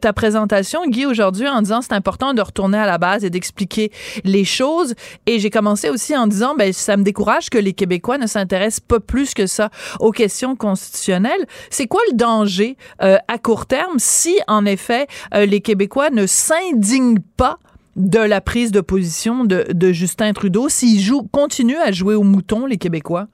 ta 0.00 0.12
présentation 0.12 0.86
Guy 0.86 1.06
aujourd'hui 1.06 1.48
en 1.48 1.62
disant 1.62 1.82
c'est 1.82 1.92
important 1.92 2.34
de 2.34 2.42
retourner 2.42 2.78
à 2.78 2.86
la 2.86 2.98
base 2.98 3.24
et 3.24 3.30
d'expliquer 3.30 3.92
les 4.24 4.44
choses 4.44 4.94
et 5.26 5.38
j'ai 5.38 5.50
commencé 5.50 5.90
aussi 5.90 6.16
en 6.16 6.26
disant 6.26 6.54
ben 6.56 6.72
ça 6.72 6.96
me 6.96 7.02
décourage 7.02 7.50
que 7.50 7.58
les 7.58 7.72
Québécois 7.72 8.18
ne 8.18 8.26
s'intéressent 8.26 8.80
pas 8.80 9.00
plus 9.00 9.34
que 9.34 9.46
ça 9.46 9.70
aux 10.00 10.12
questions 10.12 10.56
constitutionnelles. 10.56 11.46
C'est 11.70 11.86
quoi 11.86 12.00
le 12.10 12.16
danger 12.16 12.76
à 12.98 13.38
court 13.38 13.66
terme 13.66 13.98
si 13.98 14.38
en 14.48 14.64
effet 14.64 15.06
les 15.34 15.60
Québécois 15.60 16.10
ne 16.10 16.26
s'indignent 16.26 17.18
pas 17.38 17.56
de 17.96 18.20
la 18.20 18.40
prise 18.40 18.72
de 18.72 18.80
position 18.80 19.44
de, 19.44 19.92
Justin 19.92 20.32
Trudeau 20.32 20.68
s'il 20.68 21.00
joue, 21.00 21.22
continue 21.32 21.76
à 21.76 21.92
jouer 21.92 22.14
au 22.14 22.22
mouton, 22.22 22.66
les 22.66 22.76
Québécois? 22.76 23.26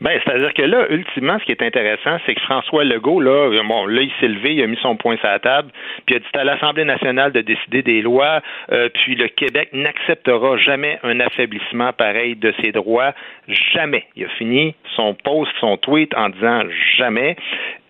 Ben, 0.00 0.20
c'est-à-dire 0.24 0.52
que 0.52 0.62
là, 0.62 0.86
ultimement, 0.90 1.38
ce 1.38 1.44
qui 1.44 1.52
est 1.52 1.62
intéressant, 1.62 2.18
c'est 2.26 2.34
que 2.34 2.40
François 2.42 2.84
Legault, 2.84 3.20
là, 3.20 3.50
bon, 3.66 3.86
là, 3.86 4.02
il 4.02 4.10
s'est 4.20 4.28
levé, 4.28 4.54
il 4.54 4.62
a 4.62 4.66
mis 4.66 4.76
son 4.82 4.96
poing 4.96 5.16
sur 5.16 5.28
la 5.28 5.38
table, 5.38 5.70
puis 6.04 6.14
il 6.14 6.16
a 6.16 6.18
dit 6.18 6.26
à 6.34 6.44
l'Assemblée 6.44 6.84
nationale 6.84 7.32
de 7.32 7.40
décider 7.40 7.82
des 7.82 8.02
lois, 8.02 8.42
euh, 8.72 8.88
puis 8.92 9.14
le 9.14 9.28
Québec 9.28 9.70
n'acceptera 9.72 10.58
jamais 10.58 10.98
un 11.04 11.20
affaiblissement 11.20 11.92
pareil 11.92 12.34
de 12.36 12.52
ses 12.60 12.72
droits, 12.72 13.14
jamais. 13.48 14.04
Il 14.16 14.24
a 14.24 14.28
fini 14.30 14.74
son 14.96 15.14
post, 15.14 15.52
son 15.60 15.76
tweet 15.76 16.12
en 16.16 16.28
disant 16.28 16.62
jamais. 16.98 17.36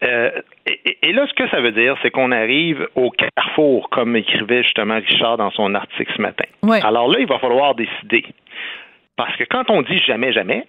Euh, 0.04 0.30
et, 0.66 1.12
là, 1.12 1.26
ce 1.26 1.34
que 1.34 1.48
ça 1.50 1.60
veut 1.60 1.72
dire, 1.72 1.96
c'est 2.02 2.10
qu'on 2.10 2.32
arrive 2.32 2.88
au 2.94 3.10
carrefour, 3.10 3.90
comme 3.90 4.16
écrivait 4.16 4.62
justement 4.62 4.94
Richard 4.94 5.36
dans 5.36 5.50
son 5.50 5.74
article 5.74 6.10
ce 6.16 6.22
matin. 6.22 6.44
Alors 6.82 7.08
là, 7.08 7.18
il 7.20 7.26
va 7.26 7.38
falloir 7.38 7.74
décider. 7.74 8.24
Parce 9.16 9.36
que 9.36 9.44
quand 9.44 9.70
on 9.70 9.82
dit 9.82 9.98
jamais, 9.98 10.32
jamais, 10.32 10.66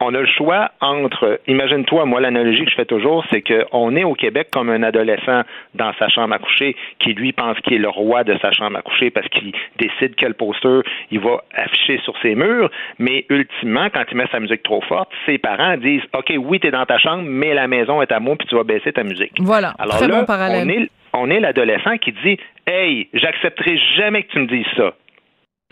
on 0.00 0.14
a 0.14 0.20
le 0.20 0.26
choix 0.26 0.72
entre, 0.80 1.40
imagine-toi, 1.46 2.04
moi 2.04 2.20
l'analogie 2.20 2.64
que 2.64 2.70
je 2.70 2.76
fais 2.76 2.84
toujours, 2.84 3.24
c'est 3.30 3.42
qu'on 3.42 3.94
est 3.96 4.04
au 4.04 4.14
Québec 4.14 4.48
comme 4.52 4.68
un 4.68 4.82
adolescent 4.82 5.42
dans 5.74 5.92
sa 5.98 6.08
chambre 6.08 6.34
à 6.34 6.38
coucher 6.38 6.76
qui 6.98 7.14
lui 7.14 7.32
pense 7.32 7.58
qu'il 7.60 7.74
est 7.74 7.78
le 7.78 7.88
roi 7.88 8.24
de 8.24 8.36
sa 8.42 8.50
chambre 8.52 8.76
à 8.76 8.82
coucher 8.82 9.10
parce 9.10 9.28
qu'il 9.28 9.52
décide 9.78 10.14
quel 10.16 10.34
poster 10.34 10.80
il 11.10 11.20
va 11.20 11.44
afficher 11.54 12.00
sur 12.04 12.14
ses 12.22 12.34
murs, 12.34 12.70
mais 12.98 13.24
ultimement, 13.28 13.88
quand 13.92 14.04
il 14.10 14.16
met 14.16 14.26
sa 14.32 14.40
musique 14.40 14.62
trop 14.62 14.80
forte, 14.82 15.10
ses 15.26 15.38
parents 15.38 15.76
disent, 15.76 16.02
OK, 16.12 16.34
oui, 16.38 16.58
tu 16.58 16.66
es 16.66 16.70
dans 16.70 16.86
ta 16.86 16.98
chambre, 16.98 17.22
mais 17.24 17.54
la 17.54 17.68
maison 17.68 18.02
est 18.02 18.10
à 18.10 18.20
moi 18.20 18.34
puis 18.36 18.48
tu 18.48 18.56
vas 18.56 18.64
baisser 18.64 18.92
ta 18.92 19.04
musique. 19.04 19.32
Voilà, 19.38 19.74
Alors 19.78 19.96
très 19.98 20.08
bon 20.08 20.24
parallèle. 20.24 20.66
On 20.66 20.70
est, 20.70 20.90
on 21.12 21.30
est 21.30 21.40
l'adolescent 21.40 21.98
qui 21.98 22.12
dit, 22.24 22.38
Hey, 22.66 23.08
j'accepterai 23.12 23.78
jamais 23.96 24.24
que 24.24 24.32
tu 24.32 24.38
me 24.40 24.46
dises 24.46 24.66
ça. 24.76 24.94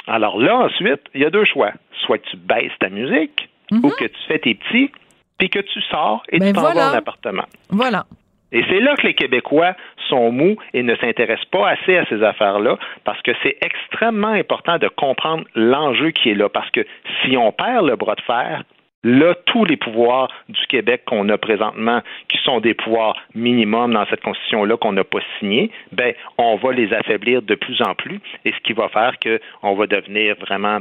Alors 0.07 0.41
là, 0.41 0.57
ensuite, 0.57 1.01
il 1.15 1.23
y 1.23 1.25
a 1.25 1.31
deux 1.31 1.45
choix. 1.45 1.73
Soit 2.05 2.19
tu 2.19 2.37
baisses 2.37 2.73
ta 2.81 2.89
musique, 2.89 3.49
ou 3.71 3.77
mhm. 3.77 3.93
que 3.99 4.05
tu 4.05 4.19
fais 4.27 4.39
tes 4.39 4.55
petits, 4.55 4.91
puis 5.39 5.51
que 5.51 5.61
tu 5.61 5.81
sors 5.83 6.23
et 6.31 6.39
ben 6.39 6.49
tu 6.49 6.53
t'en 6.55 6.63
vas 6.63 6.93
en 6.93 6.95
appartement. 6.95 7.45
Voilà. 7.71 8.05
Et 8.53 8.63
c'est 8.69 8.81
là 8.81 8.95
que 8.97 9.07
les 9.07 9.15
Québécois 9.15 9.75
sont 10.09 10.31
mous 10.31 10.57
et 10.75 10.83
ne 10.83 10.95
s'intéressent 10.97 11.49
pas 11.51 11.71
assez 11.71 11.97
à 11.97 12.05
ces 12.07 12.23
affaires-là, 12.23 12.79
parce 13.05 13.21
que 13.23 13.33
c'est 13.43 13.57
extrêmement 13.63 14.29
important 14.29 14.77
de 14.79 14.89
comprendre 14.89 15.45
l'enjeu 15.55 16.11
qui 16.11 16.31
est 16.31 16.35
là. 16.35 16.49
Parce 16.51 16.71
que 16.71 16.87
si 17.23 17.37
on 17.37 17.51
perd 17.51 17.87
le 17.87 17.97
bras 17.97 18.15
de 18.15 18.21
fer, 18.21 18.63
là, 19.05 19.35
tous 19.47 19.65
les 19.65 19.77
pouvoirs 19.77 20.29
du 20.51 20.61
Québec 20.69 21.03
qu'on 21.07 21.29
a 21.31 21.39
présentement, 21.39 22.03
qui 22.29 22.39
sont 22.45 22.61
des 22.61 22.75
pouvoirs 22.75 23.17
minimums 23.35 23.95
dans 23.95 24.07
cette 24.07 24.23
constitution-là 24.23 24.77
qu'on 24.77 24.93
n'a 24.93 25.05
pas 25.05 25.21
signée, 25.39 25.71
ben, 25.93 26.13
on 26.37 26.57
va 26.57 26.73
les 26.73 26.93
affaiblir 26.93 27.41
de 27.43 27.55
plus 27.55 27.81
en 27.83 27.95
plus, 27.95 28.21
et 28.45 28.53
ce 28.53 28.61
qui 28.61 28.75
va 28.75 28.89
faire 28.91 29.15
qu'on 29.19 29.75
va 29.75 29.87
devenir 29.87 30.37
vraiment 30.37 30.81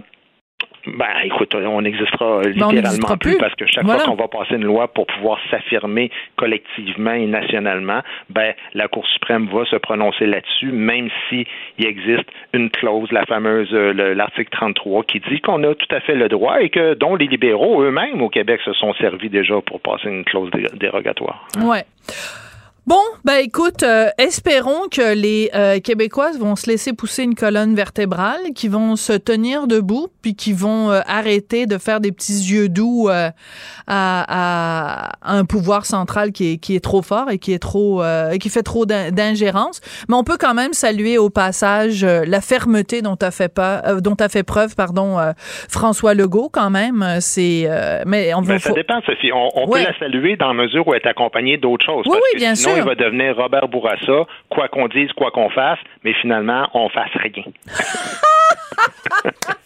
ben, 0.87 1.05
écoute, 1.23 1.53
on 1.53 1.81
n'existera 1.81 2.41
ben, 2.41 2.49
littéralement 2.49 3.17
plus, 3.17 3.37
parce 3.37 3.53
que 3.55 3.65
chaque 3.67 3.85
fois 3.85 3.99
qu'on 3.99 4.15
va 4.15 4.27
passer 4.27 4.55
une 4.55 4.63
loi 4.63 4.87
pour 4.87 5.05
pouvoir 5.05 5.39
s'affirmer 5.49 6.09
collectivement 6.37 7.13
et 7.13 7.27
nationalement, 7.27 8.01
ben, 8.29 8.53
la 8.73 8.87
Cour 8.87 9.05
suprême 9.07 9.47
va 9.47 9.65
se 9.65 9.75
prononcer 9.75 10.25
là-dessus, 10.25 10.71
même 10.71 11.09
s'il 11.29 11.45
existe 11.79 12.29
une 12.53 12.69
clause, 12.69 13.11
la 13.11 13.25
fameuse, 13.25 13.69
euh, 13.73 14.13
l'article 14.15 14.49
33, 14.51 15.03
qui 15.03 15.19
dit 15.19 15.39
qu'on 15.39 15.63
a 15.63 15.75
tout 15.75 15.95
à 15.95 15.99
fait 15.99 16.15
le 16.15 16.27
droit 16.29 16.61
et 16.61 16.69
que, 16.69 16.95
dont 16.95 17.15
les 17.15 17.27
libéraux 17.27 17.83
eux-mêmes 17.83 18.21
au 18.21 18.29
Québec 18.29 18.61
se 18.65 18.73
sont 18.73 18.93
servis 18.95 19.29
déjà 19.29 19.61
pour 19.61 19.81
passer 19.81 20.09
une 20.09 20.23
clause 20.23 20.49
dérogatoire. 20.73 21.47
Ouais. 21.63 21.83
Bon, 22.87 22.95
ben 23.23 23.35
écoute, 23.35 23.83
euh, 23.83 24.07
espérons 24.17 24.87
que 24.91 25.13
les 25.13 25.51
euh, 25.53 25.79
Québécoises 25.79 26.39
vont 26.39 26.55
se 26.55 26.67
laisser 26.67 26.93
pousser 26.93 27.21
une 27.21 27.35
colonne 27.35 27.75
vertébrale, 27.75 28.39
qui 28.55 28.69
vont 28.69 28.95
se 28.95 29.13
tenir 29.13 29.67
debout, 29.67 30.07
puis 30.23 30.33
qui 30.33 30.51
vont 30.51 30.89
euh, 30.89 31.01
arrêter 31.05 31.67
de 31.67 31.77
faire 31.77 31.99
des 31.99 32.11
petits 32.11 32.51
yeux 32.51 32.69
doux 32.69 33.07
à, 33.07 33.33
à, 33.87 35.11
un 35.21 35.45
pouvoir 35.45 35.85
central 35.85 36.31
qui 36.31 36.53
est, 36.53 36.57
qui 36.57 36.75
est 36.75 36.79
trop 36.79 37.03
fort 37.03 37.29
et 37.29 37.37
qui 37.37 37.53
est 37.53 37.59
trop 37.59 38.01
qui 38.39 38.49
fait 38.49 38.63
trop 38.63 38.87
d'ingérence. 38.87 39.81
Mais 40.09 40.15
on 40.15 40.23
peut 40.23 40.37
quand 40.39 40.55
même 40.55 40.73
saluer 40.73 41.19
au 41.19 41.29
passage 41.29 42.03
la 42.03 42.41
fermeté 42.41 43.03
dont 43.03 43.17
a 43.21 43.29
fait 43.29 43.53
pas 43.53 44.01
dont 44.01 44.15
a 44.15 44.29
fait 44.29 44.43
preuve 44.43 44.75
pardon 44.75 45.17
François 45.69 46.13
Legault 46.13 46.49
quand 46.51 46.69
même. 46.69 47.05
C'est 47.19 47.69
mais 48.07 48.33
on 48.33 48.41
ben, 48.41 48.57
ça 48.57 48.71
dépend 48.71 49.01
Sophie. 49.05 49.31
On, 49.33 49.67
peut 49.67 49.83
la 49.83 49.97
saluer 49.99 50.35
dans 50.35 50.53
mesure 50.53 50.87
où 50.87 50.93
elle 50.93 51.01
est 51.03 51.07
accompagnée 51.07 51.57
d'autres 51.57 51.85
choses. 51.85 52.05
Oui, 52.07 52.17
oui, 52.17 52.39
bien 52.39 52.55
sûr 52.55 52.70
il 52.77 52.83
va 52.83 52.95
devenir 52.95 53.35
Robert 53.35 53.67
Bourassa, 53.67 54.25
quoi 54.49 54.67
qu'on 54.67 54.87
dise, 54.87 55.11
quoi 55.13 55.31
qu'on 55.31 55.49
fasse, 55.49 55.79
mais 56.03 56.13
finalement, 56.13 56.67
on 56.73 56.89
fasse 56.89 57.11
rien. 57.15 57.43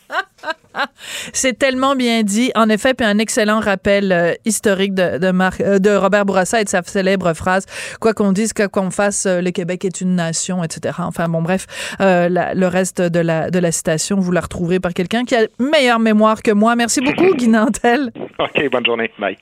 C'est 1.34 1.58
tellement 1.58 1.96
bien 1.96 2.24
dit, 2.24 2.52
en 2.56 2.70
effet, 2.70 2.94
puis 2.94 3.06
un 3.06 3.18
excellent 3.18 3.60
rappel 3.60 4.12
euh, 4.12 4.34
historique 4.46 4.94
de, 4.94 5.18
de, 5.18 5.32
euh, 5.62 5.80
de, 5.80 5.90
Robert 5.96 6.26
Bourassa 6.26 6.62
et 6.62 6.64
de 6.64 6.70
sa 6.70 6.82
célèbre 6.84 7.34
phrase 7.34 7.66
Quoi 8.00 8.14
qu'on 8.14 8.32
dise, 8.32 8.54
quoi 8.54 8.68
qu'on 8.68 8.92
fasse, 8.92 9.26
euh, 9.26 9.42
le 9.42 9.52
Québec 9.52 9.86
est 9.86 10.02
une 10.02 10.16
nation, 10.16 10.64
etc. 10.64 10.98
Enfin, 11.00 11.28
bon, 11.30 11.42
bref, 11.42 11.66
le 12.00 12.68
reste 12.68 13.02
de 13.02 13.20
la, 13.20 13.50
de 13.50 13.60
la 13.60 13.72
citation, 13.72 14.20
vous 14.20 14.32
la 14.32 14.42
retrouverez 14.42 14.80
par 14.80 14.94
quelqu'un 14.94 15.24
qui 15.24 15.36
a 15.36 15.48
meilleure 15.60 16.00
mémoire 16.00 16.42
que 16.42 16.52
moi. 16.52 16.76
Merci 16.76 17.02
beaucoup, 17.02 17.34
Guy 17.36 17.48
Nantel. 17.48 18.12
OK, 18.40 18.70
bonne 18.72 18.86
journée. 18.86 19.12
Bye. 19.18 19.38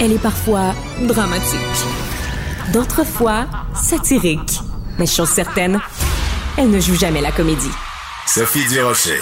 Elle 0.00 0.12
est 0.12 0.22
parfois 0.22 0.74
dramatique 1.06 2.11
d'autres 2.72 3.04
fois 3.04 3.46
satirique. 3.74 4.60
Mais 4.98 5.06
chose 5.06 5.28
certaine, 5.28 5.80
elle 6.56 6.70
ne 6.70 6.80
joue 6.80 6.94
jamais 6.94 7.20
la 7.20 7.32
comédie. 7.32 7.70
Sophie 8.26 8.66
Durocher. 8.68 9.18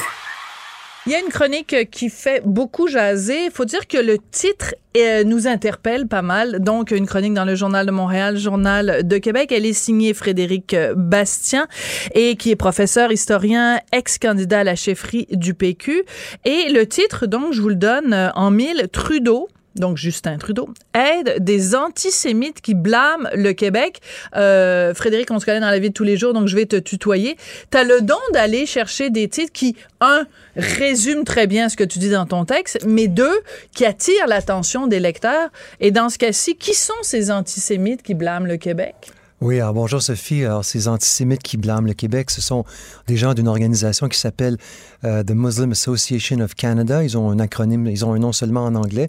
Il 1.06 1.12
y 1.12 1.14
a 1.14 1.20
une 1.20 1.30
chronique 1.30 1.74
qui 1.90 2.10
fait 2.10 2.42
beaucoup 2.44 2.86
jaser. 2.86 3.46
Il 3.46 3.50
faut 3.50 3.64
dire 3.64 3.86
que 3.86 3.96
le 3.96 4.18
titre 4.18 4.74
euh, 4.98 5.24
nous 5.24 5.46
interpelle 5.46 6.06
pas 6.06 6.20
mal. 6.20 6.60
Donc, 6.60 6.90
une 6.90 7.06
chronique 7.06 7.32
dans 7.32 7.46
le 7.46 7.54
Journal 7.54 7.86
de 7.86 7.90
Montréal, 7.90 8.36
Journal 8.36 9.00
de 9.08 9.16
Québec. 9.16 9.50
Elle 9.50 9.64
est 9.64 9.72
signée 9.72 10.12
Frédéric 10.12 10.76
Bastien 10.94 11.68
et 12.14 12.36
qui 12.36 12.50
est 12.50 12.56
professeur, 12.56 13.10
historien, 13.10 13.80
ex-candidat 13.92 14.60
à 14.60 14.64
la 14.64 14.76
chefferie 14.76 15.26
du 15.30 15.54
PQ. 15.54 16.04
Et 16.44 16.68
le 16.70 16.86
titre, 16.86 17.26
donc, 17.26 17.54
je 17.54 17.62
vous 17.62 17.70
le 17.70 17.76
donne 17.76 18.12
euh, 18.12 18.28
en 18.34 18.50
mille, 18.50 18.86
Trudeau, 18.92 19.48
donc 19.76 19.96
Justin 19.96 20.38
Trudeau, 20.38 20.68
aide 20.94 21.42
des 21.42 21.74
antisémites 21.74 22.60
qui 22.60 22.74
blâment 22.74 23.28
le 23.34 23.52
Québec. 23.52 24.00
Euh, 24.36 24.94
Frédéric, 24.94 25.30
on 25.30 25.38
se 25.38 25.46
connaît 25.46 25.60
dans 25.60 25.70
la 25.70 25.78
vie 25.78 25.90
de 25.90 25.94
tous 25.94 26.04
les 26.04 26.16
jours, 26.16 26.32
donc 26.32 26.48
je 26.48 26.56
vais 26.56 26.66
te 26.66 26.76
tutoyer. 26.76 27.36
Tu 27.70 27.78
as 27.78 27.84
le 27.84 28.00
don 28.00 28.18
d'aller 28.32 28.66
chercher 28.66 29.10
des 29.10 29.28
titres 29.28 29.52
qui, 29.52 29.76
un, 30.00 30.26
résument 30.56 31.24
très 31.24 31.46
bien 31.46 31.68
ce 31.68 31.76
que 31.76 31.84
tu 31.84 31.98
dis 31.98 32.10
dans 32.10 32.26
ton 32.26 32.44
texte, 32.44 32.84
mais 32.86 33.08
deux, 33.08 33.40
qui 33.74 33.84
attirent 33.84 34.26
l'attention 34.26 34.86
des 34.86 35.00
lecteurs. 35.00 35.50
Et 35.80 35.90
dans 35.90 36.08
ce 36.08 36.18
cas-ci, 36.18 36.56
qui 36.56 36.74
sont 36.74 36.92
ces 37.02 37.30
antisémites 37.30 38.02
qui 38.02 38.14
blâment 38.14 38.46
le 38.46 38.56
Québec? 38.56 39.12
Oui, 39.42 39.58
alors 39.58 39.72
bonjour 39.72 40.02
Sophie. 40.02 40.44
Alors, 40.44 40.66
ces 40.66 40.86
antisémites 40.86 41.42
qui 41.42 41.56
blâment 41.56 41.86
le 41.86 41.94
Québec, 41.94 42.30
ce 42.30 42.42
sont 42.42 42.66
des 43.06 43.16
gens 43.16 43.32
d'une 43.32 43.48
organisation 43.48 44.06
qui 44.06 44.18
s'appelle 44.18 44.58
euh, 45.02 45.22
The 45.22 45.30
Muslim 45.30 45.72
Association 45.72 46.40
of 46.40 46.54
Canada. 46.54 47.02
Ils 47.02 47.16
ont 47.16 47.30
un 47.30 47.38
acronyme, 47.38 47.86
ils 47.86 48.04
ont 48.04 48.12
un 48.12 48.18
nom 48.18 48.32
seulement 48.32 48.66
en 48.66 48.74
anglais. 48.74 49.08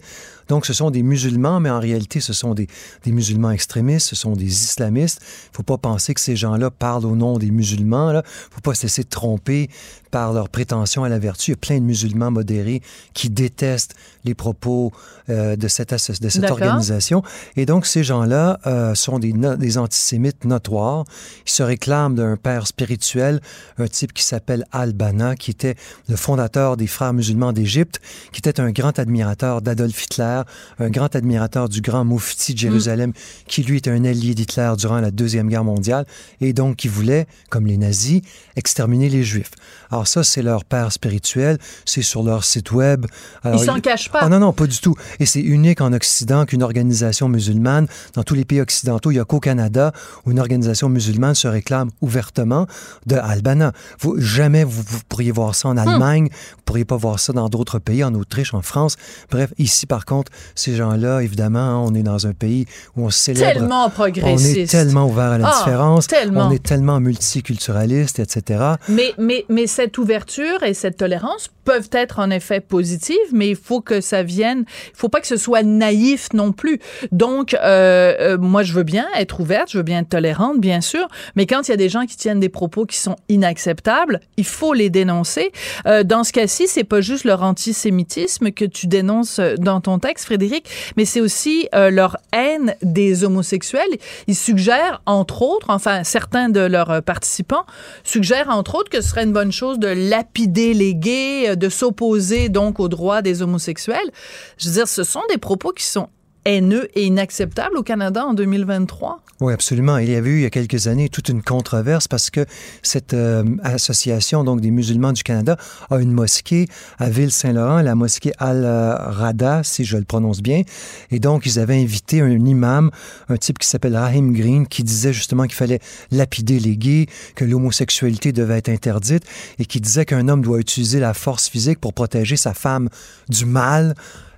Donc, 0.52 0.66
ce 0.66 0.74
sont 0.74 0.92
des 0.92 1.02
musulmans, 1.02 1.62
mais 1.62 1.70
en 1.70 1.80
réalité, 1.80 2.20
ce 2.20 2.34
sont 2.34 2.54
des, 2.54 2.68
des 3.06 3.14
musulmans 3.14 3.52
extrémistes, 3.52 4.08
ce 4.10 4.18
sont 4.18 4.34
des 4.34 4.48
islamistes. 4.48 5.22
Il 5.22 5.52
ne 5.52 5.56
faut 5.56 5.64
pas 5.64 5.78
penser 5.78 6.14
que 6.14 6.20
ces 6.20 6.36
gens-là 6.36 6.70
parlent 6.70 7.06
au 7.06 7.16
nom 7.16 7.38
des 7.38 7.52
musulmans. 7.52 8.12
Il 8.12 8.18
ne 8.18 8.22
faut 8.52 8.60
pas 8.62 8.74
se 8.74 8.84
laisser 8.84 9.06
tromper 9.06 9.70
par 10.12 10.34
leur 10.34 10.50
prétention 10.50 11.04
à 11.04 11.10
la 11.10 11.20
vertu. 11.20 11.52
Il 11.52 11.54
y 11.54 11.56
a 11.56 11.58
plein 11.58 11.80
de 11.80 11.86
musulmans 11.86 12.32
modérés 12.32 12.82
qui 13.14 13.30
détestent 13.30 13.96
les 14.26 14.36
propos 14.36 14.92
euh, 15.30 15.56
de 15.56 15.68
cette, 15.68 15.92
de 15.92 16.30
cette 16.30 16.52
organisation. 16.52 17.24
Et 17.56 17.66
donc, 17.66 17.86
ces 17.86 18.04
gens-là 18.04 18.60
euh, 18.68 18.94
sont 18.94 19.18
des, 19.18 19.34
des 19.34 19.78
antisémites 19.78 20.46
notoires. 20.46 21.06
Ils 21.46 21.52
se 21.52 21.64
réclament 21.64 22.16
d'un 22.16 22.38
père 22.38 22.68
spirituel, 22.68 23.42
un 23.78 23.88
type 23.88 24.14
qui 24.14 24.24
s'appelle 24.24 24.66
Al-Banna, 24.72 25.36
qui 25.36 25.52
était 25.52 25.76
le 26.10 26.16
fondateur 26.16 26.78
des 26.78 26.88
frères 26.88 27.14
musulmans 27.14 27.54
d'Égypte, 27.54 28.00
qui 28.32 28.40
était 28.40 28.60
un 28.60 28.72
grand 28.72 29.00
admirateur 29.00 29.62
d'Adolf 29.62 30.04
Hitler, 30.04 30.42
un 30.80 30.90
grand 30.90 31.16
admirateur 31.16 31.70
du 31.70 31.82
grand 31.82 32.04
Moufti 32.04 32.54
de 32.54 32.60
Jérusalem, 32.60 33.14
qui 33.48 33.64
lui 33.64 33.78
était 33.78 33.90
un 33.92 34.04
allié 34.06 34.36
d'Hitler 34.36 34.74
durant 34.78 35.00
la 35.00 35.12
Deuxième 35.12 35.48
Guerre 35.50 35.64
mondiale, 35.64 36.06
et 36.42 36.54
donc 36.54 36.76
qui 36.76 36.88
voulait, 36.88 37.28
comme 37.50 37.66
les 37.66 37.78
nazis, 37.78 38.22
exterminer 38.56 39.10
les 39.10 39.24
Juifs. 39.24 39.52
Alors 39.92 40.08
ça, 40.08 40.24
c'est 40.24 40.42
leur 40.42 40.64
père 40.66 40.92
spirituel, 40.92 41.58
c'est 41.86 42.02
sur 42.02 42.24
leur 42.24 42.44
site 42.44 42.72
web. 42.72 43.06
Alors, 43.44 43.62
Ils 43.62 43.66
s'en 43.66 43.80
cachent 43.80 44.10
pas. 44.10 44.20
Ah 44.22 44.30
non, 44.30 44.40
non, 44.40 44.54
pas 44.54 44.68
du 44.68 44.80
tout. 44.80 44.96
Et 45.20 45.26
c'est 45.26 45.42
unique 45.42 45.82
en 45.82 45.92
Occident 45.94 46.46
qu'une 46.46 46.64
organisation 46.64 47.28
musulmane, 47.28 47.88
dans 48.14 48.24
tous 48.24 48.36
les 48.36 48.46
pays 48.46 48.62
occidentaux, 48.62 49.12
il 49.12 49.16
n'y 49.16 49.20
a 49.20 49.26
qu'au 49.26 49.40
Canada 49.40 49.92
où 50.26 50.32
une 50.32 50.40
organisation 50.40 50.88
musulmane 50.90 51.36
se 51.36 51.48
réclame 51.48 51.90
ouvertement 52.02 52.68
de 53.06 53.16
Albana. 53.18 53.74
Vous, 54.00 54.20
jamais 54.20 54.64
vous, 54.64 54.82
vous 54.86 55.00
pourriez 55.10 55.32
voir 55.32 55.56
ça 55.56 55.68
en 55.70 55.78
Allemagne, 55.78 56.30
vous 56.32 56.62
pourriez 56.66 56.86
pas 56.86 56.96
voir 56.98 57.20
ça 57.20 57.34
dans 57.34 57.50
d'autres 57.50 57.80
pays, 57.80 58.04
en 58.04 58.14
Autriche, 58.16 58.54
en 58.54 58.62
France. 58.62 58.96
Bref, 59.30 59.52
ici, 59.58 59.86
par 59.86 60.06
contre, 60.06 60.32
ces 60.56 60.76
gens-là, 60.76 61.22
évidemment, 61.22 61.60
hein, 61.60 61.78
on 61.86 61.94
est 61.96 62.04
dans 62.04 62.28
un 62.28 62.34
pays 62.34 62.66
où 62.96 63.06
on 63.06 63.10
célèbre... 63.10 63.60
Tellement 63.60 63.90
progressiste. 63.90 64.58
On 64.58 64.62
est 64.62 64.66
tellement 64.72 65.08
ouvert 65.08 65.32
à 65.32 65.38
la 65.38 65.50
Ah, 65.50 65.58
différence. 65.58 66.08
tellement. 66.08 66.48
On 66.48 66.52
est 66.52 66.64
tellement 66.64 67.00
multiculturaliste, 67.00 68.20
etc. 68.20 68.64
Mais, 68.90 69.14
mais, 69.18 69.46
mais 69.50 69.68
cette 69.82 69.98
ouverture 69.98 70.62
et 70.62 70.76
cette 70.76 70.98
tolérance 70.98 71.50
peuvent 71.64 71.90
être 71.92 72.20
en 72.20 72.30
effet 72.30 72.60
positives, 72.60 73.18
mais 73.32 73.50
il 73.50 73.56
faut 73.56 73.82
que 73.82 74.00
ça 74.00 74.22
vienne, 74.22 74.66
il 74.68 74.96
faut 74.96 75.10
pas 75.10 75.22
que 75.22 75.28
ce 75.28 75.38
soit 75.38 75.64
naïf 75.64 76.30
non 76.34 76.52
plus. 76.52 76.80
Donc, 77.12 77.56
euh, 77.56 78.14
euh, 78.20 78.38
moi, 78.38 78.62
je 78.62 78.74
veux 78.74 78.84
bien 78.84 79.08
être 79.18 79.40
ouverte, 79.40 79.72
je 79.72 79.78
veux 79.78 79.84
bien 79.84 80.00
être 80.00 80.10
tolérante, 80.10 80.60
bien 80.60 80.82
sûr, 80.82 81.08
mais 81.36 81.48
quand 81.48 81.68
il 81.68 81.72
y 81.72 81.74
a 81.74 81.78
des 81.78 81.90
gens 81.90 82.06
qui 82.06 82.16
tiennent 82.16 82.40
des 82.40 82.50
propos 82.50 82.86
qui 82.86 82.98
sont 82.98 83.16
inacceptables, 83.28 84.20
il 84.38 84.46
faut 84.46 84.74
les 84.74 84.92
dénoncer. 84.92 85.52
Euh, 85.88 86.04
dans 86.04 86.24
ce 86.24 86.32
cas-ci, 86.32 86.68
c'est 86.68 86.84
pas 86.84 87.02
juste 87.02 87.24
leur 87.24 87.42
antisémitisme 87.42 88.52
que 88.52 88.66
tu 88.66 88.86
dénonces 88.86 89.40
dans 89.58 89.82
ton 89.82 89.98
texte, 89.98 90.26
Frédéric, 90.26 90.70
mais 90.96 91.06
c'est 91.06 91.22
aussi 91.22 91.68
leur 91.74 92.18
haine 92.34 92.76
des 92.84 93.24
homosexuels. 93.24 93.98
Ils 94.28 94.36
suggèrent, 94.36 95.02
entre 95.08 95.42
autres, 95.42 95.68
enfin, 95.70 96.04
certains 96.04 96.50
de 96.50 96.60
leurs 96.60 97.02
participants 97.02 97.66
suggèrent, 98.04 98.50
entre 98.50 98.76
autres, 98.76 98.90
que 98.90 99.02
ce 99.02 99.10
serait 99.10 99.24
une 99.24 99.34
bonne 99.34 99.52
chose 99.52 99.71
de 99.80 99.88
lapider 99.88 100.74
les 100.74 100.96
gays, 100.96 101.50
euh, 101.50 101.56
de 101.56 101.70
s'opposer 101.70 102.50
donc 102.50 102.80
aux 102.80 102.90
droits 102.90 103.22
des 103.22 103.42
homosexuels. 103.42 104.12
Je 104.58 104.68
veux 104.68 104.74
dire, 104.74 104.88
ce 104.88 105.04
sont 105.04 105.24
des 105.30 105.38
propos 105.38 105.72
qui 105.72 105.86
sont 105.86 106.10
haineux 106.46 106.88
et 106.96 107.06
inacceptables 107.06 107.78
au 107.78 107.84
Canada 107.84 108.26
en 108.26 108.34
2023. 108.34 109.22
Oui, 109.42 109.54
absolument. 109.54 109.98
Il 109.98 110.10
y 110.10 110.16
avait 110.16 110.30
eu 110.30 110.36
il 110.38 110.42
y 110.44 110.46
a 110.46 110.52
quelques 110.52 110.88
années 110.88 111.10
toute 111.10 111.30
une 111.30 111.42
controverse 111.42 112.08
parce 112.08 112.30
que 112.30 112.46
cette 112.84 113.16
euh, 113.16 113.44
association 113.64 114.44
donc 114.44 114.62
des 114.62 114.70
musulmans 114.70 115.14
du 115.14 115.24
Canada 115.24 115.58
a 115.90 115.98
une 115.98 116.12
mosquée 116.12 116.68
à 117.00 117.10
Ville-Saint-Laurent, 117.10 117.82
la 117.82 117.96
mosquée 117.96 118.34
Al-Rada, 118.38 119.64
si 119.64 119.84
je 119.84 119.98
le 119.98 120.04
prononce 120.04 120.42
bien. 120.42 120.62
Et 121.10 121.20
donc, 121.20 121.48
ils 121.48 121.58
avaient 121.58 121.82
invité 121.82 122.22
un 122.22 122.46
imam, 122.46 122.92
un 123.30 123.38
type 123.38 123.58
qui 123.58 123.68
s'appelle 123.68 123.96
Rahim 123.96 124.32
Green, 124.32 124.68
qui 124.68 124.84
disait 124.84 125.14
justement 125.14 125.44
qu'il 125.44 125.56
fallait 125.56 125.80
lapider 126.12 126.60
les 126.60 126.78
gays, 126.78 127.08
que 127.36 127.44
l'homosexualité 127.44 128.32
devait 128.32 128.60
être 128.60 128.70
interdite 128.70 129.24
et 129.58 129.66
qui 129.66 129.82
disait 129.82 130.06
qu'un 130.06 130.28
homme 130.28 130.44
doit 130.44 130.60
utiliser 130.60 131.00
la 131.00 131.16
force 131.16 131.50
physique 131.50 131.80
pour 131.80 131.94
protéger 131.94 132.38
sa 132.38 132.54
femme 132.54 132.90
du 133.28 133.46
mal 133.46 133.96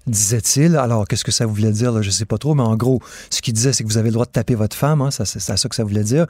disait-il. 0.07 0.75
Alors, 0.75 1.07
qu'est-ce 1.07 1.23
que 1.23 1.31
ça 1.31 1.45
voulait 1.45 1.71
dire? 1.71 1.91
Là, 1.91 2.01
je 2.01 2.09
sais 2.09 2.25
pas 2.25 2.37
trop, 2.37 2.53
mais 2.55 2.63
en 2.63 2.75
gros, 2.75 2.99
ce 3.29 3.41
qu'il 3.41 3.53
disait, 3.53 3.73
c'est 3.73 3.83
que 3.83 3.89
vous 3.89 3.97
avez 3.97 4.09
le 4.09 4.13
droit 4.13 4.25
de 4.25 4.31
taper 4.31 4.55
votre 4.55 4.75
femme. 4.75 5.01
Hein, 5.01 5.09
c'est 5.11 5.25
c'est 5.25 5.39
ça 5.39 5.69
que 5.69 5.75
ça 5.75 5.83
voulait 5.83 6.03
dire. 6.03 6.25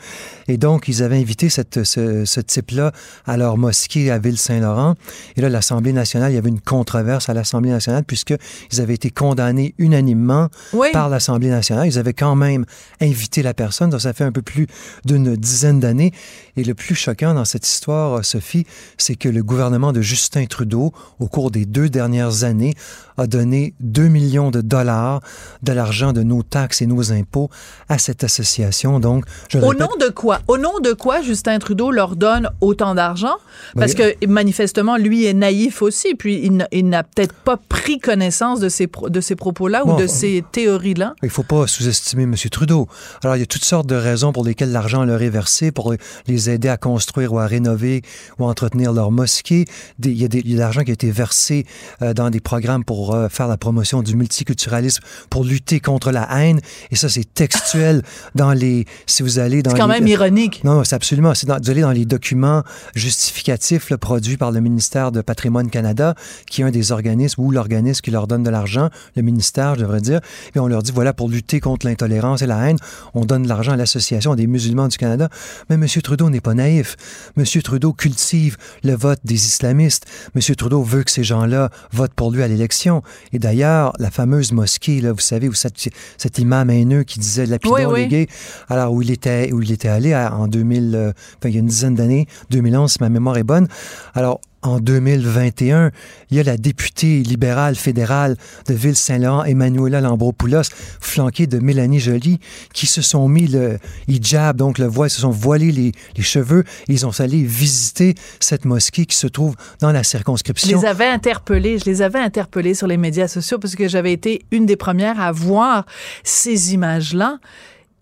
Et 0.47 0.57
donc, 0.57 0.87
ils 0.87 1.01
avaient 1.03 1.17
invité 1.19 1.49
cette, 1.49 1.83
ce, 1.83 2.25
ce 2.25 2.39
type-là 2.39 2.91
à 3.25 3.37
leur 3.37 3.57
mosquée 3.57 4.11
à 4.11 4.19
Ville-Saint-Laurent. 4.19 4.95
Et 5.35 5.41
là, 5.41 5.49
l'Assemblée 5.49 5.93
nationale, 5.93 6.31
il 6.31 6.35
y 6.35 6.37
avait 6.37 6.49
une 6.49 6.61
controverse 6.61 7.29
à 7.29 7.33
l'Assemblée 7.33 7.71
nationale 7.71 8.03
puisqu'ils 8.03 8.81
avaient 8.81 8.93
été 8.93 9.09
condamnés 9.09 9.73
unanimement 9.77 10.49
Oui. 10.73 10.87
par 10.93 11.09
l'Assemblée 11.09 11.49
nationale. 11.49 11.87
Ils 11.87 11.97
avaient 11.99 12.13
quand 12.13 12.35
même 12.35 12.65
invité 13.01 13.41
la 13.43 13.53
personne. 13.53 13.89
Donc, 13.89 14.01
ça 14.01 14.13
fait 14.13 14.23
un 14.23 14.31
peu 14.31 14.41
plus 14.41 14.67
d'une 15.05 15.35
dizaine 15.35 15.79
d'années. 15.79 16.11
Et 16.55 16.63
le 16.63 16.73
plus 16.75 16.93
choquant 16.95 17.33
dans 17.33 17.45
cette 17.45 17.67
histoire, 17.67 18.23
Sophie, 18.23 18.65
c'est 18.97 19.15
que 19.15 19.27
le 19.29 19.41
gouvernement 19.43 19.91
de 19.91 20.01
Justin 20.01 20.45
Trudeau, 20.45 20.93
au 21.19 21.27
cours 21.27 21.49
des 21.49 21.65
deux 21.65 21.89
dernières 21.89 22.43
années, 22.43 22.75
a 23.17 23.27
donné 23.27 23.73
2 23.79 24.07
millions 24.07 24.51
de 24.51 24.61
dollars 24.61 25.21
de 25.61 25.71
l'argent 25.71 26.13
de 26.13 26.23
nos 26.23 26.41
taxes 26.43 26.81
et 26.81 26.85
nos 26.87 27.11
impôts 27.11 27.49
à 27.89 27.97
cette 27.97 28.23
association. 28.23 28.99
Donc, 28.99 29.25
je 29.49 29.57
Au 29.59 29.69
répète, 29.69 29.79
nom 29.81 29.89
de 29.99 30.09
quoi? 30.11 30.41
Au 30.47 30.57
nom 30.57 30.79
de 30.79 30.93
quoi 30.93 31.21
Justin 31.21 31.59
Trudeau 31.59 31.91
leur 31.91 32.15
donne 32.15 32.49
autant 32.61 32.95
d'argent? 32.95 33.35
Parce 33.75 33.93
Ben, 33.95 34.13
que 34.19 34.25
manifestement, 34.27 34.97
lui 34.97 35.25
est 35.25 35.33
naïf 35.33 35.81
aussi, 35.81 36.15
puis 36.15 36.41
il, 36.71 36.89
n'a- 36.89 37.03
peut-être 37.03 37.33
pas 37.33 37.57
pris 37.57 37.99
connaissance 37.99 38.59
de 38.59 38.69
ces, 38.69 38.87
de 39.09 39.21
ces 39.21 39.35
propos-là 39.35 39.85
ou 39.85 39.95
de 39.99 40.07
ces 40.07 40.43
théories-là. 40.51 41.15
Il 41.23 41.29
faut 41.29 41.43
pas 41.43 41.67
sous-estimer 41.67 42.23
M. 42.23 42.35
Trudeau. 42.51 42.87
Alors, 43.23 43.35
il 43.35 43.39
y 43.39 43.43
a 43.43 43.47
toutes 43.47 43.65
sortes 43.65 43.87
de 43.87 43.95
raisons 43.95 44.31
pour 44.33 44.43
lesquelles 44.43 44.71
l'argent 44.71 45.03
leur 45.05 45.21
est 45.21 45.29
versé, 45.29 45.71
pour 45.71 45.93
les 46.27 46.42
aider 46.49 46.69
à 46.69 46.77
construire 46.77 47.33
ou 47.33 47.39
à 47.39 47.45
rénover 47.47 48.01
ou 48.39 48.45
à 48.45 48.47
entretenir 48.47 48.93
leur 48.93 49.11
mosquée. 49.11 49.65
Des- 49.99 50.11
il, 50.11 50.21
y 50.21 50.25
a 50.25 50.27
des- 50.27 50.43
de 50.43 50.57
l'argent 50.57 50.83
qui 50.83 50.91
a 50.91 50.93
été 50.93 51.11
versé 51.11 51.65
euh, 52.01 52.13
dans 52.13 52.29
des 52.29 52.39
programmes 52.39 52.83
pour 52.83 53.13
euh, 53.13 53.29
faire 53.29 53.47
la 53.47 53.57
promotion 53.57 54.01
du 54.03 54.15
multiculturalisme, 54.15 55.03
pour 55.29 55.43
lutter 55.43 55.79
contre 55.79 56.11
la 56.11 56.27
haine. 56.39 56.59
Et 56.91 56.95
ça, 56.95 57.09
c'est 57.09 57.31
textuel 57.33 58.01
dans 58.35 58.51
les... 58.53 58.85
Si 59.05 59.23
vous 59.23 59.39
allez 59.39 59.61
dans 59.63 59.71
C'est 59.71 59.77
quand 59.77 59.87
les- 59.87 59.93
même 59.99 60.07
ironique. 60.07 60.61
Non, 60.63 60.83
c'est 60.83 60.95
absolument. 60.95 61.33
C'est 61.35 61.47
dans, 61.47 61.57
vous 61.61 61.69
allez 61.69 61.81
dans 61.81 61.91
les 61.91 62.05
documents 62.05 62.63
justificatifs 62.95 63.89
là, 63.89 63.97
produits 63.97 64.37
par 64.37 64.51
le 64.51 64.59
ministère 64.59 65.11
de 65.11 65.21
Patrimoine 65.21 65.69
Canada, 65.69 66.15
qui 66.49 66.61
est 66.61 66.65
un 66.65 66.71
des 66.71 66.91
organismes 66.91 67.41
ou 67.41 67.51
l'organisme 67.51 68.01
qui 68.01 68.11
leur 68.11 68.27
donne 68.27 68.43
de 68.43 68.49
l'argent, 68.49 68.89
le 69.15 69.21
ministère, 69.21 69.75
je 69.75 69.81
devrais 69.81 70.01
dire. 70.01 70.19
Et 70.55 70.59
on 70.59 70.67
leur 70.67 70.81
dit 70.83 70.91
voilà, 70.91 71.13
pour 71.13 71.29
lutter 71.29 71.59
contre 71.59 71.85
l'intolérance 71.85 72.41
et 72.41 72.47
la 72.47 72.69
haine, 72.69 72.77
on 73.13 73.25
donne 73.25 73.43
de 73.43 73.47
l'argent 73.47 73.73
à 73.73 73.75
l'Association 73.77 74.35
des 74.35 74.47
musulmans 74.47 74.87
du 74.87 74.97
Canada. 74.97 75.29
Mais 75.69 75.75
M. 75.75 75.85
Trudeau 76.01 76.29
n'est 76.33 76.41
pas 76.41 76.53
naïf. 76.53 76.95
M. 77.37 77.45
Trudeau 77.63 77.93
cultive 77.93 78.57
le 78.83 78.93
vote 78.95 79.19
des 79.23 79.35
islamistes. 79.35 80.05
M. 80.35 80.41
Trudeau 80.55 80.83
veut 80.83 81.03
que 81.03 81.11
ces 81.11 81.23
gens-là 81.23 81.69
votent 81.91 82.13
pour 82.13 82.31
lui 82.31 82.43
à 82.43 82.47
l'élection. 82.47 83.01
Et 83.31 83.39
d'ailleurs, 83.39 83.93
la 83.99 84.11
fameuse 84.11 84.51
mosquée, 84.51 84.99
là, 85.01 85.11
vous 85.13 85.19
savez, 85.19 85.47
où 85.47 85.53
cet, 85.53 85.89
cet 86.17 86.37
imam 86.39 86.69
haineux 86.69 87.03
qui 87.03 87.19
disait 87.19 87.45
lapidons 87.45 87.75
Oui, 87.75 87.85
oui. 87.85 87.99
les 88.01 88.07
gays, 88.07 88.27
alors 88.69 88.93
où 88.93 89.01
il 89.01 89.11
était, 89.11 89.51
où 89.53 89.61
il 89.61 89.71
était 89.71 89.87
allé 89.87 90.13
à- 90.13 90.33
en 90.35 90.47
2000, 90.47 90.95
euh, 90.95 91.11
enfin, 91.37 91.49
il 91.49 91.53
y 91.53 91.57
a 91.57 91.59
une 91.59 91.67
dizaine 91.67 91.95
d'années, 91.95 92.27
2011, 92.49 92.91
si 92.91 92.97
ma 93.01 93.09
mémoire 93.09 93.37
est 93.37 93.43
bonne. 93.43 93.67
Alors, 94.13 94.41
en 94.63 94.79
2021, 94.79 95.91
il 96.31 96.37
y 96.37 96.39
a 96.39 96.43
la 96.43 96.57
députée 96.57 97.21
libérale 97.21 97.75
fédérale 97.75 98.37
de 98.67 98.73
Ville-Saint-Laurent, 98.73 99.43
Emmanuela 99.43 100.01
Lambropoulos, 100.01 100.63
flanquée 100.99 101.47
de 101.47 101.59
Mélanie 101.59 101.99
Joly, 101.99 102.39
qui 102.73 102.87
se 102.87 103.01
sont 103.01 103.27
mis 103.27 103.47
le 103.47 103.77
hijab, 104.07 104.57
donc 104.57 104.77
le 104.77 104.85
voile, 104.85 105.09
se 105.09 105.21
sont 105.21 105.29
voilés 105.29 105.71
les, 105.71 106.23
cheveux, 106.23 106.63
et 106.87 106.93
ils 106.93 107.05
ont 107.05 107.19
allé 107.19 107.43
visiter 107.43 108.15
cette 108.39 108.65
mosquée 108.65 109.05
qui 109.05 109.17
se 109.17 109.27
trouve 109.27 109.55
dans 109.81 109.91
la 109.91 110.03
Je 110.03 110.07
circonscription. 110.07 110.79
les 110.79 110.87
avais 110.87 111.07
interpellés, 111.07 111.77
je 111.77 111.85
les 111.85 112.01
avais 112.01 112.19
interpellés 112.19 112.73
sur 112.73 112.87
les 112.87 112.97
médias 112.97 113.27
sociaux 113.27 113.59
parce 113.59 113.75
que 113.75 113.87
j'avais 113.87 114.13
été 114.13 114.45
une 114.51 114.65
des 114.65 114.77
premières 114.77 115.19
à 115.19 115.31
voir 115.31 115.85
ces 116.23 116.73
images-là. 116.73 117.39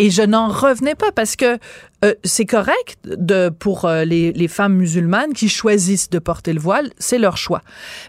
Et 0.02 0.10
je 0.10 0.22
n'en 0.24 0.48
revenais 0.50 0.96
pas 0.96 1.12
parce 1.12 1.36
que 1.36 1.58
euh, 2.04 2.14
c'est 2.24 2.46
correct 2.46 2.98
de, 3.06 3.50
pour 3.50 3.86
euh, 3.86 4.04
les, 4.06 4.32
les 4.34 4.48
femmes 4.48 4.74
musulmanes 4.76 5.34
qui 5.34 5.48
choisissent 5.48 6.10
de 6.10 6.18
porter 6.18 6.54
le 6.54 6.60
voile, 6.60 6.90
c'est 6.98 7.20
leur 7.20 7.38
choix. 7.38 7.62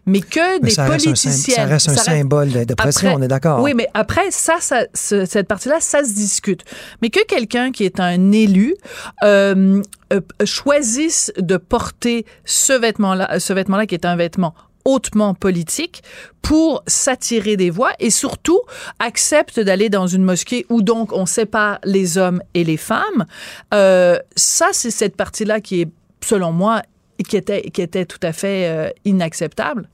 Mais 0.07 0.20
que 0.20 0.61
Mais 0.62 0.70
des 0.70 0.80
un, 0.80 0.86
politiciennes... 0.86 1.32
ça 1.57 1.64
reste 1.66 1.88
un 1.90 1.93
ça 1.95 2.01
reste- 2.11 2.18
symbole 2.18 2.51
de- 2.51 2.64
d'oppression, 2.64 3.14
on 3.14 3.20
est 3.22 3.28
d'accord. 3.28 3.61
Oui, 3.62 3.74
mais 3.74 3.88
après, 3.93 4.30
ça, 4.30 4.57
ça 4.61 4.86
ce- 4.95 5.26
cette 5.26 5.47
partie-là, 5.47 5.76
ça 5.80 6.03
se 6.05 6.14
discute. 6.14 6.62
Mais 7.03 7.11
que 7.11 7.22
quelqu'un 7.26 7.70
qui 7.70 7.84
est 7.84 8.01
un 8.01 8.32
élu 8.32 8.74
euh, 9.24 9.82
euh, 10.14 10.20
choisisse 10.45 11.30
de 11.36 11.57
porter 11.59 12.24
ce 12.47 12.72
vêtement-là, 12.72 13.38
ce 13.40 13.53
vêtement-là 13.53 13.86
qui 13.86 13.95
est 13.95 14.07
un 14.07 14.16
vêtement 14.16 14.55
hautement 14.85 15.35
politique 15.35 16.03
pour 16.43 16.83
s'attirer 16.87 17.57
des 17.57 17.70
voix 17.70 17.93
et 17.99 18.11
surtout 18.11 18.61
accepte 18.99 19.61
d'aller 19.61 19.89
dans 19.89 20.07
une 20.07 20.24
mosquée 20.24 20.66
où 20.68 20.83
donc 20.83 21.12
on 21.12 21.26
sépare 21.26 21.78
les 21.85 22.18
hommes 22.18 22.43
et 22.55 22.64
les 22.64 22.76
femmes. 22.76 23.26
Euh, 23.72 24.18
ça, 24.37 24.68
c'est 24.72 24.91
cette 24.91 25.16
partie-là 25.16 25.61
qui 25.61 25.83
est, 25.83 25.89
selon 26.24 26.53
moi, 26.53 26.83
qui 27.28 27.37
était, 27.37 27.62
qui 27.70 27.83
était 27.83 28.07
tout 28.07 28.20
à 28.22 28.33
fait 28.33 28.68
euh, 28.68 28.91
inacceptable. 29.05 29.89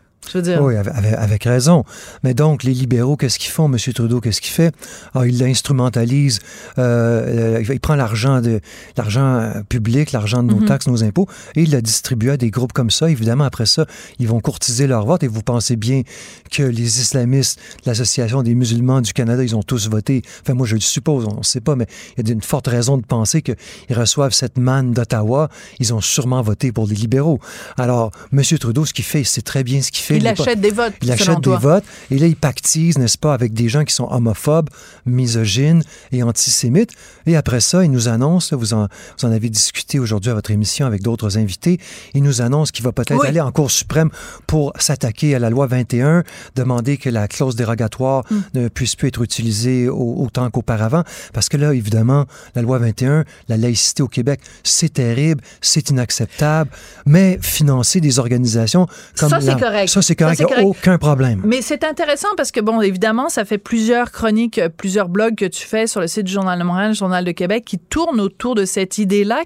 Oui, 0.60 0.74
avec, 0.76 1.44
raison. 1.44 1.84
Mais 2.22 2.34
donc, 2.34 2.62
les 2.62 2.74
libéraux, 2.74 3.16
qu'est-ce 3.16 3.38
qu'ils 3.38 3.50
font? 3.50 3.72
M. 3.72 3.78
Trudeau, 3.94 4.20
qu'est-ce 4.20 4.40
qu'il 4.40 4.52
fait? 4.52 4.74
Ah, 5.14 5.26
il 5.26 5.38
l'instrumentalise. 5.38 6.40
Euh, 6.78 7.62
il 7.68 7.80
prend 7.80 7.94
l'argent 7.94 8.40
de 8.40 8.60
l'argent 8.96 9.36
euh, 9.36 9.62
public, 9.68 10.12
l'argent 10.12 10.42
de 10.42 10.48
nos 10.48 10.60
mhm. 10.60 10.66
taxes, 10.66 10.86
nos 10.86 11.02
impôts, 11.04 11.26
et 11.54 11.62
il 11.62 11.70
la 11.70 11.80
distribue 11.80 12.30
à 12.30 12.36
des 12.36 12.50
groupes 12.50 12.72
comme 12.72 12.90
ça. 12.90 13.10
Évidemment, 13.10 13.44
après 13.44 13.66
ça, 13.66 13.86
ils 14.18 14.28
vont 14.28 14.40
courtiser 14.40 14.86
leur 14.86 15.06
vote. 15.06 15.22
Et 15.22 15.28
vous 15.28 15.42
pensez 15.42 15.76
bien 15.76 16.02
que 16.50 16.62
les 16.62 17.00
islamistes, 17.00 17.60
l'Association 17.86 18.42
des 18.42 18.54
musulmans 18.54 19.00
du 19.00 19.12
Canada, 19.12 19.42
ils 19.42 19.56
ont 19.56 19.62
tous 19.62 19.88
voté? 19.88 20.22
Enfin, 20.42 20.54
moi, 20.54 20.66
je 20.66 20.74
le 20.74 20.80
suppose, 20.80 21.26
on 21.26 21.38
ne 21.38 21.44
sait 21.44 21.60
pas, 21.60 21.76
mais 21.76 21.86
il 22.16 22.26
y 22.26 22.30
a 22.30 22.34
une 22.34 22.42
forte 22.42 22.66
raison 22.66 22.96
de 22.96 23.04
penser 23.04 23.42
qu'ils 23.42 23.56
reçoivent 23.90 24.32
cette 24.32 24.58
manne 24.58 24.92
d'Ottawa. 24.92 25.48
Ils 25.78 25.94
ont 25.94 26.00
sûrement 26.00 26.42
voté 26.42 26.72
pour 26.72 26.86
les 26.86 26.94
libéraux. 26.94 27.40
Alors, 27.76 28.10
M. 28.32 28.42
Trudeau, 28.58 28.84
ce 28.84 28.92
qu'il 28.92 29.04
fait, 29.04 29.24
c'est 29.24 29.42
très 29.42 29.64
bien 29.64 29.80
ce 29.82 29.90
qu'il 29.90 30.04
fait. 30.04 30.17
Il 30.22 30.28
achète 30.28 30.60
des 30.60 30.70
votes. 30.70 30.94
Il 31.02 31.10
achète 31.10 31.40
des 31.40 31.56
votes. 31.56 31.84
Et 32.10 32.18
là, 32.18 32.26
il 32.26 32.36
pactise, 32.36 32.98
n'est-ce 32.98 33.18
pas, 33.18 33.34
avec 33.34 33.52
des 33.52 33.68
gens 33.68 33.84
qui 33.84 33.94
sont 33.94 34.08
homophobes, 34.10 34.68
misogynes 35.06 35.82
et 36.12 36.22
antisémites. 36.22 36.92
Et 37.26 37.36
après 37.36 37.60
ça, 37.60 37.84
il 37.84 37.90
nous 37.90 38.08
annonce, 38.08 38.52
vous, 38.52 38.74
en, 38.74 38.88
vous 39.18 39.28
en 39.28 39.32
avez 39.32 39.48
discuté 39.48 39.98
aujourd'hui 39.98 40.30
à 40.30 40.34
votre 40.34 40.50
émission 40.50 40.86
avec 40.86 41.02
d'autres 41.02 41.38
invités, 41.38 41.78
il 42.14 42.22
nous 42.22 42.40
annonce 42.40 42.70
qu'il 42.70 42.84
va 42.84 42.92
peut-être 42.92 43.24
aller 43.24 43.40
en 43.40 43.52
Cour 43.52 43.70
suprême 43.70 44.10
pour 44.46 44.72
s'attaquer 44.78 45.34
à 45.34 45.38
la 45.38 45.50
loi 45.50 45.66
21, 45.66 46.24
demander 46.54 46.96
que 46.96 47.10
la 47.10 47.28
clause 47.28 47.56
dérogatoire 47.56 48.24
mm. 48.30 48.36
ne 48.54 48.68
puisse 48.68 48.96
plus 48.96 49.08
être 49.08 49.22
utilisée 49.22 49.88
autant 49.88 50.50
qu'auparavant. 50.50 51.04
Parce 51.32 51.48
que 51.48 51.56
là, 51.56 51.74
évidemment, 51.74 52.26
la 52.54 52.62
loi 52.62 52.78
21, 52.78 53.24
la 53.48 53.56
laïcité 53.56 54.02
au 54.02 54.08
Québec, 54.08 54.40
c'est 54.62 54.92
terrible, 54.94 55.42
c'est 55.60 55.90
inacceptable, 55.90 56.70
mais 57.06 57.38
financer 57.42 58.00
des 58.00 58.18
organisations 58.18 58.86
comme... 59.18 59.28
Ça, 59.28 59.40
c'est 59.40 59.60
correct 59.60 59.88
c'est 60.08 60.16
correct, 60.16 60.40
il 60.40 60.46
n'y 60.46 60.62
a 60.62 60.64
aucun 60.64 60.96
problème. 60.96 61.42
Mais 61.44 61.60
c'est 61.60 61.84
intéressant 61.84 62.28
parce 62.36 62.50
que, 62.50 62.60
bon, 62.60 62.80
évidemment, 62.80 63.28
ça 63.28 63.44
fait 63.44 63.58
plusieurs 63.58 64.10
chroniques, 64.10 64.60
plusieurs 64.78 65.10
blogs 65.10 65.34
que 65.34 65.44
tu 65.44 65.66
fais 65.66 65.86
sur 65.86 66.00
le 66.00 66.06
site 66.06 66.24
du 66.24 66.32
Journal 66.32 66.58
de 66.58 66.64
Montréal, 66.64 66.94
Journal 66.94 67.24
de 67.24 67.32
Québec, 67.32 67.64
qui 67.66 67.78
tournent 67.78 68.20
autour 68.20 68.54
de 68.54 68.64
cette 68.64 68.96
idée-là. 68.96 69.42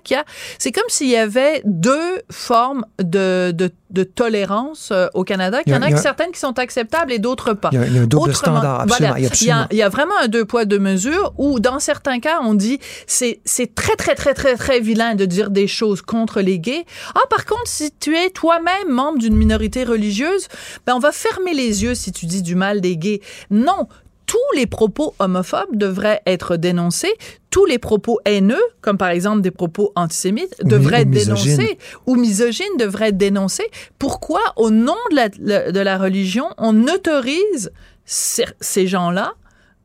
C'est 0.59 0.71
comme 0.71 0.85
s'il 0.89 1.09
y 1.09 1.17
avait 1.17 1.63
deux 1.65 2.23
formes 2.31 2.85
de, 3.01 3.51
de 3.51 3.71
de 3.93 4.05
tolérance 4.05 4.91
euh, 4.91 5.07
au 5.15 5.25
Canada, 5.25 5.63
qu'il 5.63 5.73
y, 5.73 5.77
en 5.77 5.83
a, 5.83 5.97
certaines 5.97 6.33
qui 6.33 6.41
sont 6.41 6.59
acceptables 6.59 7.13
et 7.13 7.19
d'autres 7.19 7.53
pas. 7.53 7.71
Il 7.73 7.79
y 7.79 7.99
a, 7.99 8.03
un 8.03 8.07
double 8.07 8.35
standard, 8.35 8.81
absolument. 8.81 9.17
il, 9.17 9.77
y 9.77 9.83
a, 9.83 9.89
vraiment 9.89 10.15
un 10.23 10.29
deux 10.29 10.45
poids, 10.45 10.65
deux 10.65 10.79
mesures 10.79 11.33
où, 11.39 11.61
dans 11.61 11.79
certains 11.79 12.21
cas, 12.21 12.41
on 12.43 12.55
dit 12.55 12.79
c'est 13.07 13.41
c'est 13.45 13.75
très, 13.75 13.97
très, 13.97 14.15
très, 14.15 14.35
très, 14.35 14.57
très 14.57 14.81
vilain 14.81 15.15
de 15.15 15.25
dire 15.25 15.51
des 15.51 15.67
choses 15.67 16.03
contre 16.03 16.41
les 16.41 16.59
gays. 16.59 16.85
Ah, 17.15 17.21
par 17.31 17.45
contre, 17.45 17.67
si 17.67 17.91
tu 17.93 18.17
es 18.17 18.31
toi-même 18.31 18.89
membre 18.89 19.19
d'une 19.19 19.37
minorité 19.37 19.85
religieuse, 19.85 20.49
ben, 20.87 20.95
on 20.95 20.99
va 20.99 21.13
fermer 21.13 21.55
les 21.55 21.83
yeux 21.83 21.95
si 21.95 22.13
tu 22.13 22.27
dis 22.27 22.43
du 22.43 22.55
mal 22.55 22.81
des 22.81 22.97
gays. 22.97 23.21
Non, 23.51 23.89
tous 24.27 24.39
les 24.57 24.67
propos 24.67 25.15
homophobes 25.19 25.77
devraient 25.77 26.23
être 26.27 26.57
dénoncés, 26.57 27.13
tous 27.51 27.67
les 27.67 27.79
propos 27.79 28.19
haineux, 28.25 28.63
comme 28.81 28.97
par 28.97 29.09
exemple 29.09 29.43
des 29.43 29.51
propos 29.51 29.93
antisémites, 29.95 30.55
devraient 30.65 31.03
être 31.03 31.11
dénoncés 31.11 31.79
ou 32.07 32.17
misogynes 32.17 32.77
devraient 32.79 33.09
être 33.09 33.19
dénoncés. 33.19 33.69
Pourquoi, 33.99 34.41
au 34.57 34.71
nom 34.71 34.97
de 35.11 35.17
la, 35.17 35.29
de 35.29 35.81
la 35.81 35.99
religion, 35.99 36.47
on 36.59 36.87
autorise 36.89 37.73
ces 38.05 38.87
gens-là 38.87 39.35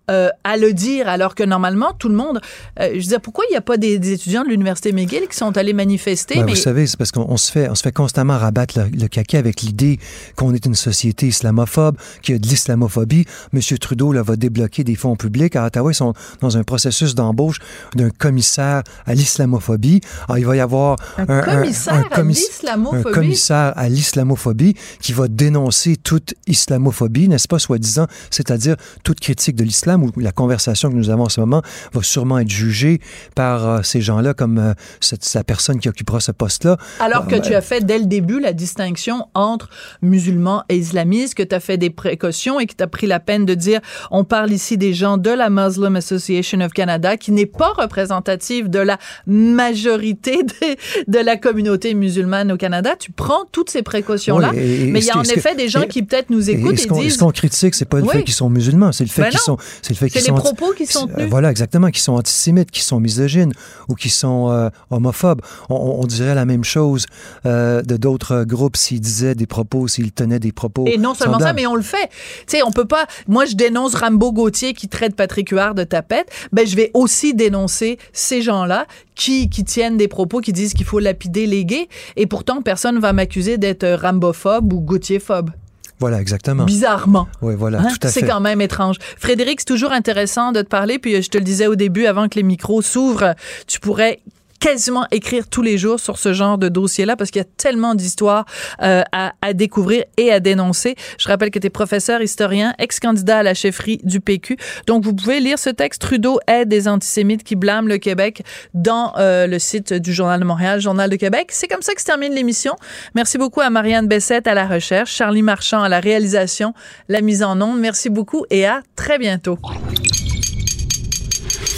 euh, 0.09 0.29
à 0.43 0.55
le 0.55 0.73
dire, 0.73 1.09
alors 1.09 1.35
que 1.35 1.43
normalement, 1.43 1.93
tout 1.97 2.07
le 2.07 2.15
monde... 2.15 2.39
Euh, 2.79 2.91
je 2.93 2.99
disais, 2.99 3.19
pourquoi 3.19 3.43
il 3.49 3.51
n'y 3.51 3.57
a 3.57 3.61
pas 3.61 3.75
des, 3.77 4.13
étudiants 4.13 4.43
de 4.43 4.49
l'Université 4.49 4.93
McGill 4.93 5.27
qui 5.29 5.35
sont 5.35 5.57
allés 5.57 5.73
manifester? 5.73 6.35
Ben, 6.35 6.45
mais... 6.45 6.51
Vous 6.51 6.57
savez, 6.57 6.87
c'est 6.87 6.97
parce 6.97 7.11
qu'on 7.11 7.35
se 7.35 7.51
fait, 7.51 7.69
on 7.69 7.75
se 7.75 7.83
fait 7.83 7.91
constamment 7.91 8.37
rabattre 8.37 8.79
le, 8.79 8.85
le 8.97 9.07
caca 9.07 9.37
avec 9.37 9.61
l'idée 9.61 9.99
qu'on 10.35 10.53
est 10.53 10.65
une 10.65 10.75
société 10.75 11.27
islamophobe, 11.27 11.97
qu'il 12.21 12.33
y 12.33 12.35
a 12.35 12.39
de 12.39 12.47
l'islamophobie. 12.47 13.25
M. 13.53 13.59
Trudeau 13.79 14.13
là, 14.13 14.21
va 14.23 14.37
débloquer 14.37 14.83
des 14.83 14.95
fonds 14.95 15.15
publics. 15.15 15.55
À 15.55 15.65
Ottawa, 15.65 15.91
ils 15.91 15.95
sont 15.95 16.13
dans 16.41 16.57
un 16.57 16.63
processus 16.63 17.13
d'embauche 17.13 17.59
d'un 17.95 18.09
commissaire 18.09 18.83
à 19.05 19.13
l'islamophobie. 19.13 20.01
Il 20.37 20.45
va 20.45 20.55
y 20.55 20.59
avoir 20.59 20.97
commissaire, 21.17 21.95
un 21.95 23.01
commissaire 23.03 23.73
à 23.75 23.89
l'islamophobie 23.89 24.75
qui 25.01 25.13
va 25.13 25.27
dénoncer 25.27 25.97
toute 25.97 26.33
islamophobie, 26.47 27.27
n'est-ce 27.27 27.47
pas, 27.47 27.59
soi-disant, 27.59 28.07
c'est-à-dire 28.29 28.75
toute 29.03 29.19
critique 29.19 29.55
de 29.55 29.63
l'islam 29.63 29.96
où 30.03 30.19
la 30.19 30.31
conversation 30.31 30.89
que 30.89 30.95
nous 30.95 31.09
avons 31.09 31.23
en 31.23 31.29
ce 31.29 31.39
moment 31.39 31.61
va 31.93 32.03
sûrement 32.03 32.39
être 32.39 32.49
jugée 32.49 32.99
par 33.35 33.67
euh, 33.67 33.81
ces 33.83 34.01
gens-là 34.01 34.33
comme 34.33 34.57
euh, 34.57 34.73
cette, 35.01 35.33
la 35.33 35.43
personne 35.43 35.79
qui 35.79 35.89
occupera 35.89 36.19
ce 36.19 36.31
poste-là. 36.31 36.77
Alors 36.99 37.27
que 37.27 37.35
euh, 37.35 37.39
tu 37.39 37.53
as 37.53 37.61
fait 37.61 37.85
dès 37.85 37.99
le 37.99 38.05
début 38.05 38.39
la 38.39 38.53
distinction 38.53 39.27
entre 39.33 39.69
musulmans 40.01 40.63
et 40.69 40.77
islamistes, 40.77 41.35
que 41.35 41.43
tu 41.43 41.55
as 41.55 41.59
fait 41.59 41.77
des 41.77 41.89
précautions 41.89 42.59
et 42.59 42.65
que 42.65 42.73
tu 42.75 42.83
as 42.83 42.87
pris 42.87 43.07
la 43.07 43.19
peine 43.19 43.45
de 43.45 43.53
dire 43.53 43.79
on 44.11 44.23
parle 44.23 44.51
ici 44.51 44.77
des 44.77 44.93
gens 44.93 45.17
de 45.17 45.29
la 45.29 45.49
Muslim 45.49 45.95
Association 45.95 46.61
of 46.61 46.71
Canada 46.73 47.17
qui 47.17 47.31
n'est 47.31 47.45
pas 47.45 47.73
représentative 47.77 48.69
de 48.69 48.79
la 48.79 48.97
majorité 49.25 50.43
de, 51.07 51.19
la 51.19 51.37
communauté 51.37 51.93
musulmane 51.93 52.51
au 52.51 52.57
Canada. 52.57 52.95
Tu 52.97 53.11
prends 53.11 53.45
toutes 53.51 53.69
ces 53.69 53.81
précautions-là, 53.81 54.51
mais 54.53 54.99
il 54.99 55.05
y 55.05 55.11
a 55.11 55.17
en 55.17 55.23
effet 55.23 55.55
des 55.55 55.67
gens 55.67 55.85
qui 55.87 56.03
peut-être 56.03 56.29
nous 56.29 56.49
écoutent 56.49 56.79
et, 56.79 56.83
et, 56.83 57.01
disent... 57.01 57.13
Ce 57.13 57.19
qu'on 57.19 57.31
critique, 57.31 57.75
c'est 57.75 57.85
pas 57.85 57.99
le 57.99 58.05
fait 58.05 58.23
qu'ils 58.23 58.33
sont 58.33 58.49
musulmans, 58.49 58.91
c'est 58.91 59.03
le 59.03 59.09
fait 59.09 59.23
ben 59.23 59.29
qu'ils 59.29 59.39
sont 59.39 59.57
c'est 59.93 60.27
les 60.27 60.33
propos 60.33 60.73
qui 60.73 60.85
sont 60.85 61.07
tenus. 61.07 61.29
Voilà, 61.29 61.49
exactement, 61.49 61.89
qui 61.89 62.01
sont 62.01 62.13
antisémites, 62.13 62.71
qui 62.71 62.81
sont 62.81 62.99
misogynes 62.99 63.53
ou 63.87 63.95
qui 63.95 64.09
sont 64.09 64.49
euh, 64.49 64.69
homophobes. 64.89 65.41
On, 65.69 66.05
dirait 66.05 66.35
la 66.35 66.45
même 66.45 66.63
chose 66.63 67.05
euh, 67.45 67.81
de 67.81 67.97
d'autres 67.97 68.43
groupes 68.43 68.77
s'ils 68.77 69.01
disaient 69.01 69.35
des 69.35 69.45
propos, 69.45 69.87
s'ils 69.87 70.11
tenaient 70.11 70.39
des 70.39 70.51
propos. 70.51 70.85
Et 70.87 70.97
non 70.97 71.13
seulement 71.13 71.39
ça, 71.39 71.53
mais 71.53 71.67
on 71.67 71.75
le 71.75 71.81
fait. 71.81 72.09
Tu 72.47 72.57
sais, 72.57 72.63
on 72.63 72.71
peut 72.71 72.85
pas. 72.85 73.05
Moi, 73.27 73.45
je 73.45 73.55
dénonce 73.55 73.95
Rambo 73.95 74.31
Gauthier 74.31 74.73
qui 74.73 74.87
traite 74.87 75.15
Patrick 75.15 75.49
Huard 75.49 75.75
de 75.75 75.83
tapette. 75.83 76.29
Ben, 76.51 76.65
je 76.65 76.75
vais 76.75 76.91
aussi 76.93 77.33
dénoncer 77.33 77.97
ces 78.13 78.41
gens-là 78.41 78.87
qui, 79.15 79.49
qui 79.49 79.63
tiennent 79.63 79.97
des 79.97 80.07
propos 80.07 80.39
qui 80.39 80.53
disent 80.53 80.73
qu'il 80.73 80.85
faut 80.85 80.99
lapider 80.99 81.47
les 81.47 81.65
gays. 81.65 81.89
Et 82.15 82.27
pourtant, 82.27 82.61
personne 82.61 82.99
va 82.99 83.13
m'accuser 83.13 83.57
d'être 83.57 83.87
rambophobe 84.01 84.71
ou 84.73 84.79
Gauthier-phobe. 84.79 85.51
Voilà, 85.99 86.21
exactement. 86.21 86.65
Bizarrement. 86.65 87.27
Oui, 87.41 87.55
voilà, 87.57 87.79
hein? 87.79 87.87
tout 87.89 88.07
à 88.07 88.11
fait. 88.11 88.19
C'est 88.19 88.27
quand 88.27 88.39
même 88.39 88.61
étrange. 88.61 88.97
Frédéric, 89.17 89.61
c'est 89.61 89.65
toujours 89.65 89.91
intéressant 89.91 90.51
de 90.51 90.61
te 90.61 90.67
parler. 90.67 90.99
Puis 90.99 91.21
je 91.21 91.29
te 91.29 91.37
le 91.37 91.43
disais 91.43 91.67
au 91.67 91.75
début, 91.75 92.05
avant 92.05 92.27
que 92.27 92.35
les 92.35 92.43
micros 92.43 92.81
s'ouvrent, 92.81 93.33
tu 93.65 93.79
pourrais 93.79 94.19
quasiment 94.59 95.05
écrire 95.11 95.47
tous 95.47 95.61
les 95.61 95.77
jours 95.77 95.99
sur 95.99 96.17
ce 96.17 96.33
genre 96.33 96.57
de 96.57 96.69
dossier-là 96.69 97.15
parce 97.15 97.31
qu'il 97.31 97.39
y 97.39 97.45
a 97.45 97.47
tellement 97.57 97.95
d'histoires 97.95 98.45
euh, 98.81 99.03
à, 99.11 99.33
à, 99.41 99.53
découvrir 99.53 100.03
et 100.17 100.31
à 100.31 100.39
dénoncer. 100.39 100.95
Je 101.19 101.27
rappelle 101.27 101.51
que 101.51 101.59
tu 101.59 101.67
es 101.67 101.69
professeur 101.69 102.21
historien, 102.21 102.73
ex-candidat 102.79 103.39
à 103.39 103.43
la 103.43 103.53
chefferie 103.53 103.99
du 104.03 104.19
PQ. 104.19 104.57
Donc, 104.87 105.03
vous 105.03 105.13
pouvez 105.13 105.39
lire 105.39 105.59
ce 105.59 105.69
texte. 105.69 106.01
Trudeau 106.01 106.39
aide 106.47 106.69
des 106.69 106.87
antisémites 106.87 107.43
qui 107.43 107.55
blâment 107.55 107.87
le 107.87 107.97
Québec 107.97 108.43
dans 108.73 109.13
euh, 109.17 109.47
le 109.47 109.59
site 109.59 109.93
du 109.93 110.13
Journal 110.13 110.39
de 110.39 110.45
Montréal, 110.45 110.79
Journal 110.79 111.09
de 111.09 111.15
Québec. 111.15 111.49
C'est 111.51 111.67
comme 111.67 111.81
ça 111.81 111.93
que 111.93 112.01
se 112.01 112.05
termine 112.05 112.33
l'émission. 112.33 112.75
Merci 113.15 113.37
beaucoup 113.37 113.61
à 113.61 113.69
Marianne 113.69 114.07
Bessette 114.07 114.47
à 114.47 114.53
la 114.53 114.67
recherche, 114.67 115.13
Charlie 115.13 115.41
Marchand 115.41 115.81
à 115.81 115.89
la 115.89 115.99
réalisation, 115.99 116.73
la 117.09 117.21
mise 117.21 117.43
en 117.43 117.59
onde. 117.61 117.79
Merci 117.79 118.09
beaucoup 118.09 118.45
et 118.49 118.65
à 118.65 118.81
très 118.95 119.17
bientôt. 119.17 119.57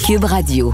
Cube 0.06 0.24
Radio. 0.24 0.74